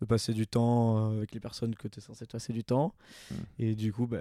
[0.00, 2.94] De passer du temps euh, avec les personnes que tu es censé passer du temps.
[3.30, 3.34] Mm.
[3.58, 4.18] Et du coup, bah,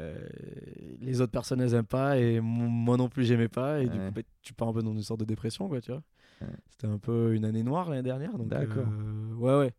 [1.01, 2.17] les autres personnes, elles aiment pas.
[2.17, 3.81] Et mo- moi non plus, j'aimais pas.
[3.81, 5.91] Et du coup, bah, tu pars un peu dans une sorte de dépression, quoi, tu
[5.91, 6.01] vois.
[6.41, 6.47] Ouais.
[6.69, 8.37] C'était un peu une année noire l'année dernière.
[8.37, 8.85] donc, D'accord.
[8.87, 9.73] euh, ouais, ouais.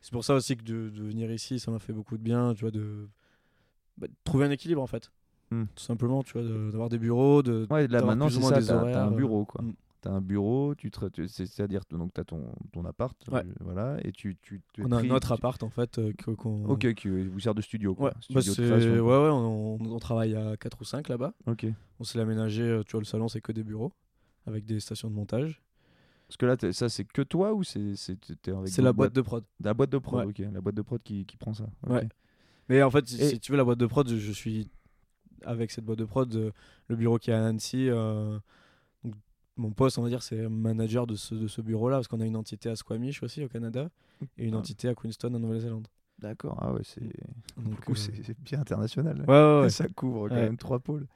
[0.00, 2.54] C'est pour ça aussi que de, de venir ici, ça m'a fait beaucoup de bien,
[2.54, 3.08] tu vois, de,
[3.98, 5.10] bah, de trouver un équilibre en fait.
[5.50, 5.64] Hmm.
[5.74, 8.60] Tout simplement, tu vois, de- d'avoir des bureaux, de, Ouais, là maintenant, c'est ça.
[8.60, 9.62] T'as un euh, bureau, quoi.
[10.02, 13.38] T'as un bureau, tu tu- c'est-à-dire, donc t'as ton, ton appart, Ouais.
[13.40, 16.12] euh, voilà, et tu, tu, tu On a un autre tu- appart en fait euh,
[16.36, 16.64] qu'on.
[16.66, 18.08] Ok, qui vous sert de studio, quoi.
[18.08, 19.22] Ouais, bah, Studio de création, ouais, quoi.
[19.24, 21.32] ouais, on, on- on travaille à 4 ou 5 là-bas.
[21.46, 21.66] Ok.
[22.00, 23.92] On s'est aménagé, euh, tu vois, le salon c'est que des bureaux.
[24.44, 25.62] avec des stations de montage.
[26.26, 29.44] Parce que là, ça, c'est que toi ou c'est c'est la boîte de prod.
[29.62, 30.30] La boîte de prod, Ouais.
[30.46, 30.52] ok.
[30.52, 31.66] La boîte de prod qui, qui prend ça.
[31.86, 32.08] Ouais.
[32.68, 34.68] Mais en fait, si, Et- si tu veux, la boîte de prod, je suis
[35.44, 36.50] avec cette boîte de prod, euh,
[36.88, 37.88] le bureau qui est à Annecy.
[37.88, 38.40] euh,
[39.56, 42.26] mon poste, on va dire, c'est manager de ce, de ce bureau-là, parce qu'on a
[42.26, 43.88] une entité à Squamish aussi au Canada
[44.38, 44.58] et une Ah.
[44.58, 45.88] entité à Queenstown en Nouvelle-Zélande.
[46.18, 46.56] D'accord.
[46.60, 47.00] Ah ouais, c'est.
[47.84, 49.24] Coup, euh, c'est bien international.
[49.26, 49.70] ouais, ouais, ouais.
[49.70, 51.06] Ça couvre quand même trois pôles.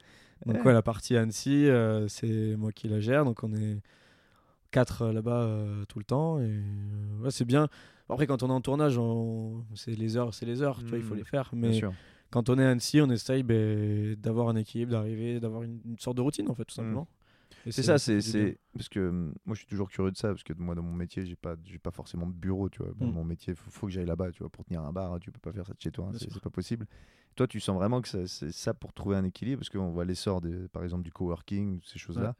[0.45, 0.63] Donc Ouais.
[0.67, 3.81] ouais, la partie Annecy, euh, c'est moi qui la gère, donc on est
[4.71, 6.61] quatre euh, là-bas euh, tout le temps et
[7.29, 7.67] c'est bien.
[8.09, 10.97] Après quand on est en tournage, on- c'est les heures, c'est les heures, tu vois,
[10.99, 11.17] il faut Mm.
[11.17, 11.49] les faire.
[11.53, 11.93] Bien Mais sûr.
[12.29, 15.97] quand on est à Annecy, on essaye ben, d'avoir un équilibre, d'arriver, d'avoir une, une
[15.97, 17.07] sorte de routine en fait, tout simplement.
[17.69, 20.53] C'est ça, c'est parce que hum, moi je suis toujours curieux de ça parce que
[20.53, 22.93] moi dans mon métier j'ai pas j'ai pas forcément de bureau, tu vois.
[22.95, 23.11] Dans Mm.
[23.11, 25.39] mon métier, faut, faut que j'aille là-bas, tu vois, pour tenir un bar, tu peux
[25.39, 26.85] pas faire ça de chez toi, hein, c'est pas possible.
[27.35, 30.41] Toi, tu sens vraiment que c'est ça pour trouver un équilibre parce qu'on voit l'essor
[30.71, 32.35] par exemple du coworking, ces choses-là.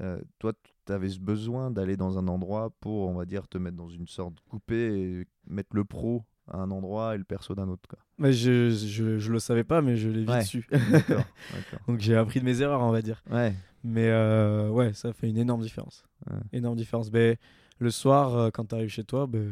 [0.00, 0.52] Euh, toi,
[0.86, 3.90] tu avais ce besoin d'aller dans un endroit pour, on va dire, te mettre dans
[3.90, 7.86] une sorte coupée et mettre le pro à un endroit et le perso d'un autre.
[7.88, 7.98] Quoi.
[8.18, 10.44] Mais je, je, je le savais pas, mais je l'ai vite Ouais.
[10.44, 10.66] su.
[11.86, 13.22] Donc j'ai appris de mes erreurs, on va dire.
[13.30, 13.54] Ouais,
[13.84, 16.04] Mais euh, ouais, ça fait une énorme différence.
[16.30, 16.38] Ouais.
[16.52, 17.10] Énorme différence.
[17.12, 17.38] Mais
[17.78, 19.48] le soir, euh, quand tu arrives chez toi, ben,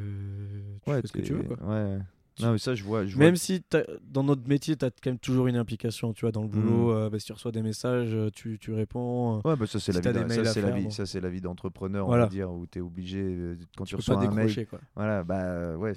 [0.85, 1.43] tu ouais, fais ce que tu veux.
[1.43, 1.57] Quoi.
[1.66, 1.99] Ouais.
[2.41, 3.05] Non, mais ça, je vois.
[3.05, 3.37] Je Même vois...
[3.39, 3.62] si
[4.03, 6.89] dans notre métier, tu as quand même toujours une implication, tu vois, dans le boulot.
[6.89, 6.97] Mm.
[6.97, 9.43] euh, bah, si tu reçois des messages, tu, tu réponds.
[9.45, 10.91] Ouais, bah ça c'est Si la la vie, bon.
[10.91, 13.97] ça c'est la vie d'entrepreneur, on va dire, où tu es obligé euh, quand tu,
[13.97, 14.81] reçois un mail, quoi.
[14.95, 15.93] voilà, bah ouais,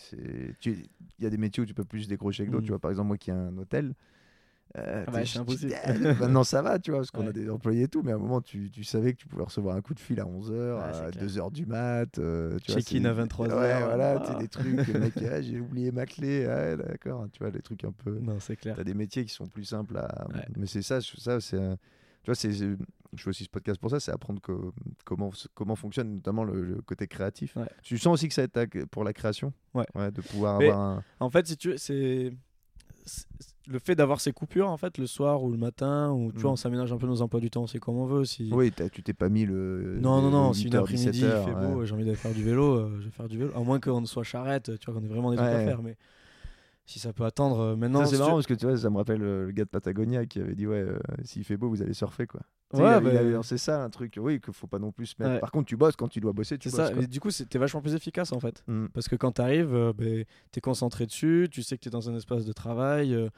[0.66, 0.86] il
[1.20, 2.66] y a des métiers où tu peux plus décrocher que d'autres, Mm.
[2.66, 3.94] tu vois, par exemple moi qui ai un hôtel.
[4.78, 5.74] Euh, Ah bah, c'est impossible.
[6.20, 8.18] Maintenant ça va, tu vois, parce qu'on a des employés et tout, mais à un
[8.20, 10.82] moment tu, tu savais que tu pouvais recevoir un coup de fil à 11h, Ouais,
[10.93, 11.26] c'est à clair.
[11.26, 12.18] 2h du mat.
[12.18, 14.26] euh, Check-in à 23 Ouais, voilà, ah.
[14.26, 17.51] tu sais, des trucs, le mec, ah, j'ai oublié ma clé, ouais, d'accord, tu vois,
[17.51, 18.18] des trucs un peu.
[18.20, 18.76] Non, c'est clair.
[18.76, 20.28] T'as des métiers qui sont plus simples à.
[20.57, 21.57] Mais c'est ça, ça c'est.
[22.24, 22.76] Tu vois, c'est, je
[23.18, 26.82] fais aussi ce podcast pour ça, c'est apprendre co- comment, comment fonctionne notamment le, le
[26.82, 27.57] côté créatif.
[27.84, 29.51] Tu sens aussi que ça aide pour la création?
[29.74, 29.86] Ouais.
[30.09, 31.03] de pouvoir Mais- avoir un.
[31.20, 32.32] En fait, si tu c'est.
[33.70, 36.51] Le fait d'avoir ces coupures, en fait, le soir ou le matin, où tu vois,
[36.51, 36.54] Mm.
[36.54, 38.26] on s'aménage un peu nos emplois du temps, c'est comme on veut.
[38.26, 38.49] Si...
[38.51, 39.97] Oui, tu t'es pas mis le.
[40.01, 41.86] Non, non, le non, si une 8h, après-midi il 17h, fait beau, ouais.
[41.86, 43.51] j'ai envie d'aller faire du vélo, euh, je vais faire du vélo.
[43.56, 45.56] À moins qu'on soit charrette, tu vois, qu'on ait vraiment des trucs Ouais.
[45.56, 45.82] à faire.
[45.82, 45.95] Mais
[46.86, 48.06] si ça peut attendre, euh, maintenant.
[48.06, 50.26] C'est tu- marrant parce que tu vois, ça me rappelle euh, le gars de Patagonia
[50.26, 50.86] qui avait dit Ouais,
[51.24, 52.41] s'il fait beau, vous allez surfer quoi.
[52.74, 55.32] Tu Ouais, bah, lancé ça, un truc, oui, qu'il faut pas non plus mettre.
[55.34, 55.39] Ouais.
[55.39, 56.88] Par contre, tu bosses quand tu dois bosser, tu C'est bosses.
[56.89, 58.63] ça, mais du coup, c'est- t'es vachement plus efficace en fait.
[58.67, 58.88] Mm.
[58.93, 62.15] Parce que quand t'arrives, euh, ben, t'es concentré dessus, tu sais que t'es dans un
[62.15, 63.13] espace de travail.
[63.13, 63.30] euh,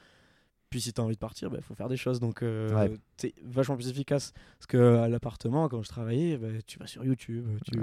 [0.72, 2.20] puis si t'as envie de partir, il faut faire des choses.
[2.20, 2.92] Donc euh, Ouais.
[3.18, 4.34] t'es vachement plus efficace.
[4.58, 7.80] Parce que à l'appartement, quand je travaillais, ben, tu vas sur YouTube, tu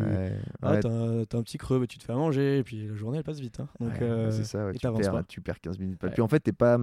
[0.63, 3.19] ah, t'as un, petit creux, ben, tu te fais à manger, et puis la journée
[3.19, 3.61] elle passe vite.
[3.61, 3.69] hein.
[3.81, 5.23] Donc, c'est ça, et tu, perds, pas.
[5.23, 6.01] tu perds 15 minutes.
[6.13, 6.79] Puis en fait, t'es pas,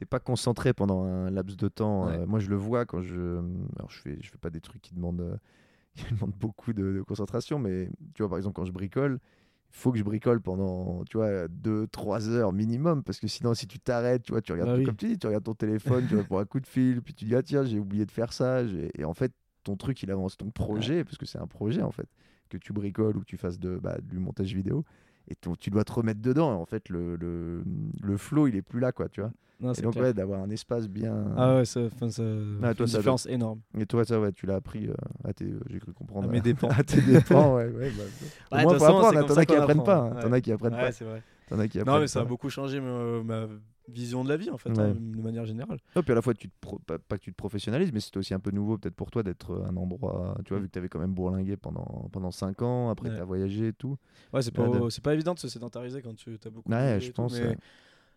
[0.00, 2.06] t'es pas concentré pendant un laps de temps.
[2.06, 2.20] Ouais.
[2.20, 3.36] Euh, moi, je le vois quand je.
[3.76, 5.36] Alors, je fais, je fais pas des trucs qui demandent, euh,
[5.94, 9.20] qui demandent beaucoup de, de concentration, mais tu vois, par exemple, quand je bricole,
[9.68, 13.66] il faut que je bricole pendant, tu vois, 2-3 heures minimum, parce que sinon, si
[13.66, 14.84] tu t'arrêtes, tu vois, tu regardes, Bah oui.
[14.84, 17.12] comme tu dis, tu regardes ton téléphone, tu vas pour un coup de fil, puis
[17.12, 18.62] tu dis, ah tiens, j'ai oublié de faire ça.
[18.94, 19.32] Et en fait,
[19.64, 22.08] ton truc, il avance, ton projet, parce que c'est un projet, en fait,
[22.48, 24.82] que tu bricoles ou que tu fasses de, bah, du montage vidéo
[25.28, 26.60] et tu dois te remettre dedans.
[26.60, 27.62] En fait, le, le,
[28.02, 29.30] le flow, il est plus là, quoi, tu vois.
[29.60, 30.04] Non, Et donc, clair.
[30.06, 31.34] ouais, d'avoir un espace bien.
[31.36, 32.22] Ah ouais, ça, enfin, ça
[32.62, 33.60] Ah, fait toi, une ça différence énorme.
[33.78, 34.94] Et toi, ça, ouais, tu l'as appris euh,
[35.24, 35.44] à tes.
[35.44, 36.28] euh, J'ai cru comprendre.
[36.28, 36.68] À mes dépens.
[36.70, 37.66] à tes dépens, ouais.
[37.68, 38.04] ouais bah,
[38.52, 39.08] au Ouais, moins, de faut apprendre.
[39.08, 39.20] hein.
[39.20, 39.96] comme T'en as qui apprennent pas.
[39.98, 40.20] hein.
[40.22, 40.92] T'en as qui apprennent Ouais, pas.
[40.92, 41.22] c'est vrai.
[41.48, 43.46] T'en as qui Non, apprennent mais ça a beaucoup changé ma
[43.92, 44.78] vision de la vie en fait, Ouais.
[44.80, 45.78] hein, de manière générale.
[45.96, 48.18] Non, puis à la fois, tu te pro- pas, que tu te professionnalises, mais c'était
[48.18, 50.36] aussi un peu nouveau peut-être pour toi d'être euh, un endroit.
[50.44, 50.62] Tu vois, Mm.
[50.62, 53.16] vu que tu avais quand même bourlingué pendant, pendant 5 ans, après Ouais.
[53.16, 53.96] tu as voyagé et tout.
[54.32, 56.98] Ouais, c'est pas, de- c'est pas évident de se sédentariser quand tu as beaucoup Ouais,
[57.00, 57.32] je et tout, pense.
[57.38, 57.56] mais ouais.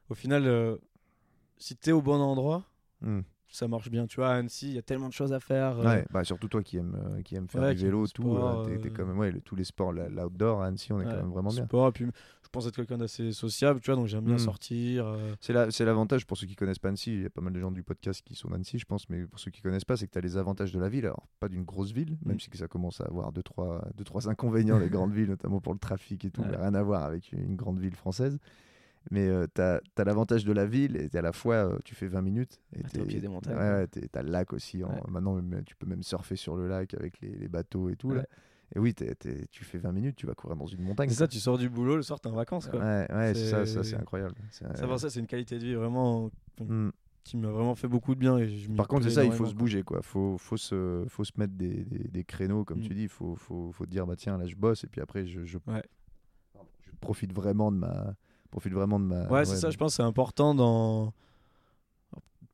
[0.10, 0.78] au final, euh,
[1.58, 2.64] si t'es au bon endroit,
[3.02, 3.22] Mm.
[3.54, 4.08] Ça marche bien.
[4.08, 5.80] Tu vois, à Annecy, il y a tellement de choses à faire.
[5.80, 8.36] euh, Ouais, bah, surtout toi qui aime, euh, qui aime faire Ouais, du vélo, tout.
[8.36, 11.06] euh, t'es- euh, quand même, ouais, le- tous les sports, l'outdoor à Annecy, on est
[11.06, 11.66] ouais, quand même vraiment bien.
[11.66, 14.40] sport, et puis je pense être quelqu'un d'assez sociable, tu vois, donc j'aime bien Mm.
[14.40, 15.06] sortir.
[15.08, 17.14] euh, C'est la- c'est l'avantage pour ceux qui connaissent pas Annecy.
[17.14, 19.24] Il y a pas mal de gens du podcast qui sont d'Annecy, je pense, mais
[19.26, 21.06] pour ceux qui connaissent pas, c'est que tu as les avantages de la ville.
[21.06, 22.40] Alors, pas d'une grosse ville, même Mm.
[22.40, 25.80] si ça commence à avoir 2-3 deux, trois inconvénients, les grandes villes, notamment pour le
[25.80, 28.40] trafic et tout, mais rien à voir avec une grande ville française.
[29.12, 32.22] Mais tu as, l'avantage de la ville et à la fois, euh, tu fais 20
[32.22, 32.60] minutes.
[32.76, 34.84] Et Ah, t'es au pied des montagnes, Ouais, ouais, t'as le lac aussi.
[34.84, 35.02] en- Ouais.
[35.10, 38.12] Maintenant, tu peux même surfer sur le lac avec les, les bateaux et tout.
[38.12, 38.26] Là.
[38.76, 39.14] Et oui, t'es-
[39.52, 41.10] tu fais 20 minutes, tu vas courir dans une montagne.
[41.10, 42.68] C'est ça, tu sors du boulot, le soir, t'es en vacances.
[42.68, 42.80] Quoi.
[42.80, 44.36] Ouais, ouais, c'est ça, ça C'est- incroyable.
[44.50, 46.90] C'est- Ça, pour ça, c'est une qualité de vie vraiment Mm.
[47.24, 48.38] qui m'a vraiment fait beaucoup de bien.
[48.40, 50.02] Et je Par contre, c'est ça, il faut se bouger, quoi.
[50.02, 52.88] Faut, faut, se, faut se mettre des, des, des créneaux, comme Mm.
[52.88, 53.08] tu dis.
[53.10, 55.58] Faut, faut, faut te dire, bah tiens, là, je bosse, et puis après, je, je
[57.02, 58.16] profite vraiment de ma.
[58.54, 59.26] Profite vraiment de ma.
[59.30, 61.12] Ouais, c'est ça, je pense c'est important dans.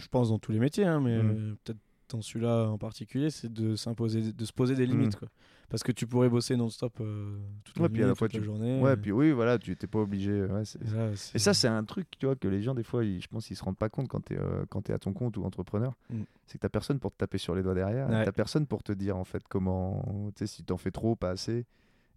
[0.02, 1.30] Je pense dans tous les métiers, hein, mais Mm.
[1.30, 4.92] euh, peut-être dans celui-là en particulier, c'est de s'imposer, de se poser des Mm.
[4.92, 5.28] limites, quoi.
[5.70, 8.36] Parce que tu pourrais bosser non-stop euh, toute la Ouais, puis à la fois, toute
[8.36, 8.80] la tu- journée.
[8.82, 10.32] Ouais, euh, puis oui, voilà, tu t'es pas obligé.
[10.46, 13.04] ouais, et là, Et ça, c'est un truc, tu vois, que les gens, des fois,
[13.04, 14.40] ils- je pense qu'ils se rendent pas compte quand tu es,
[14.84, 15.94] t'es à ton compte ou entrepreneur.
[16.10, 16.22] Mm.
[16.48, 18.10] C'est que t'as personne pour te taper sur les doigts derrière.
[18.10, 18.24] Ouais.
[18.24, 20.32] T'as personne pour te dire, en fait, comment.
[20.36, 21.66] Tu sais, si t'en fais trop, pas assez.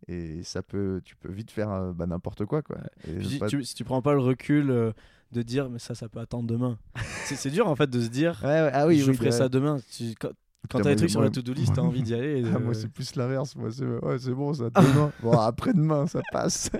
[0.08, 2.78] Et ça peut, tu peux vite faire euh, bah, n'importe quoi, quoi.
[3.08, 4.92] Et Puis si, pas- tu, si tu prends pas le recul euh,
[5.32, 6.76] de dire, mais ça, ça peut attendre demain.
[7.24, 9.48] c'est dur en fait de se dire, Ouais, ouais, ah oui, je oui, ferai ça
[9.48, 9.78] demain.
[9.96, 10.30] Tu- quand
[10.70, 12.40] quand t'as des moi, trucs sur la to-do list, t'as envie d'y aller.
[12.40, 13.56] et Ah, moi, c'est plus l'inverse.
[13.56, 15.12] Moi, c'est ouais, c'est bon, ça, demain.
[15.22, 16.70] bon, après-demain, ça passe.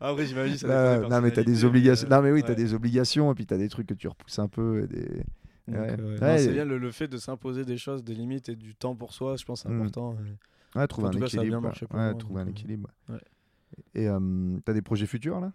[0.00, 2.06] Après, j'imagine, ça non, non, mais t'as des obligations.
[2.08, 3.32] mais, Non, mais oui, t'as des obligations.
[3.32, 4.84] Et puis t'as des trucs que tu repousses un peu.
[4.84, 5.22] Et des...
[5.72, 8.94] Euh, c'est bien le, le fait de s'imposer des choses, des limites et du temps
[8.94, 9.76] pour soi, je pense c'est Mm.
[9.80, 10.14] important.
[10.14, 11.60] et- Ouais, trouver un équilibre.
[11.92, 12.88] ouais, trouver un équilibre.
[13.08, 13.20] ouais.
[13.94, 15.52] Et euh, t'as des projets futurs là?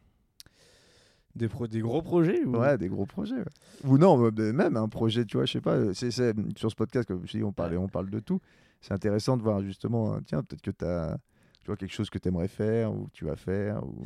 [1.36, 2.57] Des, pro- des gros projets ou...
[2.57, 3.36] Ouais, des gros projets.
[3.36, 3.45] ouais.
[3.84, 5.76] Ou non, euh, même un projet, tu vois, je sais pas.
[5.76, 8.39] euh, C'est, sur ce podcast, comme je dis, on, parle, on parle de tout.
[8.82, 11.18] C'est intéressant de voir justement, tiens, peut-être que tu as
[11.61, 13.84] tu vois, quelque chose que tu aimerais faire ou que tu vas faire.
[13.84, 14.05] Ou...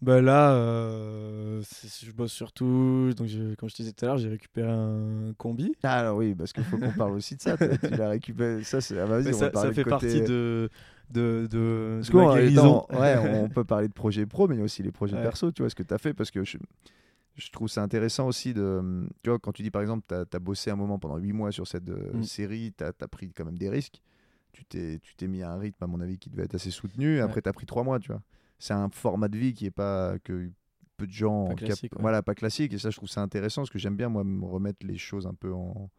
[0.00, 1.60] Bah là, euh,
[2.02, 3.12] je bosse surtout.
[3.16, 5.72] Donc, je- comme je te disais tout à l'heure, j'ai récupéré un combi.
[5.82, 7.56] Ah, alors oui, parce qu'il faut qu'on parle aussi de ça.
[7.58, 8.62] Tu l'as récupéré.
[8.62, 8.98] Ça, c'est...
[8.98, 9.90] ah, vas-y, Mais on va ça, ça fait côté...
[9.90, 10.70] partie de,
[11.10, 12.86] de, de, Parce de qu'on ma est guérison.
[12.88, 15.16] dans- ouais, on peut parler de projets pro, mais il y a aussi les projets
[15.16, 15.22] Ouais.
[15.22, 16.58] perso, tu vois, ce que tu as fait, parce que je,
[17.36, 19.06] je trouve ça intéressant aussi de.
[19.22, 21.52] Tu vois, quand tu dis par exemple, tu as, bossé un moment pendant 8 mois
[21.52, 22.22] sur cette euh, Mm.
[22.22, 24.00] série, tu as, pris quand même des risques,
[24.52, 26.70] tu t'es tu t'es mis à un rythme, à mon avis, qui devait être assez
[26.70, 28.22] soutenu, après tu as pris 3 mois, tu vois.
[28.58, 30.18] C'est un format de vie qui est pas.
[30.24, 30.50] que
[30.96, 31.46] peu de gens.
[31.54, 31.74] Pas ouais.
[32.00, 34.44] Voilà, pas classique, et ça, je trouve ça intéressant, parce que j'aime bien, moi, me
[34.44, 35.90] remettre les choses un peu en.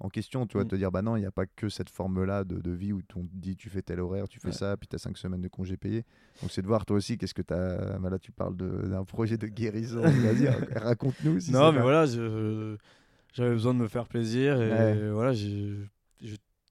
[0.00, 0.68] En question, tu vois, Mm.
[0.68, 3.00] te dire, bah non, il n'y a pas que cette forme-là de, de vie où
[3.16, 4.52] on te dit, tu fais tel horaire, tu fais Ouais.
[4.54, 6.04] ça, puis tu as 5 semaines de congés payés.
[6.40, 7.98] Donc c'est de voir toi aussi qu'est-ce que tu as.
[7.98, 10.02] Là, tu parles d'un projet de guérison.
[10.02, 11.40] Vas-y, rac- raconte-nous.
[11.40, 15.10] Si non, mais voilà, j'avais besoin de me faire plaisir et Ouais.
[15.10, 15.74] voilà, j'ai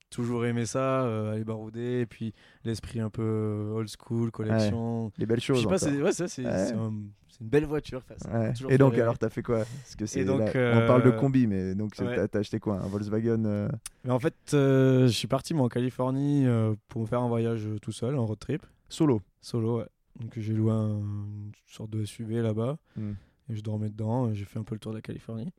[0.10, 2.34] toujours aimé ça, euh, aller barouder, et puis
[2.64, 5.12] l'esprit un peu euh, old school, collection.
[5.18, 5.62] Les belles Je choses.
[5.62, 6.66] sais pas, c'est ouais, ça, c'est Ouais.
[6.68, 6.94] c'est un-
[7.30, 8.02] c'est une belle voiture.
[8.18, 9.58] ça Et donc, alors, tu as fait quoi?
[9.60, 12.60] Parce que c'est donc, là- On parle de euh, combi, mais donc, t'as t'as acheté
[12.60, 12.76] quoi?
[12.80, 13.68] Un Volkswagen euh,
[14.06, 17.68] Mais en fait, euh, je suis parti moi en Californie euh, pour faire un voyage
[17.82, 19.80] tout seul, en road trip, solo solo.
[19.80, 19.86] Ouais.
[20.20, 23.12] Donc j'ai loué un- une sorte de SUV là-bas Hmm.
[23.50, 24.30] et je dormais dedans.
[24.30, 25.54] et J'ai fait un peu le tour de la Californie.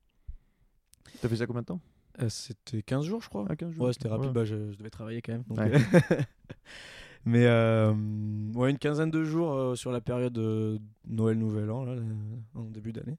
[1.21, 1.81] T'as fait ça combien de temps?
[2.21, 3.47] Euh, c'était 15 jours, je crois.
[3.49, 3.87] Ah, 15 jours.
[3.87, 4.27] Ouais, c'était rapide.
[4.29, 4.33] Ouais.
[4.33, 5.45] Bah, je, je devais travailler quand même.
[5.49, 5.73] donc, Ouais.
[5.75, 6.17] euh,
[7.25, 7.93] Mais euh,
[8.55, 11.95] ouais, une quinzaine de jours sur la période de Noël, Nouvel An, là,
[12.55, 13.19] en début d'année.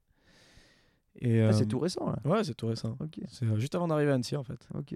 [1.22, 2.18] Et Ah, c'est tout récent, là.
[2.26, 2.96] Ouais, c'est tout récent.
[3.02, 4.68] Ok, C'est juste avant d'arriver à Annecy, en fait.
[4.74, 4.96] ok.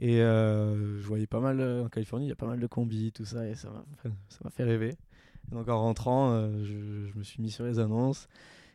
[0.00, 3.12] Et euh, je voyais pas mal en Californie, il y a pas mal de combis,
[3.12, 4.94] tout ça, et ça m'a enfin, ça m'a fait rêver.
[5.50, 8.28] Et donc en rentrant, je, je me suis mis sur les annonces.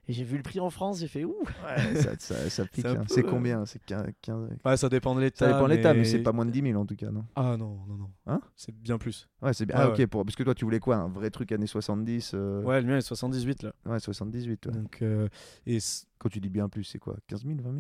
[0.10, 1.34] Et j'ai vu le prix en France, j'ai fait ouh
[1.66, 2.86] Ouais, ça, ça, ça pique.
[2.86, 2.96] Hein.
[2.98, 3.66] peu, C'est euh, combien?
[3.66, 5.46] C'est 15, 15 Ouais, ça dépend de l'état.
[5.48, 7.24] Ça dépend de l'état, mais c'est pas moins de 10 000 en tout cas, non?
[7.36, 8.10] Ah non, non, non.
[8.28, 8.42] Hein?
[8.58, 9.30] C'est bien plus.
[9.42, 9.78] Ouais, c'est bien.
[9.78, 10.26] Ouais, ah, ok, pour...
[10.26, 10.98] parce que toi, tu voulais quoi?
[10.98, 13.74] Un vrai truc années 70 euh, Ouais, le mien est 78 là.
[13.86, 14.66] ouais, 78.
[14.66, 14.72] ouais.
[14.74, 15.30] Donc, euh,
[15.66, 15.78] et
[16.18, 17.16] Quand tu dis bien plus, c'est quoi?
[17.28, 17.76] 15 000, 20 000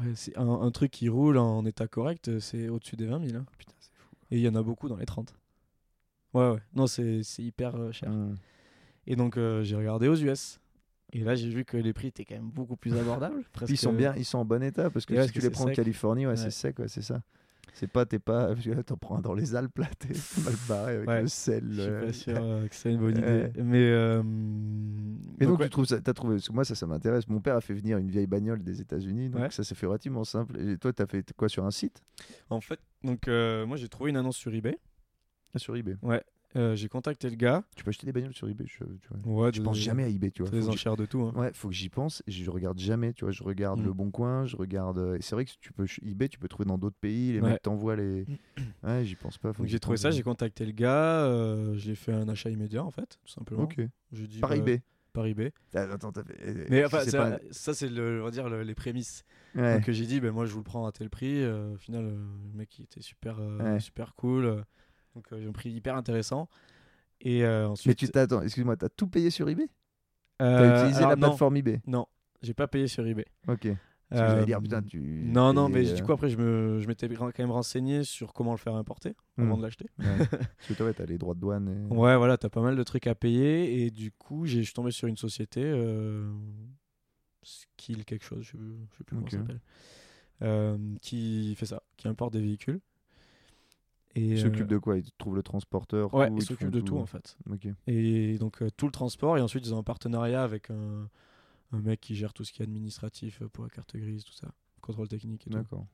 [0.00, 3.36] ouais, c'est un, un truc qui roule en état correct, c'est au-dessus des 20 000.
[3.38, 3.44] hein.
[3.58, 4.08] Putain, c'est fou.
[4.30, 5.34] Et il y en a beaucoup dans les 30.
[6.32, 6.58] Ouais, ouais.
[6.74, 8.10] Non, c'est c'est hyper euh, cher.
[8.10, 8.34] Hum.
[9.06, 10.58] Et donc, euh, j'ai regardé aux US.
[11.14, 13.42] Et là, j'ai vu que les prix étaient quand même beaucoup plus abordables.
[13.52, 15.50] presque- Ils sont bien, ils sont en bon état parce que ouais, si tu les
[15.50, 15.72] prends en.
[15.72, 16.36] Californie, ouais, Ouais.
[16.36, 17.22] c'est sec, ouais, c'est ça.
[17.72, 18.54] C'est pas, t'es pas,
[18.86, 20.08] t'en prends un dans les Alpes là, t'es
[20.44, 21.22] mal barré avec Ouais.
[21.22, 21.64] le sel.
[21.72, 23.48] Je suis pas sûr euh, que c'est une bonne Ouais.
[23.50, 23.62] idée.
[23.62, 23.82] Mais.
[23.90, 24.22] euh,
[25.40, 25.64] Et donc, ouais.
[25.66, 27.26] tu trouves ça, t'as trouvé, parce que moi ça, ça m'intéresse.
[27.28, 29.50] Mon père a fait venir une vieille bagnole des États-Unis, donc Ouais.
[29.50, 30.58] ça s'est fait relativement simple.
[30.60, 32.02] Et toi, t'as fait quoi sur un site?
[32.50, 34.78] En fait, donc, euh, moi, j'ai trouvé une annonce sur eBay.
[35.54, 35.96] Ah, Sur eBay.
[36.56, 37.64] Euh, j'ai contacté le gars.
[37.74, 38.64] Tu peux acheter des bagnoles sur eBay.
[38.66, 39.44] Je, tu vois.
[39.46, 40.50] Ouais, Je de- pense jamais à eBay, tu vois.
[40.52, 41.22] des Faut j'y- enchères de tout.
[41.22, 41.32] hein.
[41.34, 42.22] Ouais, faut que j'y pense.
[42.28, 43.32] Je regarde jamais, tu vois.
[43.32, 43.84] Je regarde Mm.
[43.84, 44.98] le Bon Coin, je regarde.
[44.98, 47.32] euh, Et c'est vrai que tu peux eBay, tu peux trouver dans d'autres pays.
[47.32, 47.50] Les Ouais.
[47.52, 48.24] mecs t'envoient les.
[48.84, 49.52] Ouais, j'y pense pas.
[49.52, 52.50] faut Donc que j'ai trouvé ça, j'ai contacté le gars, euh, j'ai fait un achat
[52.50, 53.62] immédiat en fait, tout simplement.
[53.64, 53.80] Ok.
[54.12, 54.82] J'ai dit, Par bah, eBay.
[55.12, 55.52] Par eBay.
[55.74, 58.74] Ah, Attends, euh, Mais enfin, ça, pas- ça, c'est le, on va dire le- les
[58.74, 59.24] prémices.
[59.54, 59.76] Ouais.
[59.78, 61.42] Donc euh, j'ai dit, ben moi je vous le prends à tel prix.
[61.42, 62.16] euh, au final, le
[62.58, 63.38] mec il était super,
[63.80, 64.64] super cool.
[65.16, 66.48] Euh, donc euh, j'ai un prix hyper intéressant.
[67.20, 67.86] Et euh, ensuite.
[67.86, 69.68] Mais tu t'attends, excuse-moi, t'as tout payé sur eBay?
[70.38, 71.80] T'as euh, utilisé alors la non, plateforme eBay?
[71.86, 72.06] Non,
[72.42, 73.24] j'ai pas payé sur eBay.
[73.48, 73.68] Ok.
[74.12, 75.00] Euh, dire, putain, tu.
[75.24, 78.04] Non, non, mais payais, du euh, coup après je me, je m'étais quand même renseigné
[78.04, 79.58] sur comment le faire importer avant Hmm.
[79.58, 79.86] de l'acheter.
[79.98, 80.04] ouais.
[80.28, 81.68] Parce que toi, ouais, t'as les droits de douane.
[81.68, 81.94] Et...
[81.94, 83.84] Ouais, voilà, t'as pas mal de trucs à payer.
[83.84, 86.30] Et du coup, j'ai- je suis tombé sur une société, euh,
[87.42, 89.60] Skill quelque chose, je sais, plus- comment ça s'appelle,
[90.42, 92.80] euh, qui fait ça, qui importe des véhicules.
[94.14, 94.96] Et, s'occupent euh, de quoi?
[94.98, 97.36] Ils trouvent le transporteur Ouais, tout, s'occupent font de tout en fait.
[97.50, 97.66] Ok.
[97.86, 101.08] Et donc euh, tout le transport, et ensuite ils ont un partenariat avec un,
[101.72, 104.32] un mec qui gère tout ce qui est administratif euh, pour la carte grise, tout
[104.32, 104.48] ça,
[104.80, 105.58] contrôle technique et tout.
[105.58, 105.86] D'accord.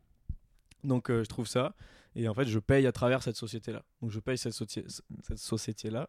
[0.84, 1.74] Donc euh, je trouve ça.
[2.16, 3.84] Et en fait, je paye à travers cette société-là.
[4.02, 6.08] Donc je paye cette, cette société-là.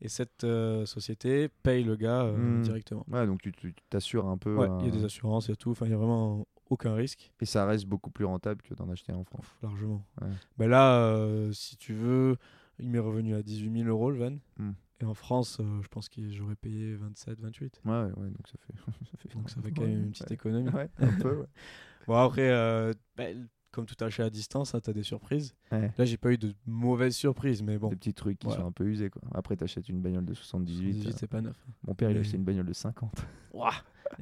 [0.00, 2.62] Et cette euh, société paye le gars euh, Hmm.
[2.62, 3.04] directement.
[3.08, 4.56] Ouais, donc tu t'assures un peu.
[4.56, 5.70] Ouais, il y a des assurances et tout.
[5.70, 7.32] Enfin, il n'y a vraiment aucun risque.
[7.40, 9.46] Et ça reste beaucoup plus rentable que d'en acheter en France.
[9.62, 10.04] Largement.
[10.20, 10.28] Ouais.
[10.58, 12.36] Bah là, euh, si tu veux,
[12.78, 14.36] il m'est revenu à 18 000 euros le van.
[14.58, 14.72] Hmm.
[15.00, 17.80] Et en France, euh, je pense que j'aurais payé 27, 28.
[17.84, 18.74] Ouais, ouais, donc ça fait.
[19.10, 20.34] ça fait, Donc ça fait quand même une petite ouais.
[20.34, 20.70] économie.
[20.70, 21.46] Ouais, un peu, ouais.
[22.06, 23.24] Bon, après, euh, bah,
[23.70, 25.54] comme tout achat à distance, tu as des surprises.
[25.72, 25.90] Ouais.
[25.96, 28.60] Là, j'ai pas eu de mauvaises surprises, mais bon, Des petits trucs qui Voilà.
[28.62, 29.22] sont un peu usés, quoi.
[29.32, 30.92] Après, t'achètes une bagnole de 78.
[30.92, 31.56] 18, euh, c'est pas neuf.
[31.86, 33.26] Mon père, il a acheté une bagnole de 50.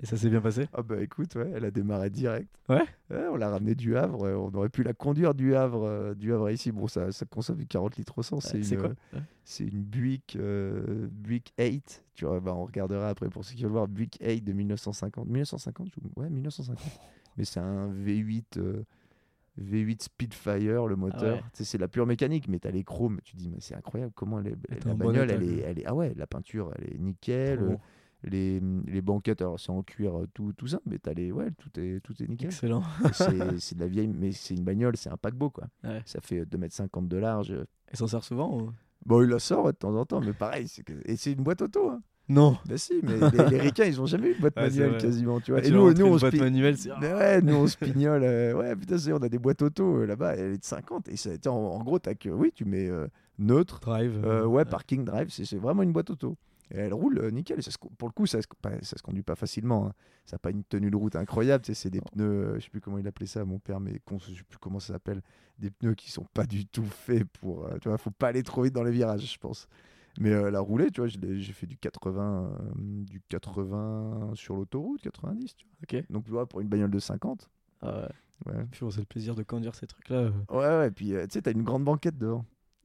[0.03, 0.69] Et ça s'est bien passé?
[0.73, 2.49] Ah bah écoute, ouais, elle a démarré direct.
[2.69, 2.83] Ouais?
[3.11, 4.25] On l'a ramenée du Havre.
[4.27, 6.73] euh, On aurait pu la conduire du Havre, euh, du Havre ici.
[6.73, 8.41] Bon, ça, ça consomme 40 litres au 100.
[8.41, 8.91] C'est Ouais, une, quoi?
[9.15, 12.05] euh, C'est une Buick, euh, Buick 8.
[12.15, 13.87] Tu vois, bah, on regardera après pour ceux qui veulent voir.
[13.89, 15.27] Buick 8 de 1950.
[15.27, 16.79] 1950 je- Ouais, 1950.
[17.37, 18.85] Mais c'est un V8, euh,
[19.61, 21.37] V8 Speedfire, le moteur.
[21.37, 21.43] ouais.
[21.53, 23.21] Tu sais, C'est la pure mécanique, mais t'as les chromes.
[23.25, 25.85] Tu dis, mais c'est incroyable comment elle est- la bon bagnole, elle est, elle est.
[25.87, 27.59] Ah ouais, la peinture, elle est nickel.
[27.61, 27.79] Bon.
[28.25, 31.33] Les, les banquettes, alors c'est en cuir, euh, tout, tout ça, mais t'as les.
[31.33, 32.49] Ouais, tout est, tout est nickel.
[32.49, 32.83] Excellent.
[33.05, 35.65] Et c'est de la vieille, mais c'est une bagnole, c'est un paquebot, quoi.
[35.83, 36.03] Ouais.
[36.07, 37.53] Ça fait 2m50 de large.
[37.89, 38.71] Elle s'en sert souvent ou-
[39.05, 40.67] Bon, il la sort ouais, de temps en temps, mais pareil,
[41.07, 41.91] et c'est une boîte auto.
[41.91, 42.01] Hein.
[42.29, 42.57] Non.
[42.69, 45.41] Bah si, mais les, les ricains, ils ont jamais eu de boîte Ouais, manuelle quasiment,
[45.41, 45.61] tu vois.
[45.61, 48.23] Ah, et tu leur nous, nous, on boîte manuelle, Mais ouais, nous on spignole.
[48.23, 51.09] euh, ouais, putain, c'est- on a des boîtes auto euh, là-bas, elle est de 50.
[51.09, 53.09] Et ça, en, en gros, t'as que, oui, tu mets euh,
[53.41, 54.23] neutre, Drive.
[54.25, 56.37] euh, euh, ouais, parking drive, c'est c'est vraiment une boîte auto.
[56.73, 57.59] Et elle roule euh, nickel.
[57.59, 58.47] Et ça se co- pour le coup, ça se,
[58.83, 59.87] ça se conduit pas facilement.
[59.89, 59.93] hein.
[60.25, 61.65] Ça n'a pas une tenue de route incroyable.
[61.67, 64.19] C'est des pneus, euh, je sais plus comment il appelait ça, mon père, mais con-
[64.19, 65.23] je sais plus comment ça s'appelle.
[65.59, 67.67] Des pneus qui sont pas du tout faits pour.
[67.67, 69.69] euh, tu vois, faut pas aller trop vite dans les virages, je pense.
[70.21, 75.01] Mais euh, la roulée, tu vois, j'ai fait du 80, euh, du 80 sur l'autoroute,
[75.03, 75.55] 90.
[75.57, 76.03] Tu vois.
[76.11, 77.49] Donc, tu vois, pour une bagnole de 50.
[77.81, 78.09] Ah
[78.47, 78.55] ouais.
[78.55, 80.31] Ouais, Puis bon, c'est le plaisir de conduire ces trucs-là.
[80.51, 80.91] ouais, ouais.
[80.91, 82.45] Puis, euh, tu sais, t'as une grande banquette devant.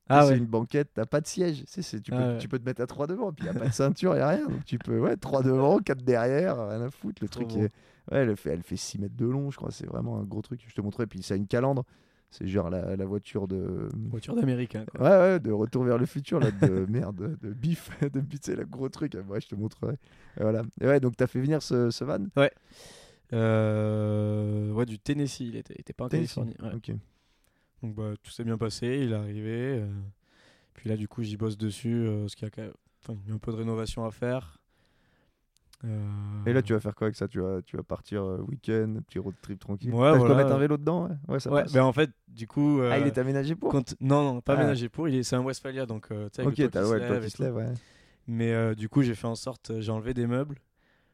[0.10, 0.38] Ah c'est ouais.
[0.38, 1.60] une banquette, t'as pas de siège.
[1.60, 2.38] Tu, sais, c'est- tu, peux, Ah ouais.
[2.38, 4.30] tu peux te mettre à 3 devant, puis il a pas de ceinture, il a
[4.30, 4.48] rien.
[4.48, 7.22] Donc tu peux, ouais, 3 devant, 4 derrière, rien à foutre.
[7.22, 7.72] Le Trop truc est.
[8.12, 9.70] Ouais, elle fait, elle fait 6 mètres de long, je crois.
[9.72, 10.62] C'est vraiment un gros truc.
[10.66, 11.08] Je te montrerai.
[11.08, 11.84] Puis ça a une calandre.
[12.30, 13.90] C'est genre la, la voiture de.
[14.10, 14.86] Voiture d'américain.
[15.00, 18.56] Ouais, ouais, de Retour vers le futur, là, de merde, de bif, de bif, sais,
[18.56, 19.18] le gros truc.
[19.30, 19.94] Ouais, je te montrerai.
[20.38, 20.64] Et voilà.
[20.82, 22.20] Et ouais, donc t'as fait venir ce, ce van?
[23.34, 26.36] Euh, ouais, du Tennessee, il était, il était pas en Tennessee.
[26.36, 26.56] Californie.
[26.74, 26.76] ouais.
[26.78, 26.92] Ok.
[27.84, 29.80] Donc bah, tout s'est bien passé, il est arrivé.
[29.82, 29.88] euh,
[30.74, 32.06] Puis là, du coup, j'y bosse dessus.
[32.08, 32.74] euh, qu'il y a quand même-
[33.04, 34.60] enfin, il y a un peu de rénovation à faire.
[35.86, 36.00] Euh,
[36.48, 37.28] Et là, tu vas faire quoi avec ça?
[37.28, 39.94] Tu vas, tu vas partir euh, week-end, petit road trip tranquille?
[39.94, 40.36] Ouais, voilà.
[40.36, 41.06] mettre un vélo dedans?
[41.08, 41.72] Ouais, ouais ça Ouais, passe.
[41.74, 42.82] ben en fait, du coup.
[42.82, 43.72] Ah, il est aménagé pour?
[43.72, 44.58] quand- Non, non, pas Ah.
[44.58, 45.08] aménagé pour.
[45.08, 45.24] Il est...
[45.24, 47.28] C'est un Westphalia, donc tu sais, avec Ok, le toit t'as qui ouais, lève qui
[47.28, 47.44] et se tout.
[47.44, 47.74] lève, ouais.
[48.28, 50.58] Mais du coup, j'ai fait en sorte, j'ai enlevé des meubles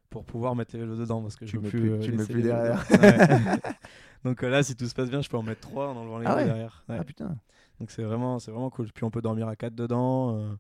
[0.10, 1.90] pour pouvoir mettre les vélos dedans parce que Tu je mets plus.
[1.90, 2.86] plus- tu le mets plus les derrière.
[4.26, 6.20] Donc euh, là, si tout se passe bien, je peux en mettre trois en enlevant
[6.20, 6.46] les Ah ouais.
[6.46, 6.84] derrière.
[6.90, 6.98] Ouais.
[7.00, 7.36] Ah putain.
[7.80, 8.88] Donc c'est vraiment, c'est vraiment cool.
[8.94, 10.36] Puis on peut dormir à quatre dedans.
[10.38, 10.54] euh,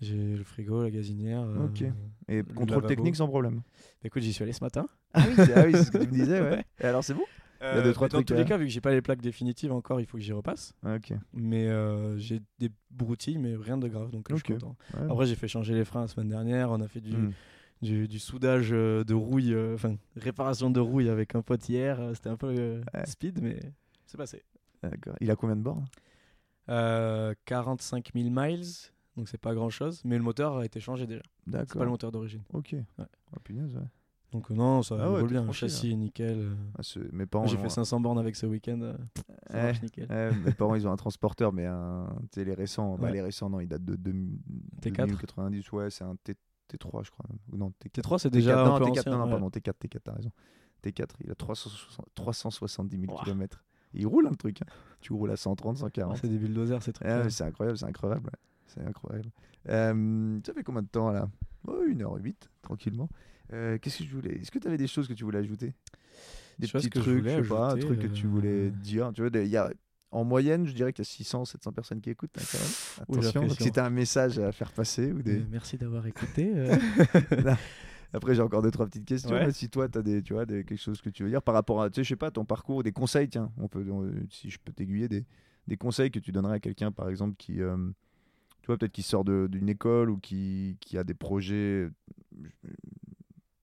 [0.00, 1.42] j'ai le frigo, la gazinière.
[1.42, 1.82] euh, Ok.
[2.28, 2.88] Et le contrôle lavabo.
[2.88, 3.62] technique sans problème.
[4.02, 4.86] Écoute, j'y suis allé ce matin.
[5.12, 6.64] Ah oui, c'est ah oui, ce que tu me disais, ouais.
[6.80, 7.24] Et alors c'est bon?
[7.62, 9.22] Y a deux, trois dans trucs tous les cas, vu que j'ai pas les plaques
[9.22, 10.74] définitives encore, il faut que j'y repasse.
[10.84, 11.14] Ah, Ok.
[11.32, 14.10] Mais euh, j'ai des broutilles, mais rien de grave.
[14.10, 14.76] Donc je suis content.
[14.94, 15.06] Ouais.
[15.10, 16.70] Après, j'ai fait changer les freins la semaine dernière.
[16.70, 17.32] On a fait du, Hmm.
[17.84, 22.00] Du, du soudage euh, de rouille, euh, enfin réparation de rouille avec un pote hier.
[22.00, 23.06] Euh, C'était un peu euh, Ouais.
[23.06, 23.60] speed, mais
[24.06, 24.42] c'est passé.
[24.82, 25.14] D'accord.
[25.20, 25.84] Il a combien de bornes?
[26.68, 28.64] Euh, 45 000 miles,
[29.16, 30.00] donc c'est pas grand chose.
[30.04, 31.22] Mais le moteur a été changé déjà.
[31.50, 32.42] C'est pas le moteur d'origine.
[32.52, 32.74] Ok.
[32.98, 33.04] Oh
[33.44, 33.82] punaise, ouais.
[34.32, 35.50] Donc non, ça Ah roule bien.
[35.52, 36.56] Châssis est nickel.
[36.76, 37.46] Ah, c'est- mes parents.
[37.46, 38.94] J'ai fait 500 bornes avec ce week-end.
[39.48, 39.62] ça Ouais.
[39.62, 40.06] marche nickel.
[40.10, 42.08] un- ouais, mes parents, ils ont un transporteur, mais un.
[42.36, 42.96] Les récents.
[42.98, 44.12] Bah, les récents, non, ils datent de, deux-
[44.82, 45.06] T4.
[45.06, 45.70] 2090.
[45.72, 46.34] Ouais, c'est un T,
[46.72, 47.26] T3, je crois.
[47.28, 47.58] même.
[47.58, 48.00] Non, T4.
[48.02, 49.12] T3, c'est T4, déjà non, un peu T4, ancien.
[49.12, 49.30] non, non, ouais.
[49.30, 50.30] pardon, T4, T4, t'as raison.
[50.82, 53.22] T4, il a 360 370 000 Ouah.
[53.24, 53.64] km.
[53.94, 54.60] Il roule, hein, le truc.
[54.62, 54.66] hein.
[55.00, 56.16] Tu roules à 130, Ah, 140.
[56.18, 57.06] c'est des bulldozers, ces trucs.
[57.06, 58.24] Ah c'est incroyable, c'est incroyable.
[58.26, 58.38] ouais.
[58.66, 59.30] C'est incroyable.
[59.68, 61.28] Euh, ça fait combien de temps là?
[61.68, 63.08] Oh, 1h08, tranquillement.
[63.52, 64.34] Euh, Qu'est-ce que je voulais?
[64.40, 65.74] Est-ce que tu avais des choses que tu voulais ajouter?
[66.58, 69.12] Des petits trucs, je sais pas, un truc que tu voulais euh, dire?
[69.14, 69.70] Tu vois, il y a,
[70.14, 72.36] en moyenne, je dirais qu'il y a 600, 700 personnes qui écoutent.
[72.38, 72.68] hein, quand même.
[73.20, 75.40] Attention, si tu as un message à faire passer ou des.
[75.40, 76.52] Euh, merci d'avoir écouté.
[76.54, 76.76] euh.
[78.12, 79.30] Après, j'ai encore deux, trois petites questions.
[79.32, 79.50] Ouais.
[79.52, 81.52] Si toi, tu as des, tu vois, des, quelque chose que tu veux dire par
[81.54, 84.08] rapport à, tu sais, je sais pas, ton parcours, des conseils, tiens, on peut, on-
[84.30, 85.24] si je peux t'aiguiller, des,
[85.66, 87.76] des conseils que tu donnerais à quelqu'un, par exemple, qui, euh,
[88.62, 91.90] tu vois, peut-être qui sort d'une école ou qui, qui a des projets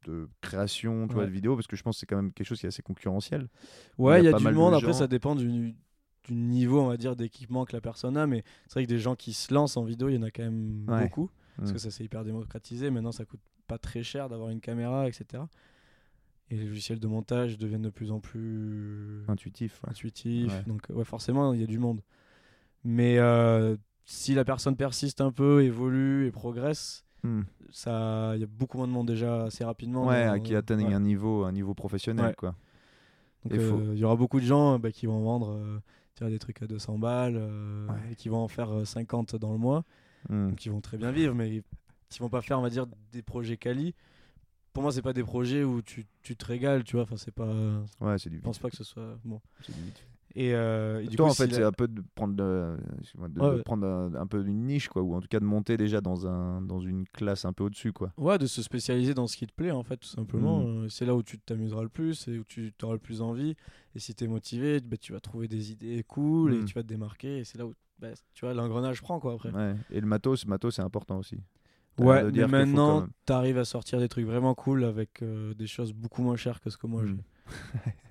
[0.06, 2.48] de création, tu vois, de vidéos, parce que je pense que c'est quand même quelque
[2.48, 3.48] chose qui est assez concurrentiel.
[3.98, 4.74] Ouais, il y a, pas du mal de monde.
[4.74, 5.76] Après, ça dépend du,
[6.28, 8.28] du niveau, on va dire, d'équipement que la personne a.
[8.28, 10.32] Mais c'est vrai que des gens qui se lancent en vidéo, il y en a
[10.32, 11.04] quand même Ouais.
[11.04, 11.30] beaucoup.
[11.58, 11.74] Parce Mm.
[11.74, 12.90] que ça, c'est hyper démocratisé.
[12.92, 15.44] Maintenant, ça coûte pas très cher d'avoir une caméra, etc.
[16.50, 19.32] et les logiciels de montage deviennent de plus en plus ouais.
[19.32, 19.82] intuitifs.
[20.50, 20.64] Ouais.
[20.68, 22.02] Donc, ouais, forcément, il y a du monde.
[22.84, 27.44] Mais euh, si la personne persiste un peu, évolue et progresse, Hmm.
[27.70, 30.08] ça, il y a beaucoup moins de monde déjà assez rapidement.
[30.08, 30.94] Ouais, à qui atteignent ouais.
[30.96, 32.56] un niveau, un niveau professionnel, quoi.
[33.46, 35.80] Donc, euh, faut- il y aura beaucoup de gens bah, qui vont vendre euh,
[36.22, 38.12] tu vois, des trucs à 200 balles euh, Ouais.
[38.12, 39.84] et qui vont en faire euh, 50 dans le mois.
[40.30, 40.50] Hmm.
[40.50, 41.64] Donc, ils vont très bien vivre, mais
[42.10, 43.96] qui vont pas faire, on va dire, des projets quali.
[44.72, 47.04] Pour moi, c'est pas des projets où tu, tu te régales, tu vois.
[47.04, 47.52] Enfin, c'est pas.
[47.52, 48.40] Je Ouais, c'est du.
[48.40, 49.42] pense pas que ce soit bon.
[49.64, 50.06] c'est du vite fait.
[50.34, 52.36] Et, euh, et du Toi, coup, en fait, si c'est la- un peu de prendre,
[52.36, 53.64] de, excuse-moi, de- Ouais, de ouais.
[53.64, 56.26] prendre un, un peu une niche, quoi, ou en tout cas de monter déjà dans,
[56.28, 58.14] un, dans une classe un peu au-dessus, quoi.
[58.18, 60.64] Ouais, de se spécialiser dans ce qui te plaît, en fait, tout simplement.
[60.66, 63.56] Euh, c'est là où tu t'amuseras le plus et où tu auras le plus envie.
[63.96, 66.66] Et si tu es motivé, bah, tu vas trouver des idées cool et Mhm.
[66.66, 67.40] tu vas te démarquer.
[67.40, 69.52] Et c'est là où, bah, tu vois, l'engrenage prend, quoi, après.
[69.52, 69.76] Ouais.
[69.92, 71.38] Et le matos, matos, c'est important aussi.
[72.00, 75.92] Ouais, mais maintenant, tu arrives à sortir des trucs vraiment cool avec euh, des choses
[75.94, 77.18] beaucoup moins chères que ce que moi Mhm.
[77.18, 77.24] j'ai.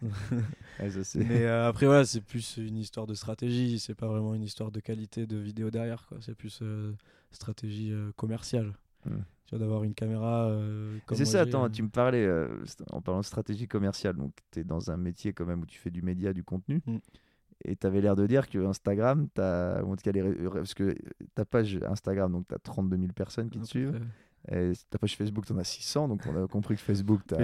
[0.79, 3.79] Ouais, ça, c'est- mais euh, après, voilà, c'est plus une histoire de stratégie.
[3.79, 6.19] C'est pas vraiment une histoire de qualité de vidéo derrière, quoi.
[6.21, 6.93] C'est plus euh,
[7.33, 8.75] stratégie euh, commerciale.
[9.07, 9.25] Mhm.
[9.47, 10.49] Tu vois, d'avoir une caméra.
[10.49, 12.49] euh, C'est ça, attends, tu me parlais, euh,
[12.93, 15.79] en parlant de stratégie commerciale, donc tu es dans un métier quand même où tu
[15.79, 16.99] fais du média, du contenu, Mm.
[17.65, 20.95] et tu avais l'air de dire que Instagram, ou en tout cas, les parce que
[21.35, 24.01] ta page Instagram, donc tu as 32 000 personnes qui te suivent,
[24.53, 27.35] et ta page Facebook, tu en as 600, donc on a compris que Facebook, tu
[27.35, 27.39] as.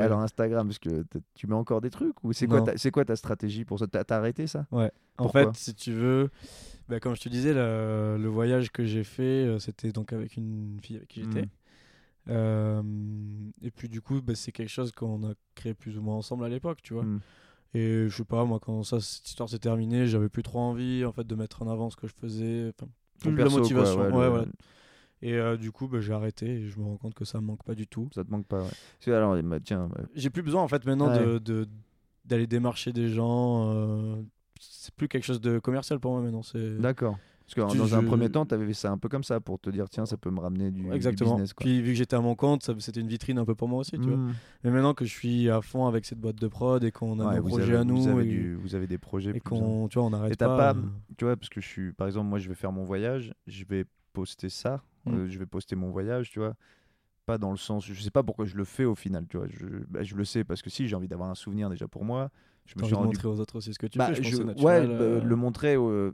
[0.00, 1.04] Alors Instagram, parce que
[1.34, 3.88] tu mets encore des trucs, ou c'est quoi, quoi ta stratégie pour ça?
[3.88, 4.66] T'as arrêté ça?
[5.18, 5.52] En Pourquoi?
[5.52, 6.30] fait, si tu veux,
[6.88, 10.36] bah, comme je te disais, le, le voyage que j'ai fait, euh, c'était donc avec
[10.36, 11.42] une fille avec qui j'étais.
[11.42, 11.50] Mm.
[12.28, 12.82] Euh,
[13.62, 16.44] et puis du coup, bah, c'est quelque chose qu'on a créé plus ou moins ensemble
[16.44, 17.04] à l'époque, tu vois.
[17.04, 17.20] Mm.
[17.74, 21.04] Et je sais pas, moi, quand ça, cette histoire s'est terminée, j'avais plus trop envie
[21.04, 22.72] en fait de mettre en avant ce que je faisais.
[23.20, 23.98] Plus perso, la quoi, motivation.
[24.00, 24.46] ouais, ouais, le- voilà.
[25.22, 27.46] Et euh, du coup, bah, j'ai arrêté et je me rends compte que ça me
[27.46, 28.08] manque pas du tout.
[28.14, 29.12] Ça te manque pas, ouais.
[29.12, 31.66] Alors, bah, tiens, J'ai plus besoin en fait maintenant de- de
[32.24, 33.72] d'aller démarcher des gens.
[33.72, 34.22] euh,
[34.60, 36.42] c'est plus quelque chose de commercial pour moi maintenant.
[36.80, 37.18] D'accord.
[37.48, 39.38] Parce que Tu- dans un premier temps, tu avais fait ça un peu comme ça
[39.38, 41.34] pour te dire, tiens, ça peut me ramener du, du Exactement.
[41.34, 41.52] business.
[41.52, 41.62] Quoi.
[41.64, 43.92] Puis vu que j'étais à mon compte, c'était une vitrine un peu pour moi aussi,
[43.92, 44.16] tu vois.
[44.16, 44.34] Mm.
[44.64, 47.28] Mais maintenant que je suis à fond avec cette boîte de prod et qu'on a
[47.28, 49.30] Ouais, nos vous projets avez, à nous vous avez, et, du- vous avez des projets
[49.32, 50.56] et qu'on, tu vois, on n'arrête Et pas.
[50.72, 50.82] pas- euh,
[51.16, 53.64] tu vois parce que je suis par exemple moi je vais faire mon voyage je
[53.64, 55.14] vais poster ça Mm.
[55.14, 56.54] euh, je vais poster mon voyage tu vois
[57.26, 59.46] pas dans le sens je sais pas pourquoi je le fais au final tu vois
[59.48, 62.04] je, bah, je le sais parce que si j'ai envie d'avoir un souvenir déjà pour
[62.04, 62.30] moi
[62.66, 64.36] je me suis envie de montrer aux autres aussi ce que tu Bah, fais, je,
[64.36, 66.12] ouais bah, euh, le montrer euh,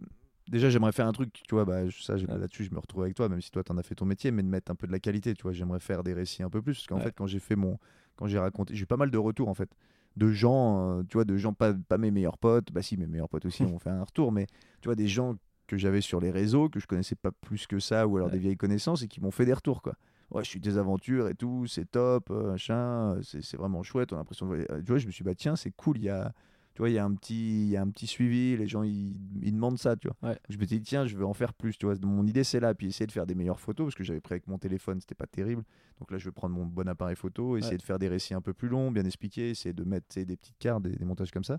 [0.48, 2.26] déjà j'aimerais faire un truc tu vois bah ça Ouais.
[2.26, 4.42] là-dessus je me retrouve avec toi même si toi t'en as fait ton métier mais
[4.42, 6.62] de mettre un peu de la qualité tu vois j'aimerais faire des récits un peu
[6.62, 7.02] plus parce qu'en Ouais.
[7.04, 7.78] fait quand j'ai fait mon
[8.16, 9.70] quand j'ai raconté j'ai eu pas mal de retours en fait
[10.16, 13.06] de gens euh, tu vois de gens pas, pas mes meilleurs potes bah si mes
[13.06, 14.46] meilleurs potes aussi ont fait un retour mais
[14.80, 15.36] tu vois des gens
[15.68, 18.32] que j'avais sur les réseaux que je connaissais pas plus que ça ou alors Ouais.
[18.32, 19.94] des vieilles connaissances et qui m'ont fait des retours quoi
[20.32, 24.12] ouais je suis des aventures et tout c'est top euh, machin euh, c'est vraiment chouette
[24.12, 24.66] on a l'impression de...
[24.80, 26.32] tu vois je me suis dit, bah tiens c'est cool il y a
[26.74, 28.82] tu vois il y a un petit il y a un petit suivi les gens
[28.82, 30.38] ils, ils demandent ça tu vois Ouais.
[30.48, 32.60] je me suis dit tiens je veux en faire plus tu vois mon idée c'est
[32.60, 34.98] là puis essayer de faire des meilleures photos parce que j'avais pris avec mon téléphone
[35.00, 35.64] c'était pas terrible
[36.00, 37.76] donc là je vais prendre mon bon appareil photo essayer Ouais.
[37.78, 40.58] de faire des récits un peu plus longs bien expliqués essayer de mettre des petites
[40.58, 41.58] cartes des, des montages comme ça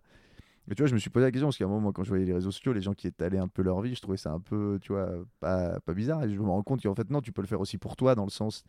[0.72, 2.10] et tu vois je me suis posé la question parce qu'à un moment quand je
[2.10, 4.32] voyais les réseaux sociaux les gens qui étalaient un peu leur vie je trouvais ça
[4.32, 5.10] un peu tu vois
[5.40, 7.60] pas, pas bizarre et je me rends compte qu'en fait non tu peux le faire
[7.62, 8.64] aussi pour toi dans le sens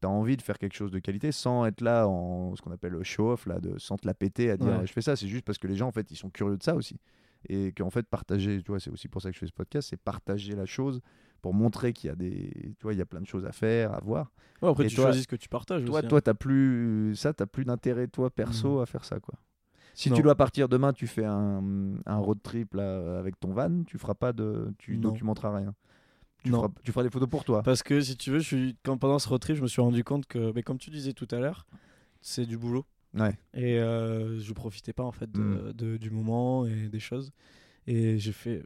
[0.00, 2.70] tu as envie de faire quelque chose de qualité sans être là en ce qu'on
[2.70, 4.86] appelle le show-off, là, de, sans te la péter à dire Ouais.
[4.86, 5.16] je fais ça.
[5.16, 7.00] C'est juste parce que les gens, en fait, ils sont curieux de ça aussi.
[7.48, 9.88] Et qu'en fait, partager, tu vois, c'est aussi pour ça que je fais ce podcast,
[9.90, 11.00] c'est partager la chose
[11.42, 13.50] pour montrer qu'il y a des, tu vois, il y a plein de choses à
[13.50, 14.30] faire, à voir.
[14.62, 16.06] ouais, après, Et tu toi- choisis ce que tu partages Toi, aussi.
[16.06, 16.08] hein.
[16.10, 19.34] toi, t'as plus ça, t'as plus d'intérêt toi perso à faire ça, quoi.
[19.98, 20.16] Si Non.
[20.16, 21.60] tu dois partir demain, tu fais un,
[22.06, 25.10] un road trip là avec ton van, tu feras pas de, tu Non.
[25.10, 25.74] documenteras rien.
[26.44, 26.58] Tu Non.
[26.58, 27.64] feras, tu feras des photos pour toi.
[27.64, 28.76] Parce que si tu veux, je suis...
[28.84, 31.14] quand, pendant ce road trip, je me suis rendu compte que, mais comme tu disais
[31.14, 31.66] tout à l'heure,
[32.20, 32.86] c'est du boulot.
[33.14, 33.36] Ouais.
[33.54, 35.72] Et euh, je profitais pas en fait de, Mm.
[35.72, 37.32] de- du moment et des choses.
[37.88, 38.62] Et j'ai fait.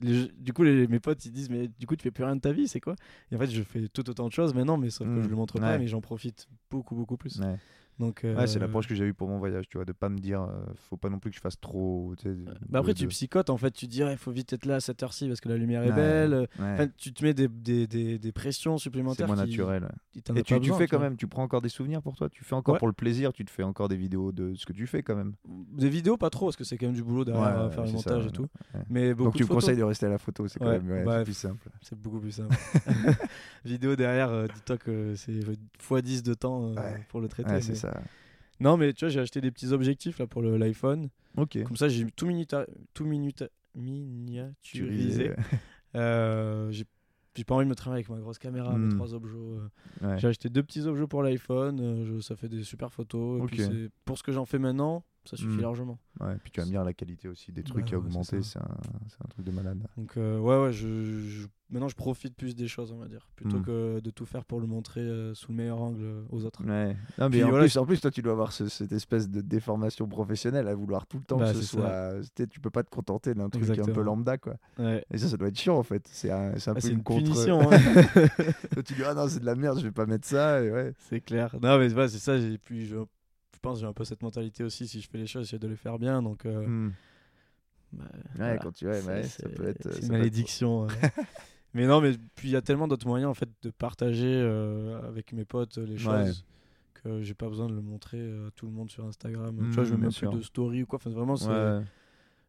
[0.00, 2.36] les- du coup, les- mes potes ils disent Mais du coup, tu fais plus rien
[2.36, 2.94] de ta vie, c'est quoi?
[3.32, 5.22] Et en fait, je fais tout autant de choses maintenant, mais sauf que Mm.
[5.24, 7.40] je le montre pas, mais j'en profite beaucoup, beaucoup plus.
[7.40, 7.56] Ouais.
[8.02, 10.08] Donc, Ouais, c'est euh, l'approche que j'ai eue pour mon voyage, tu vois, de pas
[10.08, 10.48] me dire, euh,
[10.90, 12.14] faut pas non plus que je fasse trop.
[12.18, 12.36] tu sais,
[12.68, 13.70] bah après, tu psychotes en fait.
[13.70, 15.84] Tu te dis Il faut vite être là à cette heure-ci parce que la lumière
[15.84, 16.48] est Ouais, belle.
[16.58, 16.72] ouais.
[16.74, 19.28] Enfin, tu te mets des, des, des, des pressions c'est supplémentaires.
[19.28, 19.88] moins qui- naturel.
[20.12, 22.54] qui Et tu, fais quand même, tu prends encore des souvenirs pour toi, tu fais
[22.56, 25.02] encore pour le plaisir, tu te fais encore des vidéos de ce que tu fais
[25.04, 25.34] quand même.
[25.46, 27.90] Des vidéos, pas trop, parce que c'est quand même du boulot derrière ouais, faire le
[27.90, 28.48] c'est ça, montage et tout.
[28.90, 31.18] Mais beaucoup Donc tu me conseilles de rester à la photo, c'est quand même bah,
[31.18, 31.68] c'est plus simple.
[31.80, 32.54] C'est beaucoup plus simple.
[33.64, 37.60] Vidéo derrière, euh, dis-toi que c'est x10 de temps euh, pour le traiter.
[37.60, 37.91] C'est ça.
[38.60, 41.08] Non, mais tu vois, j'ai acheté des petits objectifs là pour l'iPhone.
[41.36, 41.62] Ok.
[41.64, 45.32] Comme ça, j'ai tout, minuta- tout minuta- miniaturisé.
[45.94, 48.86] Euh, j'ai pas envie de me travailler avec ma grosse caméra, Hmm.
[48.86, 49.36] mes trois objets.
[50.00, 50.18] Ouais.
[50.18, 53.42] J'ai acheté deux petits objets pour l'iPhone, euh, ça fait des super photos.
[53.42, 55.60] Et puis pour ce que j'en fais maintenant, ça suffit Hmm.
[55.62, 55.98] largement.
[56.20, 58.04] Ouais, puis tu vas me dire la qualité aussi des trucs Bah qui a ouais,
[58.06, 58.68] augmenté, c'est un,
[59.08, 59.82] c'est un truc de malade.
[59.96, 63.28] Donc euh, ouais, ouais, je, je- maintenant je profite plus des choses, on va dire,
[63.36, 63.62] plutôt Hmm.
[63.64, 66.62] que de tout faire pour le montrer euh, sous le meilleur angle euh, aux autres.
[66.64, 66.96] Ouais.
[67.18, 69.30] Non, mais Puis en, voilà, plus, en plus, toi, tu dois avoir ce- cette espèce
[69.30, 72.14] de déformation professionnelle à vouloir tout le temps Bah, que ce soit.
[72.50, 74.56] tu peux pas te contenter d'un truc un peu lambda, quoi.
[74.78, 75.04] Ouais.
[75.12, 76.06] Et ça, ça doit être chiant, en fait.
[76.12, 77.22] C'est un, c'est un Ah, peu une, une contre.
[77.24, 77.78] punition, hein.
[78.72, 80.62] Toi, tu dis, ah non, c'est de la merde, je vais pas mettre ça.
[80.62, 80.92] Et ouais.
[81.08, 81.54] c'est clair.
[81.62, 82.36] Non, mais c'est ça.
[82.36, 82.96] Et puis je
[83.62, 84.86] pense j'ai un peu cette mentalité aussi.
[84.86, 86.20] Si je fais les choses, j'essaie de les faire bien.
[86.22, 86.92] Donc euh, Hmm.
[87.92, 88.58] bah, Ouais, voilà.
[88.58, 88.86] quand tu.
[88.86, 89.82] Ouais, C'est- ouais, ça peut être.
[89.84, 90.86] C'est ça une être- malédiction.
[91.74, 95.00] mais non, mais puis il y a tellement d'autres moyens en fait de partager euh,
[95.08, 96.44] avec mes potes les choses
[96.94, 99.54] que j'ai pas besoin de le montrer euh, à tout le monde sur Instagram.
[99.56, 100.98] Mm, tu vois, je mets bien même plus de story ou quoi.
[100.98, 101.82] Enfin, vraiment, c'est.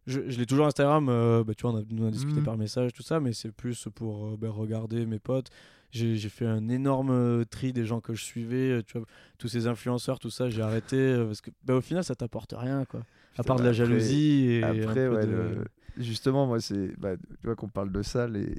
[0.06, 2.46] Je, je l'ai toujours Instagram, euh, bah, tu vois, on a, on a discuté Mhm.
[2.46, 5.50] par message, tout ça, mais c'est plus pour euh, bah, regarder mes potes.
[5.94, 9.06] J'ai j'ai fait un énorme euh, tri des gens que je suivais, euh, tu vois,
[9.38, 12.54] tous ces influenceurs, tout ça, j'ai arrêté euh, parce que bah, au final, ça t'apporte
[12.58, 13.02] rien, quoi.
[13.38, 15.66] À part de la jalousie et un Après, peu ouais, de- le-
[16.04, 17.00] justement, moi, c'est.
[17.00, 18.56] Bah, tu vois qu'on parle de ça, les...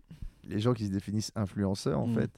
[0.48, 2.14] les gens qui se définissent influenceurs, en Mm.
[2.14, 2.30] fait,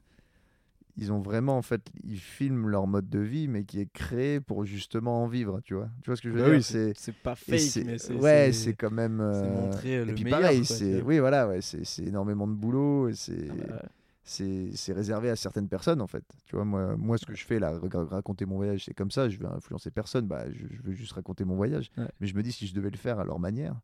[0.98, 4.40] ils ont vraiment, en fait, ils filment leur mode de vie, mais qui est créé
[4.40, 5.90] pour justement en vivre, tu vois.
[6.02, 6.56] Tu vois ce que je veux Bah dire?
[6.56, 6.94] oui, C'est.
[6.96, 8.14] c'est pas fake, c'est- mais c'est.
[8.14, 9.20] ouais, c'est quand même.
[9.20, 11.02] c'est euh, montrer et le puis meilleur, pareil, c'est.
[11.02, 13.46] Oui, voilà, ouais, c'est c'est énormément de boulot et c'est.
[13.50, 13.82] Ah bah,
[14.28, 16.24] c'est réservé à certaines personnes en fait.
[16.46, 19.10] Tu vois, moi, moi ce que je fais là, ra- raconter mon voyage, c'est comme
[19.10, 19.28] ça.
[19.28, 21.90] Je veux influencer personne, bah, je, je veux juste raconter mon voyage.
[21.96, 22.08] Ouais.
[22.20, 23.80] Mais je me dis, si je devais le faire à leur manière,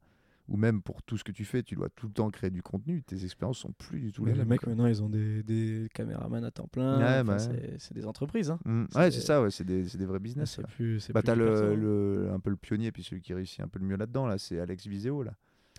[0.48, 2.62] ou même pour tout ce que tu fais, tu dois tout le temps créer du
[2.62, 3.02] contenu.
[3.04, 4.48] Tes expériences sont plus du tout mais les les mêmes.
[4.48, 4.70] mecs quoi.
[4.70, 6.98] maintenant, ils ont des, des caméramans à temps plein.
[6.98, 7.76] Ouais, enfin, bah ouais.
[7.78, 8.50] c'est- des entreprises.
[8.50, 8.58] Hein.
[8.64, 8.84] Mm.
[8.90, 10.54] c'est- Ouais, c'est ça, ouais, c'est des, des vrais business.
[10.56, 11.08] C'est plus.
[11.12, 13.78] Bah, plus du le, le- un peu le pionnier, puis celui qui réussit un peu
[13.78, 15.32] le mieux là-dedans, là, c'est Alex Viseo, là.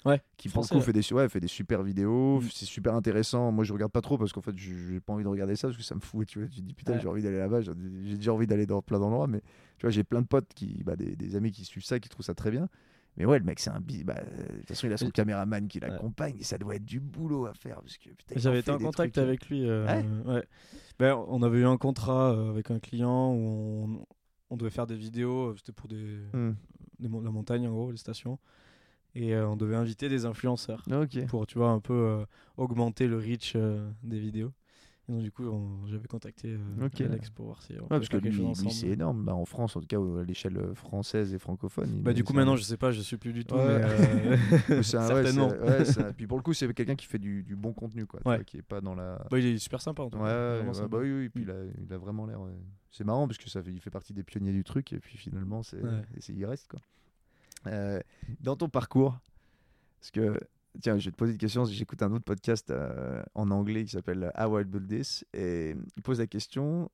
[0.05, 0.81] Ouais, Qui pour le coup ouais.
[0.81, 2.49] fait des, su- ouais, fait des super vidéos, Mm.
[2.51, 3.51] c'est super intéressant.
[3.51, 5.77] Moi je regarde pas trop parce qu'en fait j'ai pas envie de regarder ça parce
[5.77, 6.27] que ça me fout.
[6.27, 6.99] Tu vois, tu te dis putain Ouais.
[6.99, 7.73] j'ai envie d'aller là-bas, j'ai
[8.17, 9.39] déjà envie d'aller dans plein d'endroits, mais
[9.77, 12.09] tu vois j'ai plein de potes qui, bah, des, des amis qui suivent ça, qui
[12.09, 12.67] trouvent ça très bien.
[13.15, 15.79] Mais ouais le mec c'est un bah, de toute façon il a son caméraman qui
[15.79, 19.13] l'accompagne et ça doit être du boulot à faire parce que J'avais été en contact
[19.13, 19.69] trucs, avec lui.
[19.69, 19.85] euh,
[20.25, 20.43] Ouais ouais.
[20.99, 24.05] Ben, on avait eu un contrat euh, avec un client où on,
[24.49, 25.49] on devait faire des vidéos.
[25.51, 26.53] euh, C'était pour des, Hmm.
[26.99, 28.37] des la montagne, en gros, les stations.
[29.15, 31.25] Et euh, on devait inviter des influenceurs Ok.
[31.27, 32.25] pour, tu vois, un peu euh,
[32.57, 34.51] augmenter le reach euh, des vidéos.
[35.07, 35.43] Et donc, du coup,
[35.87, 36.89] j'avais contacté euh.
[37.05, 38.17] Alex pour voir si on Ouais, parce que
[38.71, 39.25] c'est énorme.
[39.25, 42.01] Bah, en France, en tout cas, à l'échelle française et francophone.
[42.01, 43.53] Bah, du coup, c'est un- maintenant, je sais pas, je suis plus du tout.
[43.55, 43.79] Ouais.
[43.79, 44.37] Mais, euh,
[44.83, 45.49] c'est un- ouais, certainement.
[45.49, 48.21] ouais, Puis pour le coup, c'est quelqu'un qui fait du, du bon contenu, quoi.
[48.23, 49.17] vois, qui est pas dans la.
[49.29, 50.73] Bah, il est super sympa en tout cas.
[50.73, 50.87] sympa.
[50.87, 51.47] bah oui, oui, puis Mm.
[51.47, 51.55] il, a,
[51.87, 52.39] il a vraiment l'air.
[52.89, 55.17] C'est marrant parce que ça fait, il fait partie des pionniers du truc et puis
[55.17, 55.81] finalement, c'est-
[56.29, 56.79] il reste quoi.
[57.67, 57.99] Euh,
[58.41, 59.19] dans ton parcours,
[59.99, 60.37] parce que
[60.81, 61.65] tiens, je vais te poser une question.
[61.65, 66.01] J'écoute un autre podcast euh, en anglais qui s'appelle How I Build This et il
[66.03, 66.89] pose la question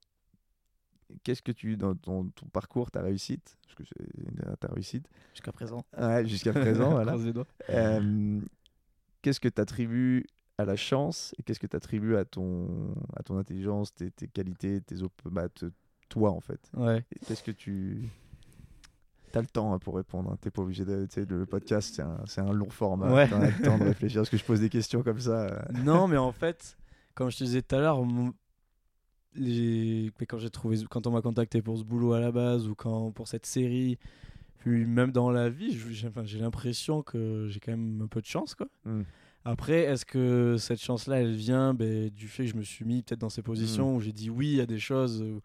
[1.24, 5.52] qu'est-ce que tu dans ton, ton parcours, ta réussite, parce que c'est ta réussite, Jusqu'à
[5.52, 5.84] présent.
[5.98, 7.14] ouais, jusqu'à présent, voilà.
[7.70, 8.40] Euh,
[9.24, 10.26] qu'est-ce que tu attribues
[10.60, 14.28] à la chance et qu'est-ce que tu attribues à ton, à ton intelligence, tes, tes
[14.28, 15.72] qualités, tes op- bah, te-
[16.10, 16.60] toi en fait?
[16.76, 17.04] Ouais.
[17.26, 18.08] Qu'est-ce que tu.
[19.32, 20.38] T'as le temps hein, pour répondre, hein.
[20.42, 21.08] t'es pas obligé de.
[21.30, 23.14] le podcast, c'est un, c'est un long format.
[23.14, 23.28] Ouais.
[23.28, 25.48] T'as le temps de réfléchir parce que je pose des questions comme ça.
[25.48, 25.60] euh.
[25.84, 26.78] non, mais en fait,
[27.16, 28.34] comme je te disais tout à l'heure, mon-
[29.36, 32.68] les- mais quand j'ai trouvé, quand on m'a contacté pour ce boulot à la base
[32.68, 33.98] ou quand pour cette série,
[34.60, 38.26] puis même dans la vie, j'ai enfin, l'impression que j'ai quand même un peu de
[38.26, 38.68] chance, quoi.
[38.86, 39.02] Mm.
[39.46, 43.04] Après, est-ce que cette chance-là, elle vient ben, du fait que je me suis mis
[43.04, 43.46] peut-être dans ces Mm.
[43.46, 45.42] positions où j'ai dit oui à des choses, où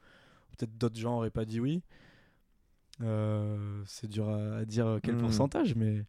[0.56, 1.82] peut-être d'autres gens n'auraient pas dit oui?
[3.02, 5.18] Euh, c'est dur à, à dire quel Mm.
[5.20, 6.04] pourcentage, mais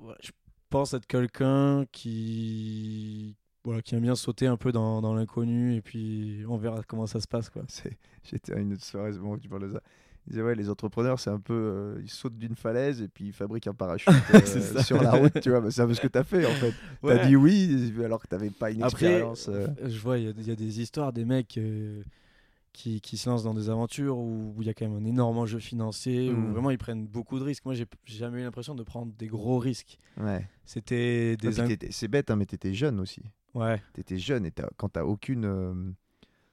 [0.00, 0.30] Ouais, je
[0.70, 5.80] pense être quelqu'un qui voilà qui aime bien sauter un peu dans, dans l'inconnu et
[5.80, 7.62] puis on verra comment ça se passe quoi.
[8.24, 9.80] J'étais à une autre soirée, c'est bon tu parles de ça.
[10.26, 11.52] Ils disaient, ouais, les entrepreneurs, c'est un peu.
[11.52, 15.40] euh, ils sautent d'une falaise et puis ils fabriquent un parachute euh, sur la route,
[15.40, 15.60] tu vois.
[15.62, 16.72] Bah, c'est un peu ce que t'as fait en fait.
[17.02, 17.26] T'as Ouais.
[17.26, 19.48] dit oui alors que t'avais pas une Après, expérience.
[19.48, 19.66] euh.
[19.84, 21.58] je vois il y a- il y, a des histoires des mecs
[22.72, 25.38] qui, qui se lancent dans des aventures où il y a quand même un énorme
[25.38, 26.44] enjeu financier Mm.
[26.48, 27.64] où vraiment ils prennent beaucoup de risques.
[27.64, 29.98] Moi j'ai jamais eu l'impression de prendre des gros risques.
[30.18, 30.48] Ouais.
[30.64, 33.22] C'était des C'est bête, hein, mais t'étais jeune aussi.
[33.54, 35.44] ouais T'étais jeune et t'as- quand t'as aucune.
[35.44, 35.74] euh,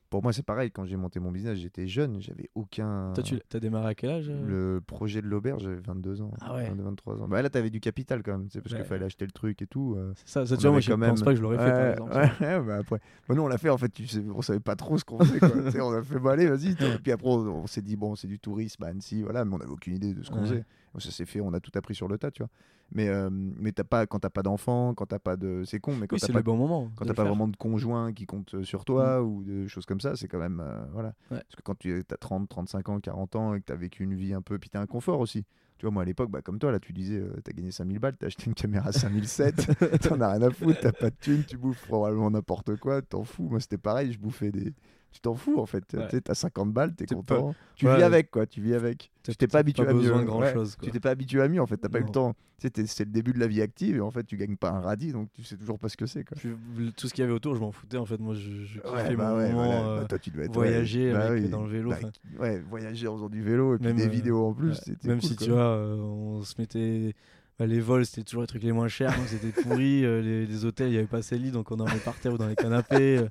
[0.09, 0.71] Pour moi, c'est pareil.
[0.71, 3.11] Quand j'ai monté mon business, j'étais jeune, j'avais aucun.
[3.13, 6.31] toi tu as démarré à quel âge euh Le projet de l'auberge, j'avais 22 ans.
[6.41, 6.67] Ah ouais.
[6.69, 7.27] 22, 23 ans.
[7.27, 8.79] Bah là, t'avais du capital quand même, c'est parce Ouais.
[8.79, 9.95] qu'il fallait acheter le truc et tout.
[9.97, 10.11] euh.
[10.15, 11.71] C'est ça, ça tu vois, moi je quand pense même- pas que je l'aurais fait
[11.71, 12.43] par exemple.
[12.43, 12.99] ouais, bah après.
[13.27, 15.19] Bah, nous, on l'a fait en fait, tu sais, on savait pas trop ce qu'on
[15.19, 15.39] faisait.
[15.39, 15.49] Quoi.
[15.85, 16.75] On a fait, bah, allez, vas-y.
[17.03, 19.59] Puis après, on, on s'est dit, bon, c'est du tourisme à Annecy, voilà, mais on
[19.61, 20.63] avait aucune idée de ce qu'on faisait.
[20.97, 22.49] Ça s'est fait, on a tout appris sur le tas, tu vois.
[22.91, 25.63] Mais, euh, mais t'as pas, quand t'as pas d'enfant, quand t'as pas de.
[25.65, 26.91] C'est con, mais quand Oui, t'as c'est pas, le bon moment.
[26.95, 30.15] quand t'as pas vraiment de conjoint qui compte sur toi ou de choses comme ça,
[30.15, 30.59] c'est quand même.
[30.59, 31.09] euh, voilà.
[31.29, 31.37] Ouais.
[31.37, 34.15] Parce que quand tu as 30, 35 ans, 40 ans et que t'as vécu une
[34.15, 34.57] vie un peu.
[34.57, 35.45] Puis t'as un confort aussi.
[35.77, 37.99] Tu vois, moi à l'époque, bah, comme toi, là, tu disais, euh, t'as gagné 5000
[37.99, 41.43] balles, t'as acheté une caméra 5007, t'en as rien à foutre, t'as pas de thunes,
[41.47, 43.47] tu bouffes probablement n'importe quoi, t'en fous.
[43.49, 44.73] Moi, c'était pareil, je bouffais des.
[45.11, 45.83] Tu t'en fous en fait.
[45.93, 46.21] Ouais.
[46.21, 47.55] T'as 50 balles, t'es content.
[47.75, 47.97] Tu Ouais.
[47.97, 49.09] vis avec quoi, tu vis avec.
[49.23, 50.01] Tu t'es pas habitué pas à mieux.
[50.01, 50.25] besoin de ouais.
[50.27, 52.33] grand-chose, Tu t'es pas habitué à mieux en fait, t'as pas eu le temps.
[52.59, 55.11] C'est le début de la vie active et en fait, tu gagnes pas un radis
[55.13, 56.37] donc tu sais toujours pas ce que c'est quoi.
[56.37, 58.19] Puis, tout ce qu'il y avait autour, je m'en foutais en fait.
[58.19, 60.01] Moi, je, je kiffais bah mon ouais, moment, voilà.
[60.01, 61.47] Bah, toi, tu devais être voyager, bah oui.
[61.49, 61.89] dans le vélo.
[61.89, 61.97] Bah,
[62.39, 64.79] ouais, voyager en faisant du vélo et puis Même, des euh, vidéos en plus.
[65.05, 65.45] Même cool, si quoi.
[65.47, 67.13] tu vois, euh, on se mettait.
[67.57, 70.03] bah, les vols, c'était toujours les trucs les moins chers, donc c'était pourri.
[70.05, 72.33] euh, les, les hôtels, il n'y avait pas de lits, donc on dormait par terre
[72.33, 73.25] ou dans les canapés.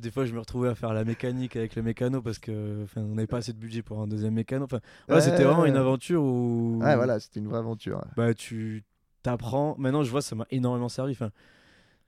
[0.00, 3.14] Des fois, je me retrouvais à faire la mécanique avec le mécano parce que on
[3.14, 4.64] n'avait pas assez de budget pour un deuxième mécano.
[4.64, 8.04] Enfin, voilà, c'était vraiment une aventure où Ouais, voilà, c'était une vraie aventure.
[8.16, 8.84] bah, tu
[9.22, 9.74] t'apprends.
[9.78, 11.12] Maintenant, je vois, ça m'a énormément servi.
[11.12, 11.30] Enfin,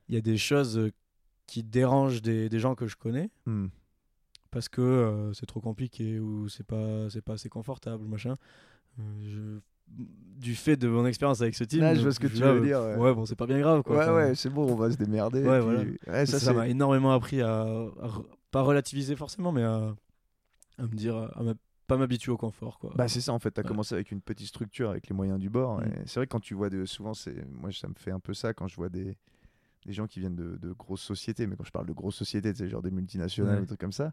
[0.09, 0.91] il y a des choses euh,
[1.47, 3.67] qui dérangent des, des gens que je connais Hmm.
[4.51, 8.35] parce que euh, c'est trop compliqué ou c'est pas c'est pas assez confortable machin
[8.99, 9.59] Euh, je-
[9.97, 12.53] du fait de mon expérience avec ce team Ouais, je vois ce que tu là,
[12.53, 12.95] veux dire, ouais.
[12.97, 15.41] ouais bon c'est pas bien grave quoi Ouais, ouais, c'est bon, on va se démerder.
[15.41, 15.65] Ouais, puis-
[16.05, 16.19] voilà.
[16.19, 17.65] ouais, ça, m'a énormément appris à,
[18.51, 19.95] pas relativiser forcément mais à,
[20.77, 21.41] à me dire à
[21.87, 24.21] pas m'habituer au confort quoi Bah c'est ça en fait, tu as commencé avec une
[24.21, 25.79] petite structure avec les moyens du bord.
[25.81, 25.85] Mm.
[26.05, 27.11] C'est vrai que quand tu vois de souvent
[27.51, 29.17] moi ça me fait un peu ça quand je vois des,
[29.85, 32.53] des gens qui viennent de, de grosses sociétés, mais quand je parle de grosses sociétés,
[32.55, 34.11] c'est genre des multinationales des trucs comme ça,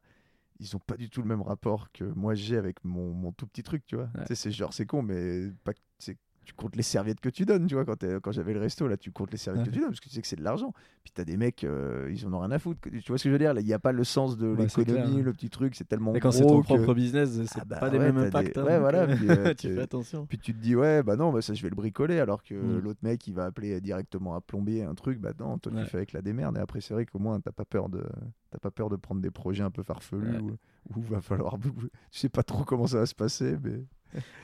[0.61, 3.47] ils ont pas du tout le même rapport que moi j'ai avec mon, mon tout
[3.49, 4.11] petit truc, tu vois.
[4.15, 4.23] Ouais.
[4.27, 7.29] Tu sais, c'est genre c'est con mais pas que- c'est tu comptes les serviettes que
[7.29, 9.69] tu donnes, tu vois, quand, quand j'avais le resto, là, tu comptes les serviettes Ouais.
[9.71, 10.73] que tu donnes, parce que tu sais que c'est de l'argent.
[11.05, 12.81] Puis t'as des mecs, euh, ils en ont rien à foutre.
[12.91, 13.55] Tu vois ce que je veux dire?
[13.55, 16.15] Là, il n'y a pas le sens de Ouais, l'économie, le petit truc, c'est tellement
[16.15, 18.55] et quand c'est ton que- propre business c'est Ah bah pas des ouais, mêmes impacts
[18.55, 21.15] des- hein, voilà, euh, puis, euh, tu fais attention Puis tu te dis, ouais, bah
[21.17, 22.79] non, bah ça je vais le bricoler, alors que Mm.
[22.81, 25.99] l'autre mec il va appeler directement un plombier, un truc, bah non, toi tu fais
[25.99, 26.57] avec la démerde.
[26.57, 28.03] Et après, c'est vrai qu'au moins t'as pas peur de
[28.51, 30.57] t'as pas peur de prendre des projets un peu farfelus où,
[30.97, 31.57] où va falloir.
[32.11, 33.85] Tu sais pas trop comment ça va se passer, mais.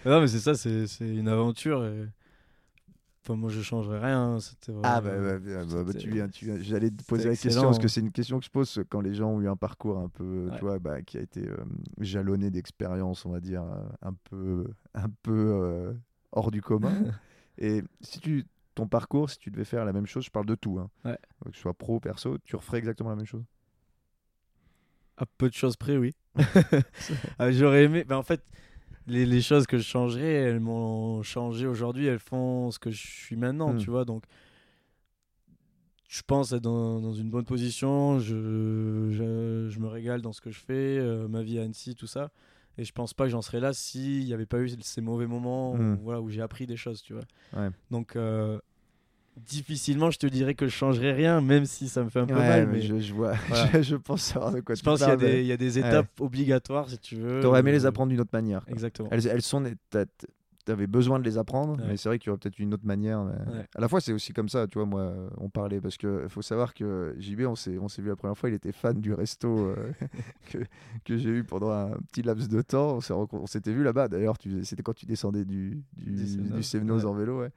[0.04, 2.06] Non mais c'est ça c'est une aventure et...
[3.24, 4.38] enfin moi je changerais rien
[4.84, 6.56] Ah bah, bah, bah, bah, bah, tu viens, tu viens.
[6.60, 9.14] J'allais te poser la question parce que c'est une question que je pose quand les
[9.14, 10.56] gens ont eu un parcours un peu, Ouais.
[10.58, 11.56] tu vois, bah, qui a été euh,
[11.98, 15.32] jalonné d'expériences, on va dire, euh, un peu, un peu
[15.62, 15.92] euh,
[16.32, 16.92] hors du commun.
[17.58, 18.44] Et si tu,
[18.74, 21.18] ton parcours, si tu devais faire la même chose, je parle de tout, hein, Ouais.
[21.44, 23.44] que ce soit pro, perso, tu referais exactement la même chose?
[25.16, 26.14] À peu de choses près, oui.
[27.38, 28.04] Ah, J'aurais aimé.
[28.04, 28.42] ben, en fait,
[29.06, 32.06] les, les choses que je changerais, elles m'ont changé aujourd'hui.
[32.06, 33.78] Elles font ce que je suis maintenant, Hmm.
[33.78, 34.04] tu vois.
[34.04, 34.24] Donc,
[36.08, 38.18] je pense être dans, dans une bonne position.
[38.20, 41.94] Je, je, je me régale dans ce que je fais, euh, ma vie à Annecy,
[41.94, 42.30] tout ça.
[42.78, 45.26] Et je pense pas que j'en serais là s'il n'y avait pas eu ces mauvais
[45.26, 45.94] moments Hmm.
[45.94, 47.24] où, voilà, où j'ai appris des choses, tu vois.
[47.56, 47.70] Ouais.
[47.90, 48.58] Donc, euh,
[49.36, 52.34] difficilement, je te dirais que je changerais rien, même si ça me fait un peu
[52.34, 52.66] Ouais, mal.
[52.66, 53.70] mais Mais je, je vois, Voilà.
[53.72, 55.08] je, je pense savoir de quoi je tu pense qu'il
[55.42, 57.40] y, y a des étapes obligatoires, si tu veux.
[57.40, 58.64] T'aurais aimé les Euh, apprendre d'une autre manière.
[58.64, 58.72] quoi.
[58.72, 59.08] Exactement.
[59.12, 59.62] Elles, elles sont,
[60.64, 61.84] t'avais besoin de les apprendre, Ouais.
[61.90, 63.22] mais c'est vrai qu'il y aurait peut-être une autre manière.
[63.22, 63.64] mais-.
[63.76, 66.42] À la fois, c'est aussi comme ça, tu vois, moi, on parlait, parce que faut
[66.42, 69.12] savoir que JB, on s'est, on s'est vu la première fois, il était fan du
[69.14, 69.76] resto euh,
[70.50, 70.58] que,
[71.04, 72.98] que j'ai eu pendant un petit laps de temps.
[73.10, 77.40] On, s'était vu là-bas, d'ailleurs, tu- c'était quand tu descendais du, du, Du en vélo,
[77.42, 77.50] ouais.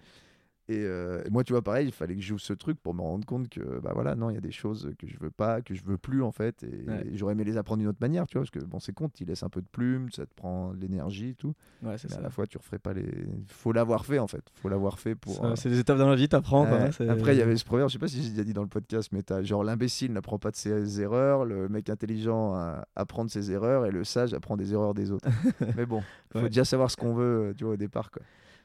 [0.72, 2.94] Et, euh, et moi, tu vois, pareil, il fallait que je joue ce truc pour
[2.94, 5.32] me rendre compte que, bah voilà, non, il y a des choses que je veux
[5.32, 6.62] pas, que je veux plus, en fait.
[6.64, 7.08] Et, Ouais.
[7.12, 9.10] et j'aurais aimé les apprendre d'une autre manière, tu vois, parce que, bon, c'est con,
[9.10, 11.56] tu laisses un peu de plume, ça te prend de l'énergie et tout.
[11.82, 12.22] Ouais, c'est Mais à ça.
[12.22, 13.04] la fois, tu referais pas les.
[13.48, 14.44] Faut l'avoir fait, en fait.
[14.62, 15.44] Faut l'avoir fait pour.
[15.44, 16.68] Euh, C'est des étapes dans la vie, t'apprends.
[16.68, 16.90] quoi, Ouais.
[17.00, 18.62] hein, Après, il y avait ce proverbe, je sais pas si j'ai déjà dit dans
[18.62, 22.80] le podcast, mais t'as genre l'imbécile n'apprend pas de ses erreurs, le mec intelligent euh,
[22.96, 25.28] apprend de ses erreurs et le sage apprend des erreurs des autres.
[25.76, 28.12] mais bon, faut déjà savoir ce qu'on veut, tu vois, au départ.
[28.12, 28.22] Quoi.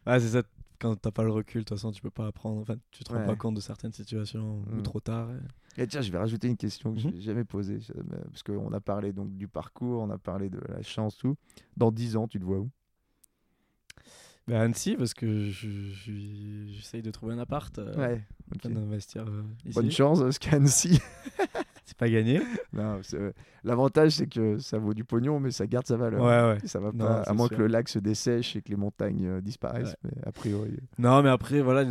[0.07, 0.43] Ouais, c'est ça.
[0.85, 2.61] Quand t'as pas le recul, de toute façon, tu peux pas apprendre.
[2.61, 3.25] Enfin, tu te rends Ouais.
[3.25, 4.83] pas compte de certaines situations ou Mm.
[4.83, 5.31] trop tard.
[5.79, 7.11] et- Et tiens, je vais rajouter une question que Mhm.
[7.15, 10.51] j'ai jamais posée, je- mais- parce qu'on a parlé donc du parcours, on a parlé
[10.51, 11.37] de la chance, tout.
[11.79, 12.71] Dans 10 ans, tu te vois où?
[14.47, 17.79] Bah, Annecy, parce que je- je- j'essaye de trouver un appart.
[17.79, 18.23] euh, Ouais,
[18.55, 18.75] afin ok.
[18.75, 19.75] d'investir euh, ici.
[19.75, 21.01] Bonne chance, parce qu'Annecy,
[21.85, 22.41] C'est pas gagné.
[22.79, 23.33] euh,
[23.63, 26.23] l'avantage c'est que ça vaut du pognon, mais ça garde sa valeur.
[26.23, 26.67] Ouais, ouais.
[26.67, 27.57] Ça va Non, pas, à moins sûr.
[27.57, 30.79] que le lac se dessèche et que les montagnes euh, disparaissent, mais a priori.
[30.99, 31.85] Non, mais après, voilà,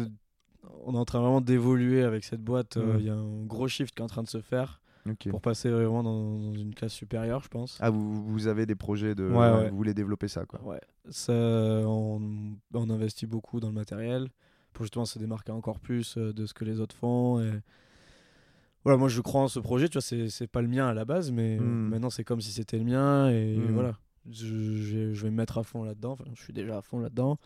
[0.85, 2.77] on est en train vraiment d'évoluer avec cette boîte.
[2.77, 2.95] euh.
[2.99, 4.81] Il y a un gros shift qui est en train de se faire
[5.29, 7.77] pour passer vraiment dans, dans une classe supérieure, je pense.
[7.81, 9.25] Ah, vous, vous avez des projets de.
[9.27, 9.69] Ouais, ouais.
[9.69, 10.61] Vous voulez développer ça, quoi.
[10.63, 10.79] Ouais,
[11.09, 14.29] ça, on, on investit beaucoup dans le matériel
[14.71, 17.39] pour justement se démarquer encore plus euh, de ce que les autres font.
[17.41, 17.51] Et...
[18.83, 20.93] Voilà, moi je crois en ce projet, tu vois, c'est c'est pas le mien à
[20.93, 21.89] la base, mais Mm.
[21.89, 23.71] maintenant c'est comme si c'était le mien et Mm.
[23.71, 23.93] voilà,
[24.29, 24.45] je,
[24.75, 27.37] je, je vais me mettre à fond là-dedans, enfin, je suis déjà à fond là-dedans.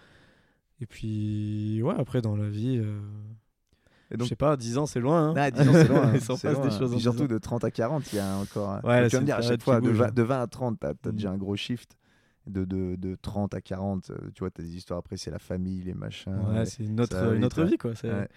[0.80, 3.00] Et puis, ouais, après, dans la vie, euh,
[4.12, 5.30] Et je donc, sais pas, 10 ans, c'est loin.
[5.30, 5.34] hein.
[5.36, 6.12] Ah, disons, c'est loin.
[6.14, 7.28] Il s'en passe des choses Puis 10 surtout ans.
[7.28, 8.80] de 30 à 40, il y a encore.
[8.84, 10.12] Ouais, là, tu vas me dire, à chaque fois, de bouge, 20, hein.
[10.12, 11.12] de 20 à 30, tu as, Mm.
[11.16, 11.98] déjà un gros shift.
[12.46, 15.32] De, de, de 30 à 40, euh, tu vois, tu as des histoires après, c'est
[15.32, 16.32] la famille, les machins.
[16.48, 17.66] Ouais, c'est ouais.
[17.66, 17.92] vie, quoi.
[18.04, 18.28] Ouais.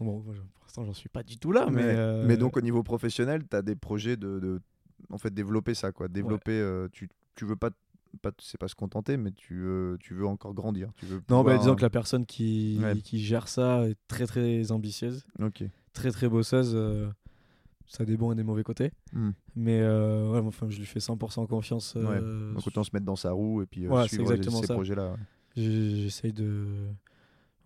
[0.00, 1.82] Bon, pour l'instant, j'en suis pas du tout là, mais.
[1.82, 4.60] mais, euh, mais donc au niveau professionnel, tu as des projets de, de,
[5.10, 7.70] en fait développer ça quoi, développer euh, tu tu veux pas
[8.22, 11.42] pas c'est pas se contenter mais tu veux, tu veux encore grandir, tu veux Non,
[11.44, 12.96] bah, disons que la personne qui, Ouais.
[13.00, 15.62] qui gère ça est très très ambitieuse, OK.
[15.92, 16.72] très très bosseuse.
[16.74, 17.08] euh,
[17.86, 18.92] ça a des bons et des mauvais côtés.
[19.14, 19.30] Hmm.
[19.56, 21.94] Mais euh, ouais, enfin, je lui fais 100% confiance.
[21.96, 24.74] euh, Donc autant se mettre dans sa roue et puis euh, suivre exactement ces ça.
[24.74, 25.16] projets là.
[25.56, 26.66] j'ai- J'essaye de.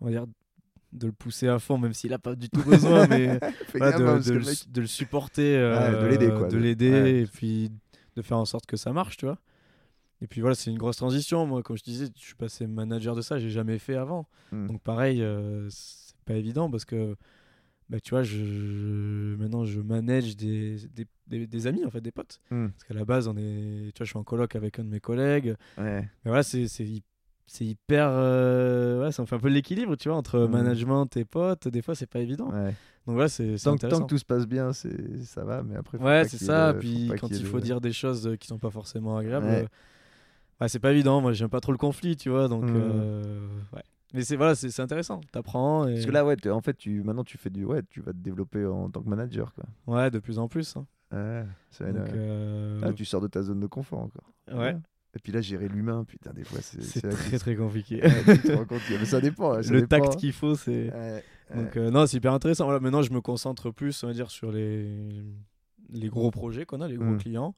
[0.01, 0.25] On va dire
[0.93, 4.19] de le pousser à fond, même s'il a pas du tout besoin, mais de, hein,
[4.19, 7.19] de le, le mec- de le supporter, euh, de l'aider, quoi, de de- l'aider ouais.
[7.21, 7.71] et puis
[8.15, 9.39] de faire en sorte que ça marche, tu vois.
[10.21, 11.45] Et puis voilà, c'est une grosse transition.
[11.45, 14.27] Moi, comme je disais, je suis passé manager de ça, j'ai jamais fait avant.
[14.51, 14.67] Hmm.
[14.67, 17.15] Donc pareil, euh, c'est pas évident parce que
[17.89, 21.99] bah, tu vois, je, je- maintenant je manage des, des, des- des amis, en fait,
[22.01, 22.39] des potes.
[22.51, 22.67] Hmm.
[22.69, 24.89] Parce qu'à la base, on est, tu vois, je suis en coloc avec un de
[24.89, 25.55] mes collègues.
[25.77, 26.01] Ouais.
[26.01, 26.67] Mais voilà, c'est
[27.47, 28.07] c'est hy- c'est hyper.
[28.09, 30.51] euh, ouais, ça me fait un peu l'équilibre, tu vois, entre Mhm.
[30.51, 31.67] management et potes.
[31.67, 32.49] Des fois, c'est pas évident.
[32.51, 32.73] ouais.
[33.05, 35.75] Donc voilà, c'est Tant, que- tant que tout se passe bien, c'est ça va mais
[35.75, 36.71] après faut Ouais, c'est ça.
[36.73, 39.63] faut Puis quand il faut dire des choses euh, qui sont pas forcément agréables, Ouais.
[39.63, 39.67] euh,
[40.61, 41.19] ouais, c'est pas évident.
[41.19, 42.47] Moi, j'aime pas trop le conflit, tu vois.
[42.47, 43.83] Donc, euh, ouais.
[44.13, 45.19] Mais c'est voilà, c'est intéressant.
[45.31, 45.87] T'apprends.
[45.87, 45.95] Et...
[45.95, 48.17] Parce que là ouais, en fait tu maintenant tu fais du ouais, tu vas te
[48.19, 49.65] développer en tant que manager quoi.
[49.87, 50.77] Ouais, de plus en plus.
[50.77, 50.85] hein.
[51.11, 51.43] Ouais,
[51.81, 54.31] Donc, euh, Ah, tu sors de ta zone de confort encore.
[54.51, 54.77] ouais,
[55.15, 58.01] Et puis là, gérer l'humain, putain, des fois, c'est très très compliqué.
[58.01, 59.53] Ouais, tu te rends compte que- mais ça dépend.
[59.53, 59.99] hein, ça le dépend.
[60.01, 60.91] tact qu'il faut, c'est.
[60.91, 61.23] Ouais,
[61.55, 62.65] Donc euh, non, c'est hyper intéressant.
[62.65, 65.23] Voilà, maintenant, je me concentre plus, on va dire, sur les,
[65.91, 67.17] les gros projets qu'on a, les gros Mm.
[67.19, 67.55] clients.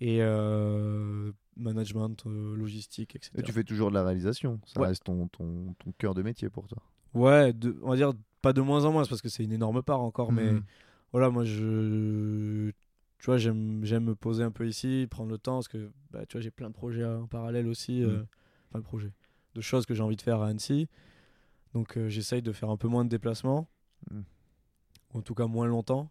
[0.00, 3.32] Et euh, management, euh, logistique, etc.
[3.36, 4.58] Et tu fais toujours de la réalisation.
[4.64, 4.86] Ça Ouais.
[4.88, 6.78] reste ton, ton, ton cœur de métier pour toi.
[7.12, 9.82] Ouais, de- on va dire pas de moins en moins, parce que c'est une énorme
[9.82, 10.32] part encore.
[10.32, 10.62] Mais Mhm.
[11.12, 12.72] voilà, moi, je...
[13.22, 16.26] Tu vois, j'aime j'aime me poser un peu ici, prendre le temps, parce que bah,
[16.26, 18.02] tu vois, j'ai plein de projets en parallèle aussi.
[18.02, 18.26] euh, Mhm.
[18.68, 19.12] Enfin, de projets.
[19.54, 20.88] De choses que j'ai envie de faire à Annecy.
[21.72, 23.68] Donc euh, j'essaye de faire un peu moins de déplacements.
[24.10, 26.10] Ou en tout cas moins longtemps.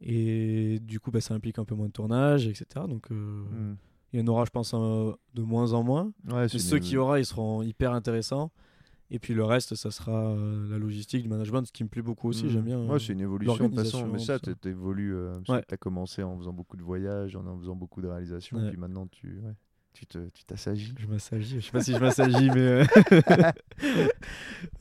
[0.00, 2.86] Et du coup, bah, ça implique un peu moins de tournage, etc.
[2.88, 3.14] Donc euh,
[3.50, 3.76] Mhm.
[4.14, 6.12] il y en aura, je pense, de moins en moins.
[6.30, 8.50] Ouais, Mais ceux une- qui y aura, ils seront hyper intéressants.
[9.14, 12.00] Et puis le reste, ça sera euh, la logistique, le management, ce qui me plaît
[12.00, 12.44] beaucoup aussi.
[12.44, 12.50] Mhm.
[12.50, 12.78] J'aime bien.
[12.86, 14.08] Ouais, euh, c'est une évolution de toute façon.
[14.10, 15.14] Mais ça, tu évolues.
[15.48, 15.62] Ouais.
[15.68, 18.56] Tu as commencé en faisant beaucoup de voyages, en, en faisant beaucoup de réalisations.
[18.56, 18.70] Ouais.
[18.70, 19.52] Puis maintenant, tu ouais,
[19.92, 20.94] tu te- tu t'assagis.
[20.98, 21.60] Je m'assagis.
[21.60, 22.58] Je sais pas si je m'assagis, mais.
[22.58, 22.84] euh,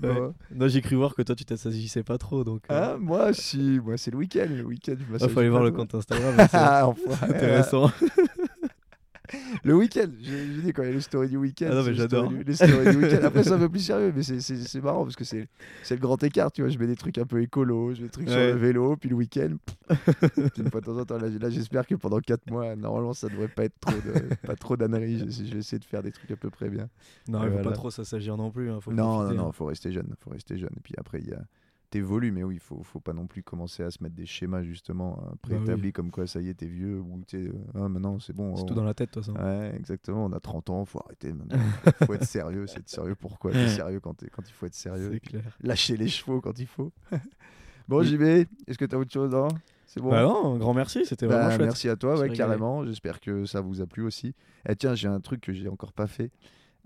[0.02, 0.10] ouais.
[0.10, 0.30] Ouais.
[0.56, 2.46] Non, j'ai cru voir que toi, tu t'assagissais pas trop.
[2.46, 2.64] Donc.
[2.72, 3.80] euh, Ah, moi, si.
[3.84, 4.48] Moi, c'est le week-end.
[4.50, 6.36] Le week-end, je ah, m'assagis faut aller voir le compte Instagram.
[6.38, 6.94] c'est Ah,
[7.24, 7.92] intéressant.
[9.64, 11.68] Le week-end, je, je dis quand il y a les stories du week-end.
[11.72, 12.32] Ah non, mais j'adore.
[12.32, 13.20] Les stories du week-end.
[13.24, 15.48] Après, c'est un peu plus sérieux, mais c'est- marrant parce que c'est
[15.90, 16.52] le grand écart.
[16.52, 18.54] Tu vois, je mets des trucs un peu écolo, je mets des trucs sur le
[18.54, 19.56] vélo, puis le week-end,
[20.58, 21.18] une fois de temps en temps.
[21.18, 24.78] Là, j'espère que pendant 4 mois, normalement, ça devrait pas être trop de, pas trop
[24.78, 25.20] d'âneries.
[25.20, 26.90] Je, je vais essayer de faire des trucs à peu près bien.
[27.28, 27.70] Non, il faut voilà.
[27.70, 28.70] pas trop s'assagir non plus.
[28.72, 29.52] hein, Faut non, non, profiter, non, hein.
[29.52, 30.72] faut rester jeune, faut rester jeune.
[30.78, 31.42] Et puis après, il y a
[31.92, 35.20] t'évolues, mais oui, faut, faut pas non plus commencer à se mettre des schémas justement
[35.20, 38.18] euh, Bah préétablis comme quoi ça y est, t'es vieux ou t'es, euh, ah, maintenant
[38.20, 38.56] c'est bon.
[38.56, 39.38] C'est on- tout dans la tête, toute façon.
[39.38, 40.26] Ouais, exactement.
[40.26, 41.60] On a 30 ans, faut arrêter maintenant.
[42.08, 42.66] faut être sérieux.
[42.66, 45.20] C'est être sérieux pourquoi T'es sérieux quand, quand il faut être sérieux?
[45.20, 45.44] Clair.
[45.62, 46.92] Lâcher les chevaux quand il faut.
[47.88, 48.08] bon, Oui.
[48.08, 48.22] JB,
[48.68, 49.50] est-ce que t'as autre chose hein?
[49.86, 50.10] C'est bon?
[50.10, 51.62] Bah non, un grand merci, c'était Bah, vraiment chouette.
[51.68, 52.86] Merci à toi, ouais, carrément.
[52.86, 54.34] J'espère que ça vous a plu aussi.
[54.68, 56.32] Et tiens, j'ai un truc que j'ai encore pas fait.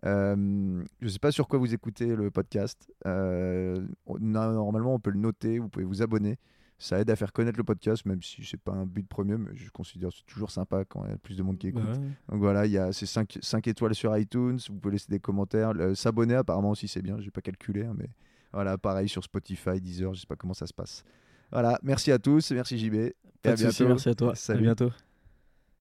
[0.05, 2.91] Euh, je sais pas sur quoi vous écoutez le podcast.
[3.05, 3.85] Euh,
[4.19, 5.59] normalement, on peut le noter.
[5.59, 6.37] Vous pouvez vous abonner.
[6.77, 9.51] Ça aide à faire connaître le podcast, même si c'est pas un but premier, mais
[9.55, 11.79] je considère que c'est toujours sympa quand il y a plus de monde qui Bah
[11.81, 11.95] écoute.
[11.97, 12.07] ouais.
[12.29, 14.57] Donc voilà, il y a ces 5, étoiles sur iTunes.
[14.69, 15.73] Vous pouvez laisser des commentaires.
[15.73, 17.17] Le- S'abonner, apparemment aussi, c'est bien.
[17.21, 18.09] J'ai pas calculé, hein, mais
[18.51, 20.13] voilà, pareil sur Spotify, Deezer.
[20.13, 21.05] Je sais pas comment ça se passe.
[21.51, 22.51] Voilà, merci à tous.
[22.51, 22.93] Merci JB.
[22.95, 23.87] Et Pas à soucis, bientôt.
[23.87, 24.35] merci à toi.
[24.35, 24.59] Salut.
[24.59, 24.91] À bientôt.